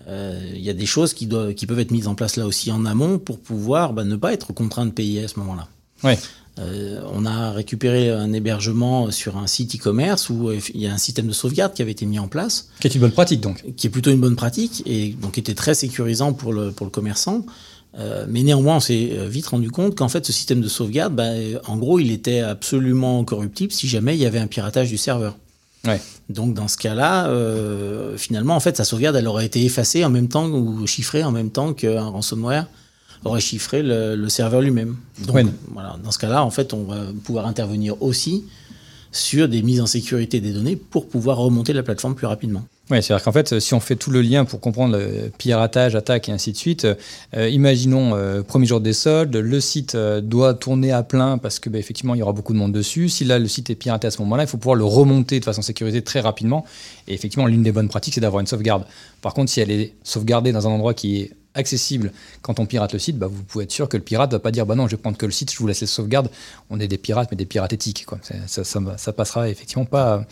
Euh, 0.08 0.40
Il 0.54 0.62
y 0.62 0.70
a 0.70 0.74
des 0.74 0.86
choses 0.86 1.14
qui, 1.14 1.26
doivent, 1.28 1.54
qui 1.54 1.66
peuvent 1.66 1.80
être 1.80 1.92
mises 1.92 2.08
en 2.08 2.16
place 2.16 2.38
là 2.38 2.46
aussi 2.46 2.72
en 2.72 2.86
amont 2.86 3.20
pour 3.20 3.40
pouvoir 3.40 3.94
bah, 3.94 4.04
ne 4.04 4.16
pas 4.16 4.34
être 4.34 4.54
contraint 4.54 4.86
de 4.86 4.92
payer 4.92 5.24
à 5.24 5.28
ce 5.28 5.40
moment-là. 5.40 5.68
Ouais. 6.04 6.18
Euh, 6.58 7.02
on 7.12 7.26
a 7.26 7.52
récupéré 7.52 8.10
un 8.10 8.32
hébergement 8.32 9.12
sur 9.12 9.38
un 9.38 9.46
site 9.48 9.76
e-commerce 9.76 10.30
où 10.30 10.48
euh, 10.50 10.60
il 10.74 10.80
y 10.80 10.88
a 10.88 10.94
un 10.94 10.98
système 10.98 11.28
de 11.28 11.34
sauvegarde 11.34 11.74
qui 11.74 11.82
avait 11.82 11.92
été 11.92 12.06
mis 12.06 12.18
en 12.18 12.30
place, 12.30 12.70
Qui 12.80 12.88
est 12.88 12.96
une 12.96 13.02
bonne 13.02 13.12
pratique 13.12 13.42
donc. 13.42 13.66
qui 13.76 13.88
est 13.88 13.90
plutôt 13.90 14.12
une 14.12 14.22
bonne 14.22 14.38
pratique 14.38 14.82
et 14.86 15.10
donc 15.22 15.38
était 15.38 15.54
très 15.54 15.74
sécurisant 15.76 16.32
pour 16.32 16.54
le, 16.54 16.72
pour 16.72 16.86
le 16.86 16.92
commerçant. 16.92 17.46
Euh, 17.98 18.26
mais 18.28 18.44
néanmoins, 18.44 18.78
on 18.78 18.80
s'est 18.82 19.12
euh, 19.14 19.28
vite 19.28 19.48
rendu 19.48 19.72
compte 19.72 19.96
qu'en 19.96 20.10
fait, 20.10 20.26
ce 20.26 20.34
système 20.34 20.60
de 20.60 20.68
sauvegarde, 20.68 21.16
bah, 21.16 21.24
euh, 21.28 21.60
en 21.66 21.78
gros, 21.78 22.00
il 22.00 22.12
était 22.12 22.42
absolument 22.42 23.24
corruptible 23.24 23.72
si 23.72 23.88
jamais 23.88 24.16
il 24.16 24.22
y 24.22 24.26
avait 24.26 24.40
un 24.40 24.48
piratage 24.48 24.90
du 24.90 24.98
serveur. 24.98 25.38
Ouais. 25.88 26.02
Donc, 26.30 26.54
dans 26.54 26.68
ce 26.68 26.76
cas-là, 26.78 27.28
euh, 27.28 28.18
finalement, 28.18 28.56
en 28.56 28.60
fait, 28.60 28.76
sa 28.76 28.84
sauvegarde, 28.84 29.16
elle 29.16 29.28
aurait 29.28 29.46
été 29.46 29.64
effacée 29.64 30.04
en 30.04 30.10
même 30.10 30.28
temps 30.28 30.48
ou 30.50 30.86
chiffrée 30.88 31.24
en 31.24 31.32
même 31.32 31.52
temps 31.52 31.74
qu'un 31.74 32.04
ransomware 32.04 32.68
aurait 33.24 33.40
chiffré 33.40 33.82
le, 33.82 34.16
le 34.16 34.30
serveur 34.30 34.62
lui-même. 34.62 34.98
Donc, 35.26 35.36
Ouais. 35.36 35.46
voilà, 35.72 35.98
dans 36.04 36.12
ce 36.12 36.20
cas-là, 36.20 36.44
en 36.44 36.52
fait, 36.52 36.74
on 36.74 36.84
va 36.84 36.98
pouvoir 37.24 37.48
intervenir 37.48 38.02
aussi 38.02 38.44
sur 39.12 39.48
des 39.48 39.62
mises 39.62 39.80
en 39.80 39.86
sécurité 39.86 40.42
des 40.42 40.52
données 40.52 40.76
pour 40.76 41.08
pouvoir 41.08 41.38
remonter 41.38 41.72
la 41.72 41.82
plateforme 41.84 42.16
plus 42.16 42.28
rapidement. 42.28 42.66
Ouais, 42.92 43.02
c'est-à-dire 43.02 43.24
qu'en 43.24 43.32
fait, 43.32 43.60
si 43.60 43.74
on 43.74 43.80
fait 43.80 43.96
tout 43.96 44.12
le 44.12 44.22
lien 44.22 44.46
pour 44.46 44.60
comprendre 44.60 44.96
le 44.96 45.32
piratage, 45.36 45.96
attaque 45.96 46.30
et 46.30 46.32
ainsi 46.32 46.52
de 46.52 46.58
suite, 46.58 46.86
euh, 47.36 47.50
imaginons 47.50 48.16
euh, 48.16 48.44
premier 48.44 48.68
jour 48.68 48.80
des 48.80 48.94
soldes, 48.94 49.36
le 49.36 49.60
site 49.60 49.96
euh, 49.96 50.22
doit 50.22 50.54
tourner 50.54 50.92
à 50.92 51.02
plein 51.02 51.40
parce 51.40 51.58
que 51.58 51.72
bah, 51.72 51.80
effectivement 51.80 52.14
il 52.14 52.20
y 52.20 52.22
aura 52.22 52.34
beaucoup 52.34 52.54
de 52.54 52.60
monde 52.60 52.74
dessus. 52.74 53.10
Si 53.10 53.26
là 53.26 53.40
le 53.40 53.48
site 53.48 53.72
est 53.72 53.76
piraté 53.76 54.06
à 54.06 54.12
ce 54.12 54.22
moment-là, 54.22 54.44
il 54.44 54.48
faut 54.48 54.58
pouvoir 54.58 54.76
le 54.76 54.86
remonter 54.86 55.40
de 55.40 55.46
façon 55.46 55.64
sécurisée 55.64 56.04
très 56.04 56.20
rapidement. 56.20 56.64
Et 57.08 57.16
effectivement, 57.16 57.48
l'une 57.48 57.64
des 57.64 57.72
bonnes 57.72 57.90
pratiques, 57.90 58.14
c'est 58.14 58.22
d'avoir 58.22 58.42
une 58.42 58.48
sauvegarde. 58.48 58.86
Par 59.24 59.34
contre, 59.34 59.50
si 59.50 59.62
elle 59.62 59.72
est 59.72 59.94
sauvegardée 60.04 60.52
dans 60.52 60.68
un 60.68 60.72
endroit 60.72 60.94
qui 60.94 61.22
est 61.22 61.32
accessible 61.56 62.12
quand 62.42 62.60
on 62.60 62.66
pirate 62.66 62.94
le 62.94 63.00
site, 63.00 63.18
bah, 63.18 63.28
vous 63.28 63.42
pouvez 63.44 63.64
être 63.64 63.72
sûr 63.72 63.90
que 63.90 63.98
le 63.98 64.04
pirate 64.04 64.32
va 64.32 64.40
pas 64.40 64.52
dire 64.52 64.66
bah 64.66 64.76
non, 64.76 64.88
je 64.88 64.96
vais 64.96 65.02
prendre 65.02 65.18
que 65.18 65.26
le 65.26 65.32
site, 65.32 65.52
je 65.52 65.58
vous 65.58 65.68
laisse 65.68 65.82
les 65.82 65.88
sauvegardes. 65.88 66.30
On 66.70 66.80
est 66.80 66.88
des 66.88 66.98
pirates, 66.98 67.30
mais 67.32 67.38
des 67.38 67.46
pirates 67.46 67.74
éthiques. 67.74 68.06
Quoi. 68.06 68.20
Ça, 68.22 68.64
ça, 68.64 68.80
ça 68.98 69.14
passera 69.14 69.50
effectivement 69.50 69.86
pas, 69.86 70.26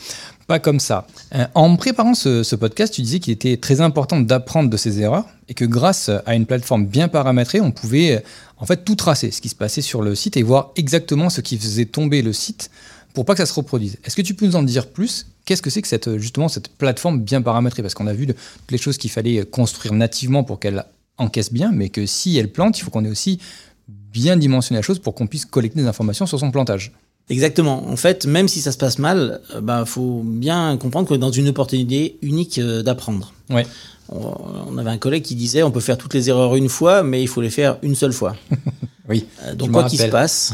pas 0.47 0.59
comme 0.59 0.79
ça. 0.79 1.07
Euh, 1.35 1.45
en 1.55 1.75
préparant 1.75 2.13
ce, 2.13 2.55
podcast, 2.55 2.93
tu 2.93 3.01
disais 3.01 3.19
qu'il 3.19 3.33
était 3.33 3.57
très 3.57 3.81
important 3.81 4.19
d'apprendre 4.19 4.69
de 4.69 4.77
ses 4.77 5.01
erreurs 5.01 5.25
et 5.47 5.53
que 5.53 5.65
grâce 5.65 6.09
à 6.25 6.35
une 6.35 6.45
plateforme 6.45 6.85
bien 6.85 7.07
paramétrée, 7.07 7.61
on 7.61 7.71
pouvait 7.71 8.17
euh, 8.17 8.19
en 8.57 8.65
fait 8.65 8.83
tout 8.83 8.95
tracer, 8.95 9.31
ce 9.31 9.41
qui 9.41 9.49
se 9.49 9.55
passait 9.55 9.81
sur 9.81 10.01
le 10.01 10.15
site 10.15 10.37
et 10.37 10.43
voir 10.43 10.71
exactement 10.75 11.29
ce 11.29 11.41
qui 11.41 11.57
faisait 11.57 11.85
tomber 11.85 12.21
le 12.21 12.33
site 12.33 12.69
pour 13.13 13.25
pas 13.25 13.33
que 13.33 13.39
ça 13.39 13.45
se 13.45 13.53
reproduise. 13.53 13.97
Est-ce 14.03 14.15
que 14.15 14.21
tu 14.21 14.33
peux 14.33 14.45
nous 14.45 14.55
en 14.55 14.63
dire 14.63 14.87
plus? 14.87 15.27
Qu'est-ce 15.45 15.61
que 15.61 15.69
c'est 15.69 15.81
que 15.81 15.87
cette, 15.87 16.17
justement 16.17 16.47
cette 16.47 16.69
plateforme 16.69 17.19
bien 17.19 17.41
paramétrée? 17.41 17.81
Parce 17.81 17.93
qu'on 17.93 18.07
a 18.07 18.13
vu 18.13 18.25
toutes 18.27 18.37
les 18.71 18.77
choses 18.77 18.97
qu'il 18.97 19.11
fallait 19.11 19.45
construire 19.45 19.93
nativement 19.93 20.43
pour 20.43 20.59
qu'elle 20.59 20.83
encaisse 21.17 21.53
bien, 21.53 21.71
mais 21.71 21.89
que 21.89 22.05
si 22.05 22.37
elle 22.37 22.51
plante, 22.51 22.79
il 22.79 22.81
faut 22.81 22.89
qu'on 22.89 23.05
ait 23.05 23.09
aussi 23.09 23.39
bien 23.87 24.37
dimensionné 24.37 24.79
la 24.79 24.81
chose 24.81 24.99
pour 24.99 25.13
qu'on 25.13 25.27
puisse 25.27 25.45
collecter 25.45 25.79
des 25.79 25.87
informations 25.87 26.25
sur 26.25 26.39
son 26.39 26.51
plantage. 26.51 26.91
Exactement. 27.29 27.89
En 27.89 27.95
fait, 27.95 28.25
même 28.25 28.47
si 28.47 28.59
ça 28.61 28.71
se 28.71 28.77
passe 28.77 28.99
mal, 28.99 29.41
il 29.55 29.61
bah, 29.61 29.85
faut 29.85 30.21
bien 30.23 30.77
comprendre 30.77 31.07
qu'on 31.07 31.15
est 31.15 31.19
dans 31.19 31.31
une 31.31 31.47
opportunité 31.47 32.17
unique 32.21 32.59
euh, 32.59 32.83
d'apprendre. 32.83 33.33
Ouais. 33.49 33.65
On, 34.09 34.33
on 34.69 34.77
avait 34.77 34.89
un 34.89 34.97
collègue 34.97 35.23
qui 35.23 35.35
disait 35.35 35.63
on 35.63 35.71
peut 35.71 35.79
faire 35.79 35.97
toutes 35.97 36.13
les 36.13 36.29
erreurs 36.29 36.55
une 36.55 36.69
fois, 36.69 37.03
mais 37.03 37.21
il 37.21 37.27
faut 37.27 37.41
les 37.41 37.49
faire 37.49 37.77
une 37.81 37.95
seule 37.95 38.13
fois. 38.13 38.35
Oui. 39.09 39.25
Euh, 39.43 39.55
donc 39.55 39.71
quoi 39.71 39.83
qu'il 39.83 39.99
se 39.99 40.05
passe, 40.05 40.53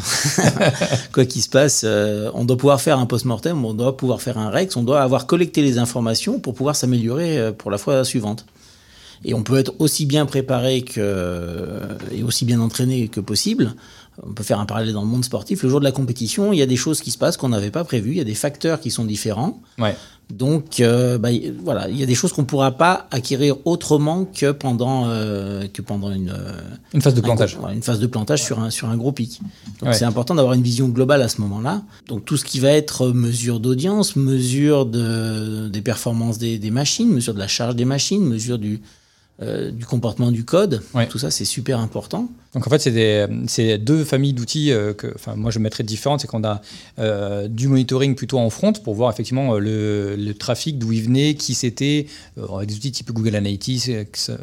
quoi 1.13 1.25
qu'il 1.25 1.41
se 1.41 1.49
passe, 1.49 1.83
euh, 1.85 2.31
on 2.33 2.45
doit 2.45 2.57
pouvoir 2.57 2.81
faire 2.81 2.97
un 2.97 3.05
post-mortem, 3.05 3.63
on 3.63 3.75
doit 3.75 3.95
pouvoir 3.95 4.21
faire 4.21 4.39
un 4.39 4.49
rex, 4.49 4.75
on 4.75 4.83
doit 4.83 5.01
avoir 5.01 5.27
collecté 5.27 5.61
les 5.61 5.77
informations 5.77 6.39
pour 6.39 6.55
pouvoir 6.55 6.75
s'améliorer 6.75 7.37
euh, 7.37 7.51
pour 7.51 7.69
la 7.69 7.77
fois 7.77 8.03
suivante. 8.03 8.45
Et 9.23 9.33
on 9.33 9.43
peut 9.43 9.57
être 9.57 9.73
aussi 9.79 10.05
bien 10.05 10.25
préparé 10.25 10.81
que, 10.81 11.79
et 12.11 12.23
aussi 12.23 12.45
bien 12.45 12.59
entraîné 12.61 13.09
que 13.09 13.19
possible 13.19 13.75
on 14.27 14.33
peut 14.33 14.43
faire 14.43 14.59
un 14.59 14.65
parallèle 14.65 14.93
dans 14.93 15.01
le 15.01 15.07
monde 15.07 15.23
sportif. 15.25 15.63
Le 15.63 15.69
jour 15.69 15.79
de 15.79 15.85
la 15.85 15.91
compétition, 15.91 16.51
il 16.53 16.59
y 16.59 16.61
a 16.61 16.65
des 16.65 16.75
choses 16.75 17.01
qui 17.01 17.11
se 17.11 17.17
passent 17.17 17.37
qu'on 17.37 17.49
n'avait 17.49 17.71
pas 17.71 17.83
prévues. 17.83 18.11
Il 18.11 18.17
y 18.17 18.21
a 18.21 18.25
des 18.25 18.35
facteurs 18.35 18.79
qui 18.79 18.91
sont 18.91 19.05
différents. 19.05 19.61
Ouais. 19.77 19.95
Donc, 20.31 20.79
euh, 20.79 21.17
bah, 21.17 21.29
voilà, 21.63 21.89
il 21.89 21.97
y 21.97 22.03
a 22.03 22.05
des 22.05 22.13
choses 22.13 22.33
qu'on 22.33 22.43
ne 22.43 22.47
pourra 22.47 22.71
pas 22.71 23.07
acquérir 23.09 23.55
autrement 23.65 24.25
que 24.25 24.51
pendant, 24.51 25.05
euh, 25.07 25.65
que 25.73 25.81
pendant 25.81 26.11
une, 26.11 26.29
euh, 26.29 26.51
Une 26.93 27.01
phase 27.01 27.15
de 27.15 27.21
plantage. 27.21 27.57
une 27.73 27.81
phase 27.81 27.99
de 27.99 28.05
plantage 28.05 28.43
sur 28.43 28.59
un, 28.59 28.69
sur 28.69 28.89
un 28.89 28.97
gros 28.97 29.11
pic. 29.11 29.41
Donc, 29.79 29.89
Ouais. 29.89 29.93
c'est 29.93 30.05
important 30.05 30.35
d'avoir 30.35 30.53
une 30.53 30.61
vision 30.61 30.87
globale 30.89 31.23
à 31.23 31.29
ce 31.29 31.41
moment-là. 31.41 31.81
Donc, 32.07 32.25
tout 32.25 32.37
ce 32.37 32.45
qui 32.45 32.59
va 32.59 32.69
être 32.69 33.07
mesure 33.07 33.59
d'audience, 33.59 34.15
mesure 34.15 34.85
de, 34.85 35.67
des 35.67 35.81
performances 35.81 36.37
des, 36.37 36.59
des 36.59 36.71
machines, 36.71 37.09
mesure 37.09 37.33
de 37.33 37.39
la 37.39 37.47
charge 37.47 37.75
des 37.75 37.85
machines, 37.85 38.23
mesure 38.23 38.59
du, 38.59 38.81
euh, 39.41 39.71
du 39.71 39.85
comportement 39.85 40.31
du 40.31 40.43
code, 40.45 40.83
tout 41.09 41.17
ça, 41.17 41.31
c'est 41.31 41.45
super 41.45 41.79
important. 41.79 42.27
Donc 42.53 42.65
en 42.65 42.69
fait, 42.71 42.79
c'est 43.47 43.77
deux 43.77 44.03
familles 44.03 44.33
d'outils 44.33 44.71
euh, 44.71 44.93
que, 44.93 45.07
enfin, 45.13 45.35
moi 45.35 45.51
je 45.51 45.59
mettrais 45.59 45.83
différentes. 45.83 46.21
C'est 46.21 46.27
qu'on 46.27 46.43
a 46.43 46.61
euh, 46.97 47.47
du 47.47 47.67
monitoring 47.67 48.15
plutôt 48.15 48.39
en 48.39 48.49
front 48.49 48.73
pour 48.73 48.95
voir 48.95 49.11
effectivement 49.11 49.53
euh, 49.53 49.59
le, 49.59 50.15
le 50.15 50.33
trafic, 50.33 50.79
d'où 50.79 50.91
il 50.91 51.03
venait, 51.03 51.35
qui 51.35 51.53
c'était, 51.53 52.07
euh, 52.39 52.47
avec 52.55 52.69
des 52.69 52.75
outils 52.75 52.91
type 52.91 53.11
Google 53.11 53.35
Analytics, 53.35 53.91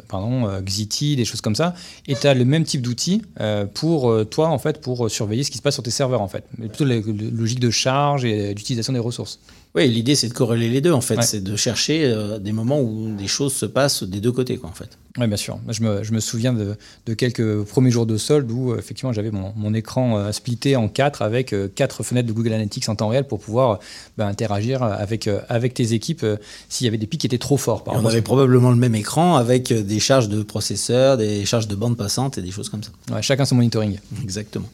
pardon, 0.07 0.47
Xity, 0.61 1.17
des 1.17 1.25
choses 1.25 1.41
comme 1.41 1.55
ça. 1.55 1.75
Et 2.07 2.15
tu 2.15 2.27
as 2.27 2.33
le 2.33 2.45
même 2.45 2.63
type 2.63 2.81
d'outils 2.81 3.21
euh, 3.41 3.65
pour 3.65 4.13
toi 4.29 4.47
en 4.47 4.57
fait 4.59 4.79
pour 4.79 5.11
surveiller 5.11 5.43
ce 5.43 5.51
qui 5.51 5.57
se 5.57 5.61
passe 5.61 5.73
sur 5.73 5.83
tes 5.83 5.91
serveurs 5.91 6.21
en 6.21 6.27
fait, 6.29 6.45
mais 6.57 6.67
plutôt 6.67 6.85
la, 6.85 6.95
la 6.95 7.01
logique 7.31 7.59
de 7.59 7.69
charge 7.69 8.23
et 8.23 8.53
d'utilisation 8.53 8.93
des 8.93 8.99
ressources. 8.99 9.39
Oui, 9.75 9.87
l'idée, 9.89 10.15
c'est 10.15 10.29
de 10.29 10.33
corréler 10.33 10.69
les 10.69 10.81
deux, 10.81 10.93
en 10.93 11.01
fait. 11.01 11.17
Ouais. 11.17 11.21
C'est 11.21 11.43
de 11.43 11.55
chercher 11.55 12.05
euh, 12.05 12.39
des 12.39 12.51
moments 12.51 12.81
où 12.81 13.15
des 13.15 13.27
choses 13.27 13.53
se 13.53 13.65
passent 13.67 14.01
des 14.01 14.19
deux 14.21 14.31
côtés, 14.31 14.57
quoi, 14.57 14.69
en 14.69 14.73
fait. 14.73 14.97
Oui, 15.17 15.27
bien 15.27 15.37
sûr. 15.37 15.59
Je 15.67 15.81
me, 15.81 16.03
je 16.03 16.11
me 16.11 16.19
souviens 16.19 16.53
de, 16.53 16.75
de 17.05 17.13
quelques 17.13 17.63
premiers 17.63 17.89
jours 17.89 18.05
de 18.05 18.17
solde 18.17 18.51
où 18.51 18.71
euh, 18.71 18.77
effectivement 18.77 19.13
j'avais 19.13 19.31
mon, 19.31 19.51
mon 19.55 19.73
écran 19.73 20.17
euh, 20.17 20.31
splitté 20.31 20.75
en 20.75 20.87
quatre 20.89 21.23
avec 21.23 21.53
euh, 21.53 21.67
quatre 21.67 22.03
fenêtres 22.03 22.27
de 22.27 22.33
Google 22.33 22.53
Analytics 22.53 22.87
en 22.87 22.95
temps 22.95 23.07
réel 23.07 23.25
pour 23.27 23.39
pouvoir 23.39 23.71
euh, 23.71 23.75
bah, 24.17 24.27
interagir 24.27 24.83
avec, 24.83 25.27
avec 25.49 25.73
tes 25.73 25.93
équipes 25.93 26.25
s'il 26.69 26.85
y 26.85 26.87
avait 26.87 26.99
des 26.99 27.07
pics 27.07 27.21
qui 27.21 27.27
étaient 27.27 27.37
trop 27.37 27.57
forts. 27.57 27.83
Par 27.83 27.95
on 27.95 28.05
avait 28.05 28.21
probablement 28.21 28.69
le 28.69 28.75
même 28.75 28.95
écran 28.95 29.37
avec 29.37 29.73
des 29.73 29.99
charges 29.99 30.29
de 30.29 30.43
processeurs, 30.43 31.17
des 31.17 31.45
charges 31.45 31.67
de 31.67 31.75
bande 31.75 31.97
passante 31.97 32.37
et 32.37 32.41
des 32.41 32.51
choses 32.51 32.69
comme 32.69 32.83
ça. 32.83 32.91
Ouais, 33.11 33.21
chacun 33.21 33.45
son 33.45 33.55
monitoring. 33.55 33.97
Exactement. 34.21 34.69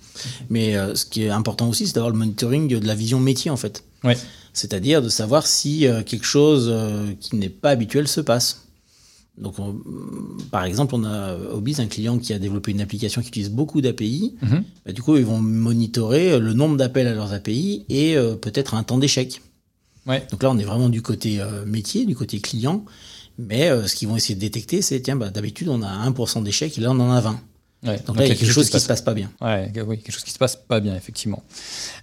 Mais 0.49 0.75
ce 0.95 1.05
qui 1.05 1.23
est 1.23 1.29
important 1.29 1.69
aussi, 1.69 1.87
c'est 1.87 1.95
d'avoir 1.95 2.11
le 2.11 2.17
monitoring 2.17 2.67
de 2.67 2.85
la 2.85 2.95
vision 2.95 3.19
métier, 3.19 3.49
en 3.49 3.57
fait. 3.57 3.83
Ouais. 4.03 4.17
C'est-à-dire 4.53 5.01
de 5.01 5.09
savoir 5.09 5.47
si 5.47 5.87
quelque 6.05 6.25
chose 6.25 6.73
qui 7.19 7.35
n'est 7.37 7.49
pas 7.49 7.69
habituel 7.69 8.07
se 8.07 8.21
passe. 8.21 8.65
Donc, 9.37 9.57
on- 9.57 9.75
par 10.51 10.63
exemple, 10.65 10.93
on 10.95 11.03
a 11.05 11.35
Obis, 11.53 11.75
un 11.79 11.87
client 11.87 12.19
qui 12.19 12.33
a 12.33 12.39
développé 12.39 12.71
une 12.71 12.81
application 12.81 13.21
qui 13.21 13.29
utilise 13.29 13.49
beaucoup 13.49 13.81
d'API. 13.81 14.35
Mhm. 14.41 14.63
Bah, 14.85 14.91
du 14.93 15.01
coup, 15.01 15.17
ils 15.17 15.25
vont 15.25 15.39
monitorer 15.39 16.39
le 16.39 16.53
nombre 16.53 16.77
d'appels 16.77 17.07
à 17.07 17.13
leurs 17.15 17.33
API 17.33 17.85
et 17.89 18.15
euh, 18.15 18.35
peut-être 18.35 18.75
un 18.75 18.83
temps 18.83 18.97
d'échec. 18.99 19.41
Ouais. 20.05 20.23
Donc 20.31 20.43
là, 20.43 20.51
on 20.51 20.57
est 20.59 20.63
vraiment 20.63 20.89
du 20.89 21.01
côté 21.01 21.39
euh, 21.39 21.65
métier, 21.65 22.05
du 22.05 22.15
côté 22.15 22.39
client. 22.39 22.85
Mais 23.39 23.69
euh, 23.69 23.87
ce 23.87 23.95
qu'ils 23.95 24.07
vont 24.07 24.15
essayer 24.15 24.35
de 24.35 24.39
détecter, 24.39 24.83
c'est 24.83 24.99
tiens, 25.01 25.15
bah, 25.15 25.31
d'habitude, 25.31 25.67
on 25.69 25.81
a 25.81 25.87
1% 26.09 26.43
d'échec 26.43 26.77
et 26.77 26.81
là, 26.81 26.91
on 26.91 26.99
en 26.99 27.11
a 27.11 27.19
20. 27.19 27.39
Ouais. 27.85 27.99
Donc, 28.05 28.15
là, 28.17 28.25
il 28.25 28.29
y 28.29 28.31
a 28.31 28.35
quelque 28.35 28.51
chose 28.51 28.67
qui 28.67 28.73
se 28.73 28.79
se 28.79 28.87
passe 28.87 29.01
pas 29.01 29.13
bien. 29.15 29.29
Ouais, 29.41 29.71
oui, 29.85 29.97
quelque 29.97 30.11
chose 30.13 30.23
qui 30.23 30.31
se 30.31 30.37
passe 30.37 30.55
pas 30.55 30.79
bien, 30.79 30.95
effectivement. 30.95 31.43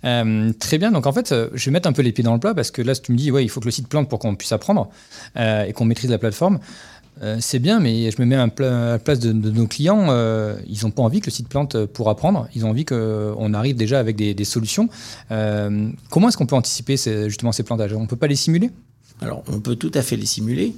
Euh, 0.05 0.53
très 0.59 0.77
bien, 0.79 0.91
donc 0.91 1.07
en 1.07 1.13
fait, 1.13 1.33
euh, 1.33 1.49
je 1.55 1.65
vais 1.67 1.71
mettre 1.71 1.89
un 1.89 1.93
peu 1.93 2.03
les 2.03 2.13
pieds 2.13 2.25
dans 2.25 2.35
le 2.35 2.41
plat 2.41 2.53
parce 2.55 2.71
que 2.71 2.83
là, 2.83 2.95
si 2.95 3.01
tu 3.03 3.13
me 3.13 3.17
dis, 3.17 3.31
ouais, 3.31 3.45
il 3.45 3.49
faut 3.49 3.61
que 3.61 3.65
le 3.67 3.71
site 3.71 3.89
plante 3.89 4.09
pour 4.11 4.19
qu'on 4.19 4.35
puisse 4.35 4.53
apprendre 4.53 4.91
euh, 5.37 5.65
et 5.65 5.73
qu'on 5.73 5.85
maîtrise 5.87 6.11
la 6.11 6.19
plateforme, 6.19 6.59
euh, 7.23 7.37
c'est 7.41 7.59
bien, 7.59 7.81
mais 7.81 8.11
je 8.11 8.21
me 8.21 8.27
mets 8.27 8.37
à 8.37 8.49
la 8.59 8.99
place 8.99 9.19
de, 9.19 9.33
de 9.33 9.51
nos 9.51 9.67
clients, 9.67 10.07
euh, 10.11 10.57
ils 10.67 10.85
n'ont 10.85 10.91
pas 10.91 11.03
envie 11.03 11.21
que 11.21 11.27
le 11.27 11.33
site 11.33 11.49
plante 11.49 11.85
pour 11.87 12.09
apprendre, 12.09 12.49
ils 12.55 12.65
ont 12.65 12.71
envie 12.71 12.85
qu'on 12.85 13.55
arrive 13.55 13.77
déjà 13.77 13.99
avec 13.99 14.17
des, 14.17 14.35
des 14.35 14.45
solutions. 14.45 14.89
Euh, 15.31 15.91
comment 16.11 16.29
est-ce 16.29 16.37
qu'on 16.37 16.47
peut 16.47 16.57
anticiper 16.57 16.97
ces- 16.97 17.29
justement 17.29 17.53
ces 17.53 17.63
plantages? 17.63 17.93
On 17.93 18.03
ne 18.03 18.07
peut 18.07 18.17
pas 18.17 18.27
les 18.27 18.37
simuler? 18.37 18.71
Alors, 19.21 19.43
on 19.49 19.61
peut 19.61 19.77
tout 19.77 19.93
à 19.95 20.03
fait 20.03 20.17
les 20.17 20.27
simuler. 20.27 20.75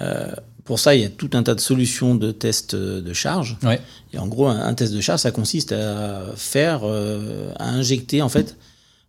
Euh, 0.00 0.32
pour 0.64 0.78
ça, 0.78 0.94
il 0.94 1.02
y 1.02 1.04
a 1.04 1.08
tout 1.08 1.30
un 1.34 1.42
tas 1.42 1.54
de 1.54 1.60
solutions 1.60 2.14
de 2.14 2.30
tests 2.30 2.74
euh, 2.74 3.00
de 3.00 3.12
charge. 3.12 3.56
Ouais. 3.62 3.80
Et 4.12 4.18
en 4.18 4.26
gros, 4.26 4.48
un, 4.48 4.60
un 4.60 4.74
test 4.74 4.92
de 4.92 5.00
charge, 5.00 5.20
ça 5.20 5.30
consiste 5.30 5.72
à 5.72 6.24
faire, 6.36 6.80
euh, 6.84 7.52
à 7.56 7.70
injecter 7.70 8.20
en 8.22 8.28
fait 8.28 8.50
euh, 8.50 8.54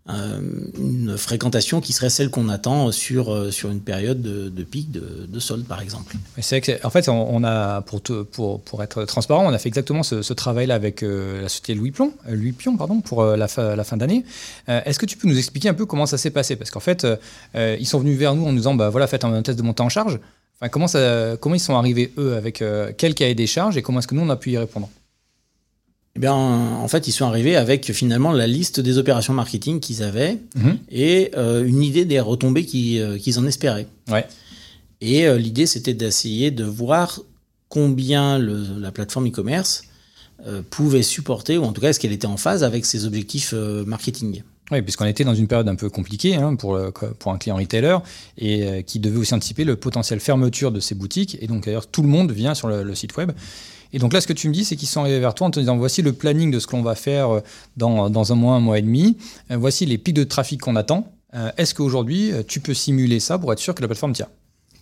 une 0.07 1.17
fréquentation 1.17 1.81
qui 1.81 1.91
serait 1.91 2.11
celle 2.11 2.29
qu'on 2.29 2.47
attend 2.47 2.91
sur, 2.91 3.33
euh, 3.33 3.49
sur 3.49 3.71
une 3.71 3.81
période 3.81 4.21
de, 4.21 4.63
pic 4.63 4.91
de, 4.91 5.25
de 5.27 5.39
solde, 5.39 5.65
par 5.65 5.81
exemple. 5.81 6.15
C'est 6.39 6.59
vrai 6.59 6.61
que 6.61 6.85
en 6.85 6.89
fait, 6.91 7.09
on, 7.09 7.43
a 7.43 7.81
pour, 7.81 8.83
être 8.83 9.05
transparent, 9.05 9.45
on 9.45 9.53
a 9.53 9.57
fait 9.57 9.69
exactement 9.69 10.03
ce, 10.03 10.33
travail-là 10.33 10.75
avec 10.75 11.01
euh, 11.01 11.41
la 11.41 11.49
société 11.49 11.73
Louis 11.73 11.93
euh, 11.99 12.35
Louis 12.35 12.51
Pion 12.51 12.77
pardon, 12.77 13.01
pour 13.01 13.21
euh, 13.21 13.35
la, 13.35 13.47
fin, 13.47 13.97
d'année. 13.97 14.25
Euh, 14.69 14.81
Est-ce 14.85 14.99
que 14.99 15.05
tu 15.05 15.17
peux 15.17 15.27
nous 15.27 15.37
expliquer 15.37 15.69
un 15.69 15.73
peu 15.73 15.85
comment 15.85 16.05
ça 16.05 16.17
s'est 16.17 16.31
passé? 16.31 16.55
Parce 16.55 16.71
qu'en 16.71 16.79
fait, 16.79 17.03
euh, 17.03 17.15
euh, 17.55 17.77
ils 17.79 17.87
sont 17.87 17.99
venus 17.99 18.17
vers 18.17 18.35
nous 18.35 18.45
en 18.45 18.51
nous 18.51 18.57
disant, 18.57 18.75
bah 18.75 18.89
voilà, 18.89 19.07
faites 19.07 19.23
un, 19.23 19.41
test 19.41 19.57
de 19.57 19.63
montée 19.63 19.83
en 19.83 19.89
charge. 19.89 20.19
Enfin, 20.59 20.69
comment, 20.69 20.87
ça, 20.87 21.35
comment 21.39 21.55
ils 21.55 21.59
sont 21.59 21.75
arrivés 21.75 22.13
eux 22.17 22.35
avec 22.35 22.61
euh, 22.61 22.91
quel 22.97 23.13
cahier 23.13 23.35
des 23.35 23.47
charges 23.47 23.75
et 23.77 23.81
comment 23.81 23.99
est-ce 23.99 24.07
que 24.07 24.15
nous 24.15 24.21
on 24.21 24.29
a 24.29 24.37
pu 24.37 24.51
y 24.51 24.57
répondre? 24.57 24.89
Eh 26.15 26.19
bien, 26.21 26.33
en 26.33 26.87
fait, 26.87 27.07
ils 27.07 27.11
sont 27.11 27.25
arrivés 27.25 27.57
avec 27.57 27.91
finalement 27.91 28.31
la 28.31 28.47
liste 28.47 28.79
des 28.79 28.97
opérations 28.97 29.33
marketing 29.33 29.81
qu'ils 29.81 30.01
avaient 30.01 30.37
Mhm. 30.55 30.77
et 30.89 31.31
euh, 31.35 31.65
une 31.65 31.83
idée 31.83 32.05
des 32.05 32.21
retombées 32.21 32.65
euh, 32.73 33.17
qu'ils 33.17 33.37
en 33.37 33.45
espéraient. 33.45 33.87
Ouais. 34.09 34.25
Et 35.01 35.27
euh, 35.27 35.37
l'idée, 35.37 35.65
c'était 35.65 35.93
d'essayer 35.93 36.51
de 36.51 36.63
voir 36.63 37.19
combien 37.67 38.39
le- 38.39 38.65
la 38.79 38.91
plateforme 38.91 39.27
e-commerce 39.27 39.83
pouvait 40.69 41.01
supporter, 41.01 41.57
ou 41.57 41.63
en 41.63 41.71
tout 41.73 41.81
cas, 41.81 41.89
est-ce 41.89 41.99
qu'elle 41.99 42.11
était 42.11 42.27
en 42.27 42.37
phase 42.37 42.63
avec 42.63 42.85
ses 42.85 43.05
objectifs 43.05 43.53
marketing. 43.53 44.43
Oui, 44.71 44.81
puisqu'on 44.81 45.05
était 45.05 45.23
dans 45.23 45.35
une 45.35 45.47
période 45.47 45.67
un 45.67 45.75
peu 45.75 45.89
compliquée 45.89 46.35
hein, 46.35 46.55
pour, 46.55 46.75
le- 46.75 46.91
pour 46.91 47.31
un 47.31 47.37
client 47.37 47.55
retailer 47.55 47.97
et 48.37 48.63
euh, 48.63 48.81
qui 48.81 48.99
devait 48.99 49.17
aussi 49.17 49.33
anticiper 49.35 49.63
le 49.63 49.75
potentiel 49.75 50.19
fermeture 50.19 50.71
de 50.71 50.79
ses 50.79 50.95
boutiques. 50.95 51.37
Et 51.39 51.47
donc, 51.47 51.65
d'ailleurs, 51.65 51.85
tout 51.87 52.01
le 52.01 52.07
monde 52.07 52.31
vient 52.31 52.55
sur 52.55 52.67
le, 52.67 52.81
le 52.81 52.95
site 52.95 53.15
web. 53.15 53.31
Et 53.93 53.99
donc 53.99 54.11
là, 54.11 54.19
ce 54.21 54.27
que 54.27 54.33
tu 54.33 54.49
me 54.49 54.53
dis, 54.53 54.65
c'est 54.65 54.75
qu'ils 54.75 54.87
sont 54.87 55.01
arrivés 55.01 55.19
vers 55.19 55.35
toi 55.35 55.47
en 55.47 55.51
te 55.51 55.59
disant 55.59 55.77
voici 55.77 56.01
le 56.01 56.13
planning 56.13 56.49
de 56.49 56.57
ce 56.59 56.65
que 56.65 56.75
l'on 56.75 56.81
va 56.81 56.95
faire 56.95 57.29
euh, 57.29 57.39
dans, 57.77 58.09
dans 58.09 58.31
un 58.31 58.35
mois, 58.35 58.55
un 58.55 58.59
mois 58.59 58.79
et 58.79 58.81
demi. 58.81 59.17
Euh, 59.51 59.57
voici 59.57 59.85
les 59.85 59.99
pics 59.99 60.15
de 60.15 60.23
trafic 60.23 60.59
qu'on 60.61 60.75
attend. 60.75 61.11
Euh, 61.35 61.51
Est-ce 61.57 61.75
qu'aujourd'hui, 61.75 62.31
tu 62.47 62.59
peux 62.59 62.73
simuler 62.73 63.19
ça 63.19 63.37
pour 63.37 63.53
être 63.53 63.59
sûr 63.59 63.75
que 63.75 63.81
la 63.81 63.87
plateforme 63.87 64.13
tient? 64.13 64.29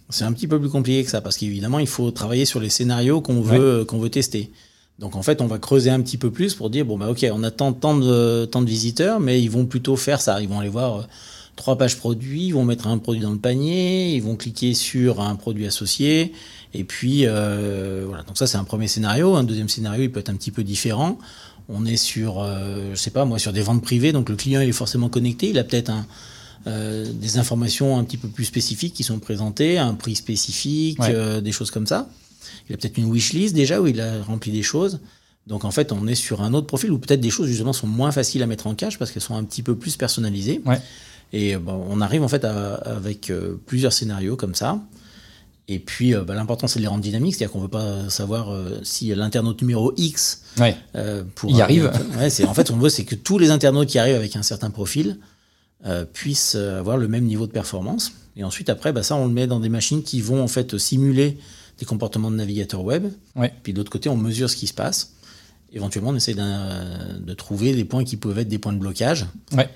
C'est 0.09 0.23
un 0.23 0.31
petit 0.31 0.47
peu 0.47 0.59
plus 0.59 0.69
compliqué 0.69 1.03
que 1.03 1.09
ça, 1.09 1.19
parce 1.21 1.37
qu'évidemment, 1.37 1.79
il 1.79 1.87
faut 1.87 2.11
travailler 2.11 2.45
sur 2.45 2.59
les 2.59 2.69
scénarios 2.69 3.19
qu'on 3.21 3.41
veut, 3.41 3.83
qu'on 3.85 3.99
veut 3.99 4.09
tester. 4.09 4.51
Donc 4.99 5.15
en 5.15 5.23
fait, 5.23 5.41
on 5.41 5.47
va 5.47 5.57
creuser 5.57 5.89
un 5.89 6.01
petit 6.01 6.17
peu 6.17 6.31
plus 6.31 6.53
pour 6.53 6.69
dire, 6.69 6.85
bon, 6.85 6.97
bah 6.97 7.09
ok, 7.09 7.25
on 7.33 7.43
attend 7.43 7.73
tant 7.73 7.97
de, 7.97 8.45
tant 8.45 8.61
de 8.61 8.69
visiteurs, 8.69 9.19
mais 9.19 9.41
ils 9.41 9.49
vont 9.49 9.65
plutôt 9.65 9.95
faire 9.95 10.21
ça. 10.21 10.41
Ils 10.41 10.47
vont 10.47 10.59
aller 10.59 10.69
voir 10.69 10.99
euh, 10.99 11.03
trois 11.55 11.77
pages 11.77 11.97
produits, 11.97 12.47
ils 12.47 12.51
vont 12.53 12.63
mettre 12.63 12.87
un 12.87 12.97
produit 12.99 13.21
dans 13.21 13.31
le 13.31 13.37
panier, 13.39 14.13
ils 14.15 14.21
vont 14.21 14.35
cliquer 14.35 14.73
sur 14.73 15.19
un 15.19 15.35
produit 15.35 15.65
associé, 15.65 16.31
et 16.73 16.83
puis 16.83 17.25
euh, 17.25 18.03
voilà. 18.07 18.23
Donc 18.23 18.37
ça, 18.37 18.45
c'est 18.47 18.57
un 18.57 18.63
premier 18.63 18.87
scénario. 18.87 19.35
Un 19.35 19.43
deuxième 19.43 19.69
scénario, 19.69 20.03
il 20.03 20.11
peut 20.11 20.19
être 20.19 20.29
un 20.29 20.35
petit 20.35 20.51
peu 20.51 20.63
différent. 20.63 21.17
On 21.69 21.85
est 21.85 21.97
sur, 21.97 22.41
euh, 22.41 22.91
je 22.93 22.99
sais 22.99 23.09
pas 23.11 23.25
moi, 23.25 23.39
sur 23.39 23.51
des 23.53 23.61
ventes 23.61 23.81
privées, 23.81 24.11
donc 24.11 24.29
le 24.29 24.35
client 24.35 24.61
il 24.61 24.69
est 24.69 24.73
forcément 24.73 25.09
connecté, 25.09 25.49
il 25.49 25.57
a 25.57 25.63
peut-être 25.63 25.89
un, 25.89 26.05
euh, 26.67 27.05
des 27.13 27.37
informations 27.37 27.97
un 27.97 28.03
petit 28.03 28.17
peu 28.17 28.27
plus 28.27 28.43
spécifiques 28.45 28.93
qui 28.93 29.03
sont 29.03 29.17
présentées, 29.19 29.77
un 29.77 29.93
prix 29.93 30.15
spécifique, 30.15 30.99
Ouais. 30.99 31.11
euh, 31.13 31.39
des 31.41 31.51
choses 31.53 31.71
comme 31.71 31.87
ça. 31.87 32.09
Il 32.69 32.73
a 32.73 32.77
peut-être 32.77 32.97
une 32.97 33.11
wishlist 33.11 33.53
déjà 33.53 33.81
où 33.81 33.87
il 33.87 33.99
a 34.01 34.21
rempli 34.23 34.51
des 34.51 34.63
choses. 34.63 34.99
Donc 35.47 35.65
en 35.65 35.71
fait, 35.71 35.91
on 35.91 36.07
est 36.07 36.15
sur 36.15 36.41
un 36.41 36.53
autre 36.53 36.67
profil 36.67 36.91
où 36.91 36.97
peut-être 36.99 37.19
des 37.21 37.29
choses 37.29 37.47
justement 37.47 37.73
sont 37.73 37.87
moins 37.87 38.11
faciles 38.11 38.41
à 38.43 38.47
mettre 38.47 38.67
en 38.67 38.75
cache 38.75 38.97
parce 38.97 39.11
qu'elles 39.11 39.21
sont 39.23 39.35
un 39.35 39.43
petit 39.43 39.61
peu 39.63 39.75
plus 39.75 39.97
personnalisées. 39.97 40.61
Ouais. 40.65 40.79
Et 41.33 41.55
euh, 41.55 41.59
on 41.67 41.99
arrive 41.99 42.23
en 42.23 42.27
fait 42.27 42.45
à- 42.45 42.75
avec 42.75 43.29
euh, 43.29 43.55
plusieurs 43.65 43.91
scénarios 43.91 44.35
comme 44.37 44.55
ça. 44.55 44.79
Et 45.67 45.79
puis 45.79 46.13
euh, 46.13 46.23
bah, 46.23 46.33
l'important 46.35 46.67
c'est 46.67 46.79
de 46.79 46.83
les 46.83 46.87
rendre 46.87 47.01
dynamiques, 47.03 47.35
c'est-à-dire 47.35 47.51
qu'on 47.51 47.59
ne 47.59 47.63
veut 47.63 47.69
pas 47.69 48.09
savoir 48.09 48.51
euh, 48.53 48.79
si 48.83 49.13
l'internaute 49.15 49.61
numéro 49.61 49.93
X 49.97 50.41
Ouais. 50.59 50.77
pour 51.35 51.49
Il 51.49 51.57
y 51.57 51.61
arrive. 51.61 51.91
Ouais, 52.17 52.29
c'est 52.29 52.45
en 52.45 52.53
fait 52.53 52.69
on 52.71 52.77
veut 52.77 52.89
c'est 52.89 53.03
que 53.05 53.15
tous 53.15 53.37
les 53.37 53.49
internautes 53.49 53.89
qui 53.89 53.97
arrivent 53.99 54.15
avec 54.17 54.35
un 54.35 54.43
certain 54.43 54.69
profil 54.69 55.17
puissent 56.13 56.55
avoir 56.55 56.95
le 56.97 57.07
même 57.09 57.25
niveau 57.25 57.45
de 57.47 57.51
performance. 57.51 58.13
Et 58.37 58.43
ensuite 58.43 58.69
après 58.69 58.93
bah, 58.93 59.03
ça 59.03 59.15
on 59.15 59.25
le 59.27 59.33
met 59.33 59.47
dans 59.47 59.59
des 59.59 59.69
machines 59.69 60.03
qui 60.03 60.21
vont 60.21 60.41
en 60.41 60.47
fait 60.47 60.77
simuler 60.77 61.37
des 61.79 61.85
comportements 61.85 62.31
de 62.31 62.35
navigateur 62.35 62.83
web. 62.83 63.07
Ouais. 63.35 63.53
Puis 63.63 63.73
de 63.73 63.77
l'autre 63.77 63.91
côté 63.91 64.09
on 64.09 64.17
mesure 64.17 64.49
ce 64.49 64.55
qui 64.55 64.67
se 64.67 64.73
passe. 64.73 65.13
Éventuellement 65.71 66.11
on 66.11 66.15
essaie 66.15 66.35
de 66.35 67.33
trouver 67.33 67.73
des 67.73 67.85
points 67.85 68.03
qui 68.03 68.15
peuvent 68.17 68.37
être 68.37 68.47
des 68.47 68.59
points 68.59 68.73
de 68.73 68.77
blocage 68.77 69.25
Ouais. 69.53 69.69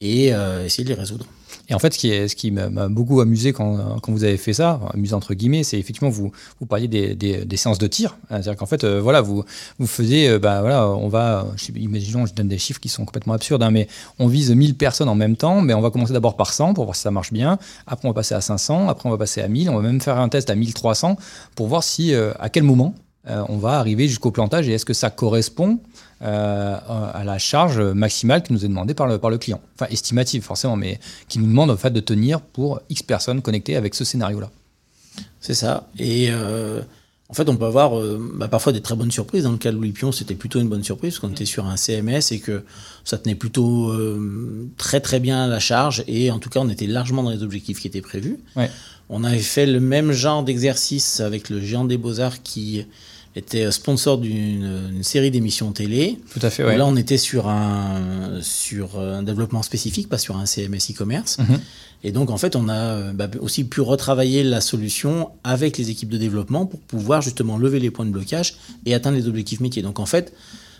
et 0.00 0.32
euh, 0.32 0.64
essayer 0.64 0.84
de 0.84 0.88
les 0.90 0.94
résoudre. 0.94 1.26
Et 1.70 1.74
en 1.74 1.78
fait, 1.78 1.94
ce 1.94 2.34
qui, 2.34 2.50
m'a 2.50 2.88
beaucoup 2.88 3.20
amusé 3.20 3.52
quand, 3.52 4.00
vous 4.08 4.24
avez 4.24 4.36
fait 4.36 4.52
ça, 4.52 4.80
enfin, 4.82 4.90
amusé 4.92 5.14
entre 5.14 5.34
guillemets, 5.34 5.62
c'est 5.62 5.78
effectivement 5.78 6.10
vous, 6.10 6.32
vous 6.58 6.66
parliez 6.66 6.88
des, 6.88 7.56
séances 7.56 7.78
de 7.78 7.86
tir. 7.86 8.16
C'est-à-dire 8.28 8.56
qu'en 8.56 8.66
fait, 8.66 8.82
euh, 8.82 9.00
voilà, 9.00 9.20
vous, 9.20 9.44
faisiez, 9.86 10.30
euh, 10.30 10.38
bah, 10.40 10.64
on 10.88 11.08
va, 11.08 11.46
imaginons, 11.76 12.26
je 12.26 12.34
donne 12.34 12.48
des 12.48 12.58
chiffres 12.58 12.80
qui 12.80 12.88
sont 12.88 13.04
complètement 13.04 13.34
absurdes, 13.34 13.62
hein, 13.62 13.70
mais 13.70 13.86
on 14.18 14.26
vise 14.26 14.50
1000 14.50 14.74
personnes 14.74 15.08
en 15.08 15.14
même 15.14 15.36
temps, 15.36 15.60
mais 15.60 15.72
on 15.72 15.80
va 15.80 15.90
commencer 15.90 16.12
d'abord 16.12 16.36
par 16.36 16.52
100 16.52 16.74
pour 16.74 16.84
voir 16.84 16.96
si 16.96 17.02
ça 17.02 17.12
marche 17.12 17.32
bien. 17.32 17.58
Après, 17.86 18.08
on 18.08 18.10
va 18.10 18.14
passer 18.14 18.34
à 18.34 18.40
500, 18.40 18.88
après, 18.88 19.08
on 19.08 19.12
va 19.12 19.18
passer 19.18 19.40
à 19.40 19.46
1000, 19.46 19.70
on 19.70 19.76
va 19.76 19.82
même 19.82 20.00
faire 20.00 20.18
un 20.18 20.28
test 20.28 20.50
à 20.50 20.56
1300 20.56 21.16
pour 21.54 21.68
voir 21.68 21.84
si, 21.84 22.12
euh, 22.14 22.32
à 22.40 22.48
quel 22.48 22.64
moment 22.64 22.94
on 23.26 23.58
va 23.58 23.78
arriver 23.78 24.08
jusqu'au 24.08 24.32
plantage 24.32 24.68
et 24.68 24.72
est-ce 24.72 24.86
que 24.86 24.94
ça 24.94 25.10
correspond 25.10 25.78
euh, 26.22 26.76
à 26.86 27.22
la 27.24 27.38
charge 27.38 27.80
maximale 27.80 28.42
qui 28.42 28.52
nous 28.52 28.64
est 28.64 28.68
demandée 28.68 28.94
par 28.94 29.06
le, 29.06 29.18
par 29.18 29.30
le 29.30 29.38
client 29.38 29.60
Enfin, 29.74 29.90
estimative 29.90 30.42
forcément, 30.42 30.76
mais 30.76 31.00
qui 31.28 31.38
nous 31.38 31.46
demande 31.46 31.70
en 31.70 31.76
fait 31.76 31.90
de 31.90 32.00
tenir 32.00 32.40
pour 32.40 32.80
X 32.90 33.02
personnes 33.02 33.40
connectées 33.40 33.76
avec 33.76 33.94
ce 33.94 34.04
scénario-là. 34.04 34.50
C'est 35.40 35.54
ça. 35.54 35.88
Et 35.98 36.28
euh, 36.30 36.82
en 37.30 37.34
fait, 37.34 37.48
on 37.48 37.56
peut 37.56 37.64
avoir 37.64 37.98
euh, 37.98 38.20
bah, 38.34 38.48
parfois 38.48 38.72
des 38.72 38.82
très 38.82 38.94
bonnes 38.96 39.10
surprises. 39.10 39.44
Dans 39.44 39.52
le 39.52 39.56
cas 39.56 39.72
de 39.72 39.76
Louis 39.76 39.92
Pion, 39.92 40.12
c'était 40.12 40.34
plutôt 40.34 40.60
une 40.60 40.68
bonne 40.68 40.84
surprise 40.84 41.14
parce 41.14 41.20
qu'on 41.20 41.30
était 41.30 41.46
sur 41.46 41.64
un 41.64 41.76
CMS 41.76 42.32
et 42.32 42.40
que 42.40 42.64
ça 43.04 43.16
tenait 43.16 43.34
plutôt 43.34 43.94
très 44.76 45.00
très 45.00 45.20
bien 45.20 45.44
à 45.44 45.46
la 45.46 45.58
charge. 45.58 46.04
Et 46.06 46.30
en 46.30 46.38
tout 46.38 46.50
cas, 46.50 46.60
on 46.60 46.68
était 46.68 46.86
largement 46.86 47.22
dans 47.22 47.30
les 47.30 47.42
objectifs 47.42 47.80
qui 47.80 47.86
étaient 47.86 48.02
prévus. 48.02 48.38
Ouais. 48.56 48.70
On 49.08 49.24
avait 49.24 49.38
fait 49.38 49.66
le 49.66 49.80
même 49.80 50.12
genre 50.12 50.44
d'exercice 50.44 51.18
avec 51.20 51.48
le 51.48 51.60
géant 51.60 51.84
des 51.84 51.96
beaux-arts 51.96 52.42
qui 52.42 52.86
était 53.36 53.70
sponsor 53.70 54.18
d'une 54.18 54.90
une 54.94 55.02
série 55.04 55.30
d'émissions 55.30 55.70
télé. 55.72 56.18
Tout 56.32 56.40
à 56.42 56.50
fait, 56.50 56.64
ouais. 56.64 56.76
Là, 56.76 56.86
on 56.86 56.96
était 56.96 57.16
sur 57.18 57.48
un, 57.48 58.40
sur 58.42 58.98
un 58.98 59.22
développement 59.22 59.62
spécifique, 59.62 60.08
pas 60.08 60.18
sur 60.18 60.36
un 60.36 60.46
CMS 60.46 60.90
e-commerce. 60.90 61.38
Mhm. 61.38 61.60
Et 62.02 62.12
donc, 62.12 62.30
en 62.30 62.38
fait, 62.38 62.56
on 62.56 62.68
a 62.68 62.74
euh, 62.74 63.12
bah, 63.12 63.28
aussi 63.40 63.64
pu 63.64 63.80
retravailler 63.82 64.42
la 64.42 64.60
solution 64.60 65.30
avec 65.44 65.78
les 65.78 65.90
équipes 65.90 66.08
de 66.08 66.16
développement 66.18 66.66
pour 66.66 66.80
pouvoir 66.80 67.22
justement 67.22 67.56
lever 67.58 67.78
les 67.78 67.90
points 67.90 68.06
de 68.06 68.10
blocage 68.10 68.54
et 68.86 68.94
atteindre 68.94 69.16
les 69.18 69.28
objectifs 69.28 69.60
métiers. 69.60 69.82
Donc, 69.82 70.00
en 70.00 70.06
fait, 70.06 70.32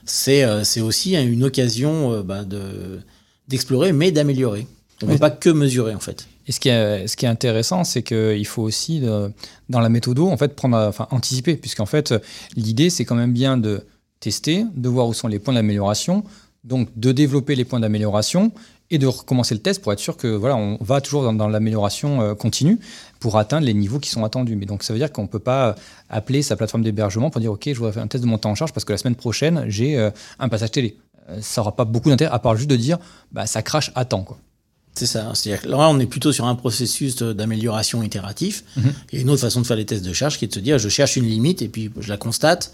c'est 0.04 0.42
euh, 0.44 0.62
aussi 0.82 1.14
une 1.16 1.44
occasion 1.44 2.12
euh, 2.14 2.22
bah, 2.22 2.44
de- 2.44 3.00
d'explorer, 3.48 3.92
mais 3.92 4.12
d'améliorer. 4.12 4.66
On 5.02 5.06
ne 5.06 5.10
Oui. 5.12 5.16
peut 5.16 5.20
pas 5.20 5.30
que 5.30 5.50
mesurer, 5.50 5.94
en 5.94 6.00
fait. 6.00 6.26
Et 6.50 6.52
ce 6.52 6.58
qui 6.58 6.68
est, 6.68 7.28
intéressant, 7.28 7.84
c'est 7.84 8.02
qu'il 8.02 8.44
faut 8.44 8.62
aussi, 8.62 9.02
euh, 9.04 9.28
dans 9.68 9.78
la 9.78 9.88
méthode, 9.88 10.18
en 10.18 10.36
fait, 10.36 10.56
prendre, 10.56 10.76
enfin, 10.76 11.06
anticiper, 11.12 11.54
puisqu'en 11.54 11.86
fait, 11.86 12.12
l'idée, 12.56 12.90
c'est 12.90 13.04
quand 13.04 13.14
même 13.14 13.32
bien 13.32 13.56
de 13.56 13.86
tester, 14.18 14.64
de 14.74 14.88
voir 14.88 15.06
où 15.06 15.14
sont 15.14 15.28
les 15.28 15.38
points 15.38 15.54
d'amélioration, 15.54 16.24
donc 16.64 16.88
de 16.96 17.12
développer 17.12 17.54
les 17.54 17.64
points 17.64 17.78
d'amélioration 17.78 18.50
et 18.90 18.98
de 18.98 19.06
recommencer 19.06 19.54
le 19.54 19.60
test 19.60 19.80
pour 19.80 19.92
être 19.92 20.00
sûr 20.00 20.16
que 20.16 20.26
voilà, 20.26 20.56
on 20.56 20.76
va 20.80 21.00
toujours 21.00 21.32
dans, 21.32 21.48
l'amélioration 21.48 22.20
euh, 22.20 22.34
continue 22.34 22.80
pour 23.20 23.38
atteindre 23.38 23.64
les 23.64 23.74
niveaux 23.74 24.00
qui 24.00 24.10
sont 24.10 24.24
attendus. 24.24 24.56
Mais 24.56 24.66
donc 24.66 24.82
ça 24.82 24.92
veut 24.92 24.98
dire 24.98 25.12
qu'on 25.12 25.22
ne 25.22 25.28
peut 25.28 25.38
pas 25.38 25.76
appeler 26.08 26.42
sa 26.42 26.56
plateforme 26.56 26.82
d'hébergement 26.82 27.30
pour 27.30 27.40
dire 27.40 27.52
ok, 27.52 27.62
je 27.66 27.74
voudrais 27.74 27.92
faire 27.92 28.02
un 28.02 28.08
test 28.08 28.24
de 28.24 28.28
montée 28.28 28.48
en 28.48 28.56
charge 28.56 28.72
parce 28.72 28.84
que 28.84 28.92
la 28.92 28.98
semaine 28.98 29.14
prochaine 29.14 29.66
j'ai 29.68 29.96
euh, 29.96 30.10
un 30.40 30.48
passage 30.48 30.72
télé. 30.72 30.96
Euh, 31.28 31.38
Ça 31.40 31.60
n'aura 31.60 31.76
pas 31.76 31.84
beaucoup 31.84 32.10
d'intérêt 32.10 32.34
à 32.34 32.40
part 32.40 32.56
juste 32.56 32.68
de 32.68 32.76
dire 32.76 32.98
bah, 33.30 33.46
ça 33.46 33.62
crache 33.62 33.92
à 33.94 34.04
temps. 34.04 34.24
Quoi. 34.24 34.38
C'est 35.00 35.06
ça. 35.06 35.30
C'est-à-dire 35.34 35.62
que 35.62 35.68
là, 35.68 35.78
on 35.88 35.98
est 35.98 36.04
plutôt 36.04 36.30
sur 36.30 36.44
un 36.44 36.54
processus 36.54 37.16
d'amélioration 37.16 38.02
itératif. 38.02 38.64
Mhm. 38.76 38.92
Et 39.12 39.20
une 39.22 39.30
autre 39.30 39.40
façon 39.40 39.62
de 39.62 39.66
faire 39.66 39.78
les 39.78 39.86
tests 39.86 40.04
de 40.04 40.12
charge 40.12 40.38
qui 40.38 40.44
est 40.44 40.48
de 40.48 40.52
se 40.54 40.60
dire, 40.60 40.78
je 40.78 40.90
cherche 40.90 41.16
une 41.16 41.24
limite 41.24 41.62
et 41.62 41.68
puis 41.68 41.90
je 41.98 42.08
la 42.10 42.18
constate. 42.18 42.72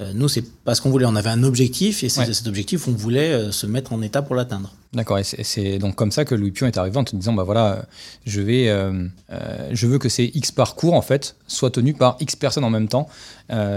Euh, 0.00 0.10
nous, 0.14 0.26
c'est 0.26 0.42
pas 0.64 0.74
ce 0.74 0.80
qu'on 0.80 0.90
voulait. 0.90 1.04
On 1.06 1.14
avait 1.14 1.28
un 1.30 1.44
objectif 1.44 2.02
et 2.02 2.08
c'est 2.08 2.20
Ouais. 2.26 2.32
cet 2.32 2.48
objectif, 2.48 2.88
on 2.88 2.92
voulait 2.92 3.30
euh, 3.32 3.52
se 3.52 3.66
mettre 3.66 3.92
en 3.92 4.02
état 4.02 4.22
pour 4.22 4.34
l'atteindre. 4.34 4.72
D'accord, 4.92 5.18
et 5.18 5.22
c'est- 5.24 5.78
donc 5.78 5.94
comme 5.94 6.10
ça 6.10 6.24
que 6.24 6.34
Louis 6.34 6.50
Pion 6.50 6.66
est 6.66 6.76
arrivé 6.78 6.96
en 6.96 7.04
te 7.04 7.14
disant 7.14 7.32
bah 7.34 7.44
voilà, 7.44 7.86
je 8.26 8.40
vais, 8.40 8.68
euh, 8.68 9.06
euh, 9.30 9.68
je 9.72 9.86
veux 9.86 9.98
que 9.98 10.08
ces 10.08 10.32
X 10.34 10.50
parcours 10.50 10.94
en 10.94 11.02
fait 11.02 11.36
soient 11.46 11.70
tenus 11.70 11.96
par 11.96 12.16
X 12.20 12.34
personnes 12.36 12.64
en 12.64 12.70
même 12.70 12.88
temps 12.88 13.06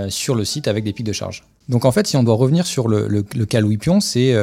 sur 0.09 0.33
le 0.35 0.43
site 0.45 0.67
avec 0.67 0.83
des 0.85 0.93
pics 0.93 1.05
de 1.05 1.13
charge. 1.13 1.43
Donc 1.69 1.83
en 1.85 1.91
fait, 1.91 2.07
si 2.07 2.15
on 2.17 2.23
doit 2.23 2.35
revenir 2.35 2.65
sur 2.65 2.87
le, 2.87 3.07
le- 3.07 3.25
le 3.35 3.45
cas 3.45 3.59
Louis 3.61 3.77
Pion, 3.77 3.99
c'est 3.99 4.33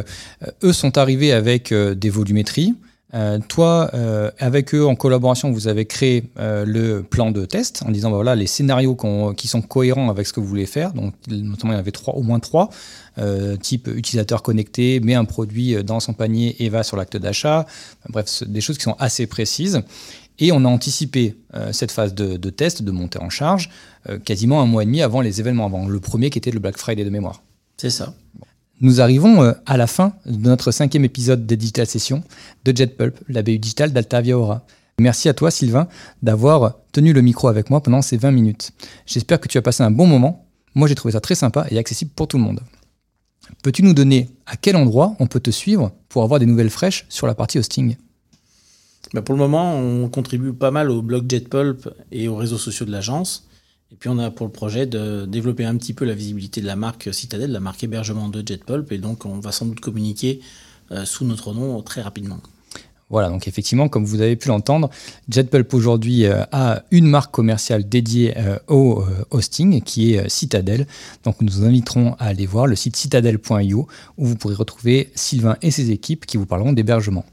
eux 0.62 0.72
sont 0.72 0.96
arrivés 0.98 1.32
avec 1.32 1.72
des 1.74 2.10
volumétries. 2.10 2.74
Euh, 3.14 3.38
toi, 3.46 3.90
euh, 3.92 4.30
avec 4.38 4.74
eux 4.74 4.86
en 4.86 4.94
collaboration, 4.94 5.50
vous 5.50 5.68
avez 5.68 5.84
créé 5.84 6.30
euh, 6.38 6.64
le 6.64 7.02
plan 7.02 7.30
de 7.30 7.44
test 7.44 7.82
en 7.86 7.90
disant 7.90 8.10
bah, 8.10 8.16
voilà 8.16 8.34
les 8.34 8.46
scénarios 8.46 8.96
qui 9.36 9.48
sont 9.48 9.60
cohérents 9.60 10.08
avec 10.08 10.26
ce 10.26 10.32
que 10.32 10.40
vous 10.40 10.46
voulez 10.46 10.66
faire. 10.66 10.92
Donc 10.94 11.14
notamment 11.28 11.72
il 11.72 11.76
y 11.76 11.76
en 11.76 11.80
avait 11.80 11.90
trois, 11.90 12.14
au 12.14 12.22
moins 12.22 12.40
trois 12.40 12.70
type 13.60 13.90
utilisateur 13.94 14.42
connecté, 14.42 14.98
met 15.00 15.12
un 15.12 15.26
produit 15.26 15.84
dans 15.84 16.00
son 16.00 16.14
panier 16.14 16.56
et 16.60 16.70
va 16.70 16.82
sur 16.82 16.96
l'acte 16.96 17.18
d'achat. 17.18 17.66
Bref, 18.08 18.42
des 18.46 18.62
choses 18.62 18.78
qui 18.78 18.84
sont 18.84 18.96
assez 18.98 19.26
précises. 19.26 19.82
Et 20.38 20.50
on 20.50 20.64
a 20.64 20.68
anticipé 20.68 21.36
cette 21.72 21.92
phase 21.92 22.14
de, 22.14 22.38
de 22.38 22.50
test, 22.50 22.82
de 22.82 22.90
montée 22.90 23.18
en 23.18 23.28
charge, 23.28 23.68
quasiment 24.24 24.62
un 24.62 24.66
mois 24.66 24.82
et 24.82 24.86
demi 24.86 25.02
avant 25.02 25.20
les 25.20 25.40
événements, 25.40 25.66
avant 25.66 25.86
le 25.86 26.00
premier 26.00 26.30
qui 26.30 26.38
était 26.38 26.50
le 26.50 26.58
Black 26.58 26.78
Friday 26.78 27.04
de 27.04 27.10
mémoire. 27.10 27.42
C'est 27.76 27.90
ça. 27.90 28.14
Nous 28.82 29.00
arrivons 29.00 29.44
euh, 29.44 29.52
à 29.64 29.76
la 29.76 29.86
fin 29.86 30.12
de 30.26 30.48
notre 30.48 30.72
cinquième 30.72 31.04
épisode 31.04 31.46
des 31.46 31.56
Digital 31.56 31.86
Sessions 31.86 32.24
de 32.64 32.76
JetPulp, 32.76 33.16
la 33.28 33.42
BU 33.42 33.60
digitale 33.60 33.92
d'Altavia 33.92 34.36
Aura. 34.36 34.66
Merci 34.98 35.28
à 35.28 35.34
toi, 35.34 35.52
Sylvain, 35.52 35.86
d'avoir 36.20 36.74
tenu 36.90 37.12
le 37.12 37.22
micro 37.22 37.46
avec 37.46 37.70
moi 37.70 37.80
pendant 37.80 38.02
ces 38.02 38.16
20 38.16 38.32
minutes. 38.32 38.72
J'espère 39.06 39.40
que 39.40 39.46
tu 39.46 39.56
as 39.56 39.62
passé 39.62 39.84
un 39.84 39.92
bon 39.92 40.08
moment. 40.08 40.48
Moi, 40.74 40.88
j'ai 40.88 40.96
trouvé 40.96 41.12
ça 41.12 41.20
très 41.20 41.36
sympa 41.36 41.64
et 41.70 41.78
accessible 41.78 42.10
pour 42.16 42.26
tout 42.26 42.38
le 42.38 42.42
monde. 42.42 42.58
Peux-tu 43.62 43.84
nous 43.84 43.94
donner 43.94 44.30
à 44.46 44.56
quel 44.56 44.74
endroit 44.74 45.14
on 45.20 45.28
peut 45.28 45.38
te 45.38 45.52
suivre 45.52 45.92
pour 46.08 46.24
avoir 46.24 46.40
des 46.40 46.46
nouvelles 46.46 46.68
fraîches 46.68 47.06
sur 47.08 47.28
la 47.28 47.36
partie 47.36 47.60
hosting? 47.60 47.94
Bah, 49.14 49.22
pour 49.22 49.36
le 49.36 49.40
moment, 49.40 49.76
on 49.76 50.08
contribue 50.08 50.52
pas 50.52 50.72
mal 50.72 50.90
au 50.90 51.02
blog 51.02 51.30
JetPulp 51.30 51.88
et 52.10 52.26
aux 52.26 52.34
réseaux 52.34 52.58
sociaux 52.58 52.84
de 52.84 52.90
l'agence. 52.90 53.46
Et 53.92 53.94
puis, 53.96 54.08
on 54.08 54.18
a 54.18 54.30
pour 54.30 54.46
le 54.46 54.52
projet 54.52 54.86
de 54.86 55.26
développer 55.26 55.66
un 55.66 55.76
petit 55.76 55.92
peu 55.92 56.06
la 56.06 56.14
visibilité 56.14 56.62
de 56.62 56.66
la 56.66 56.76
marque 56.76 57.12
Citadel, 57.12 57.52
la 57.52 57.60
marque 57.60 57.84
hébergement 57.84 58.28
de 58.28 58.42
JetPulp. 58.44 58.90
Et 58.90 58.98
donc, 58.98 59.26
on 59.26 59.38
va 59.38 59.52
sans 59.52 59.66
doute 59.66 59.80
communiquer 59.80 60.40
euh, 60.90 61.04
sous 61.04 61.26
notre 61.26 61.52
nom 61.52 61.82
très 61.82 62.00
rapidement. 62.00 62.40
Voilà, 63.10 63.28
donc 63.28 63.46
effectivement, 63.46 63.90
comme 63.90 64.06
vous 64.06 64.22
avez 64.22 64.36
pu 64.36 64.48
l'entendre, 64.48 64.88
JetPulp 65.28 65.74
aujourd'hui 65.74 66.24
euh, 66.24 66.42
a 66.52 66.84
une 66.90 67.06
marque 67.06 67.32
commerciale 67.32 67.86
dédiée 67.86 68.32
euh, 68.38 68.58
au 68.68 69.04
hosting 69.30 69.82
qui 69.82 70.14
est 70.14 70.26
Citadel. 70.30 70.86
Donc 71.24 71.42
nous 71.42 71.52
vous 71.52 71.64
inviterons 71.64 72.14
à 72.14 72.28
aller 72.28 72.46
voir 72.46 72.66
le 72.66 72.76
site 72.76 72.96
citadel.io 72.96 73.86
où 74.16 74.26
vous 74.26 74.36
pourrez 74.36 74.54
retrouver 74.54 75.12
Sylvain 75.14 75.58
et 75.60 75.70
ses 75.70 75.90
équipes 75.90 76.24
qui 76.24 76.38
vous 76.38 76.46
parleront 76.46 76.72
d'hébergement. 76.72 77.26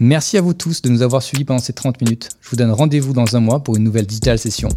Merci 0.00 0.36
à 0.36 0.40
vous 0.40 0.54
tous 0.54 0.82
de 0.82 0.88
nous 0.88 1.02
avoir 1.02 1.22
suivis 1.22 1.44
pendant 1.44 1.60
ces 1.60 1.72
30 1.72 2.00
minutes. 2.00 2.28
Je 2.40 2.50
vous 2.50 2.56
donne 2.56 2.72
rendez-vous 2.72 3.12
dans 3.12 3.36
un 3.36 3.40
mois 3.40 3.62
pour 3.62 3.76
une 3.76 3.84
nouvelle 3.84 4.06
Digital 4.06 4.38
Session. 4.38 4.68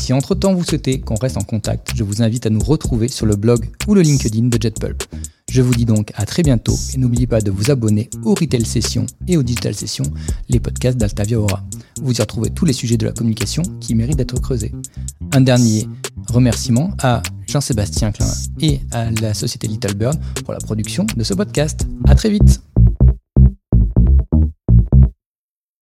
Si 0.00 0.12
entre-temps 0.12 0.54
vous 0.54 0.64
souhaitez 0.64 1.00
qu'on 1.00 1.14
reste 1.14 1.36
en 1.36 1.42
contact, 1.42 1.92
je 1.94 2.02
vous 2.02 2.22
invite 2.22 2.46
à 2.46 2.50
nous 2.50 2.60
retrouver 2.60 3.08
sur 3.08 3.26
le 3.26 3.36
blog 3.36 3.68
ou 3.86 3.94
le 3.94 4.00
LinkedIn 4.00 4.48
de 4.48 4.58
JetPulp. 4.60 5.04
Je 5.50 5.60
vous 5.60 5.74
dis 5.74 5.84
donc 5.84 6.12
à 6.14 6.24
très 6.24 6.42
bientôt 6.42 6.74
et 6.94 6.98
n'oubliez 6.98 7.26
pas 7.26 7.42
de 7.42 7.50
vous 7.50 7.70
abonner 7.70 8.08
aux 8.24 8.34
Retail 8.34 8.64
Sessions 8.64 9.04
et 9.28 9.36
aux 9.36 9.42
Digital 9.42 9.74
Sessions, 9.74 10.10
les 10.48 10.60
podcasts 10.60 10.96
d'Altavia 10.96 11.38
Aura. 11.38 11.62
Vous 12.00 12.14
y 12.14 12.20
retrouvez 12.22 12.48
tous 12.48 12.64
les 12.64 12.72
sujets 12.72 12.96
de 12.96 13.04
la 13.04 13.12
communication 13.12 13.62
qui 13.78 13.94
méritent 13.94 14.16
d'être 14.16 14.40
creusés. 14.40 14.72
Un 15.32 15.42
dernier 15.42 15.86
remerciement 16.28 16.92
à 17.02 17.22
Jean-Sébastien 17.46 18.12
Klein 18.12 18.32
et 18.60 18.80
à 18.92 19.10
la 19.10 19.34
société 19.34 19.68
Little 19.68 19.94
Bird 19.94 20.18
pour 20.42 20.54
la 20.54 20.60
production 20.60 21.06
de 21.14 21.22
ce 21.22 21.34
podcast. 21.34 21.86
À 22.06 22.14
très 22.14 22.30
vite! 22.30 22.71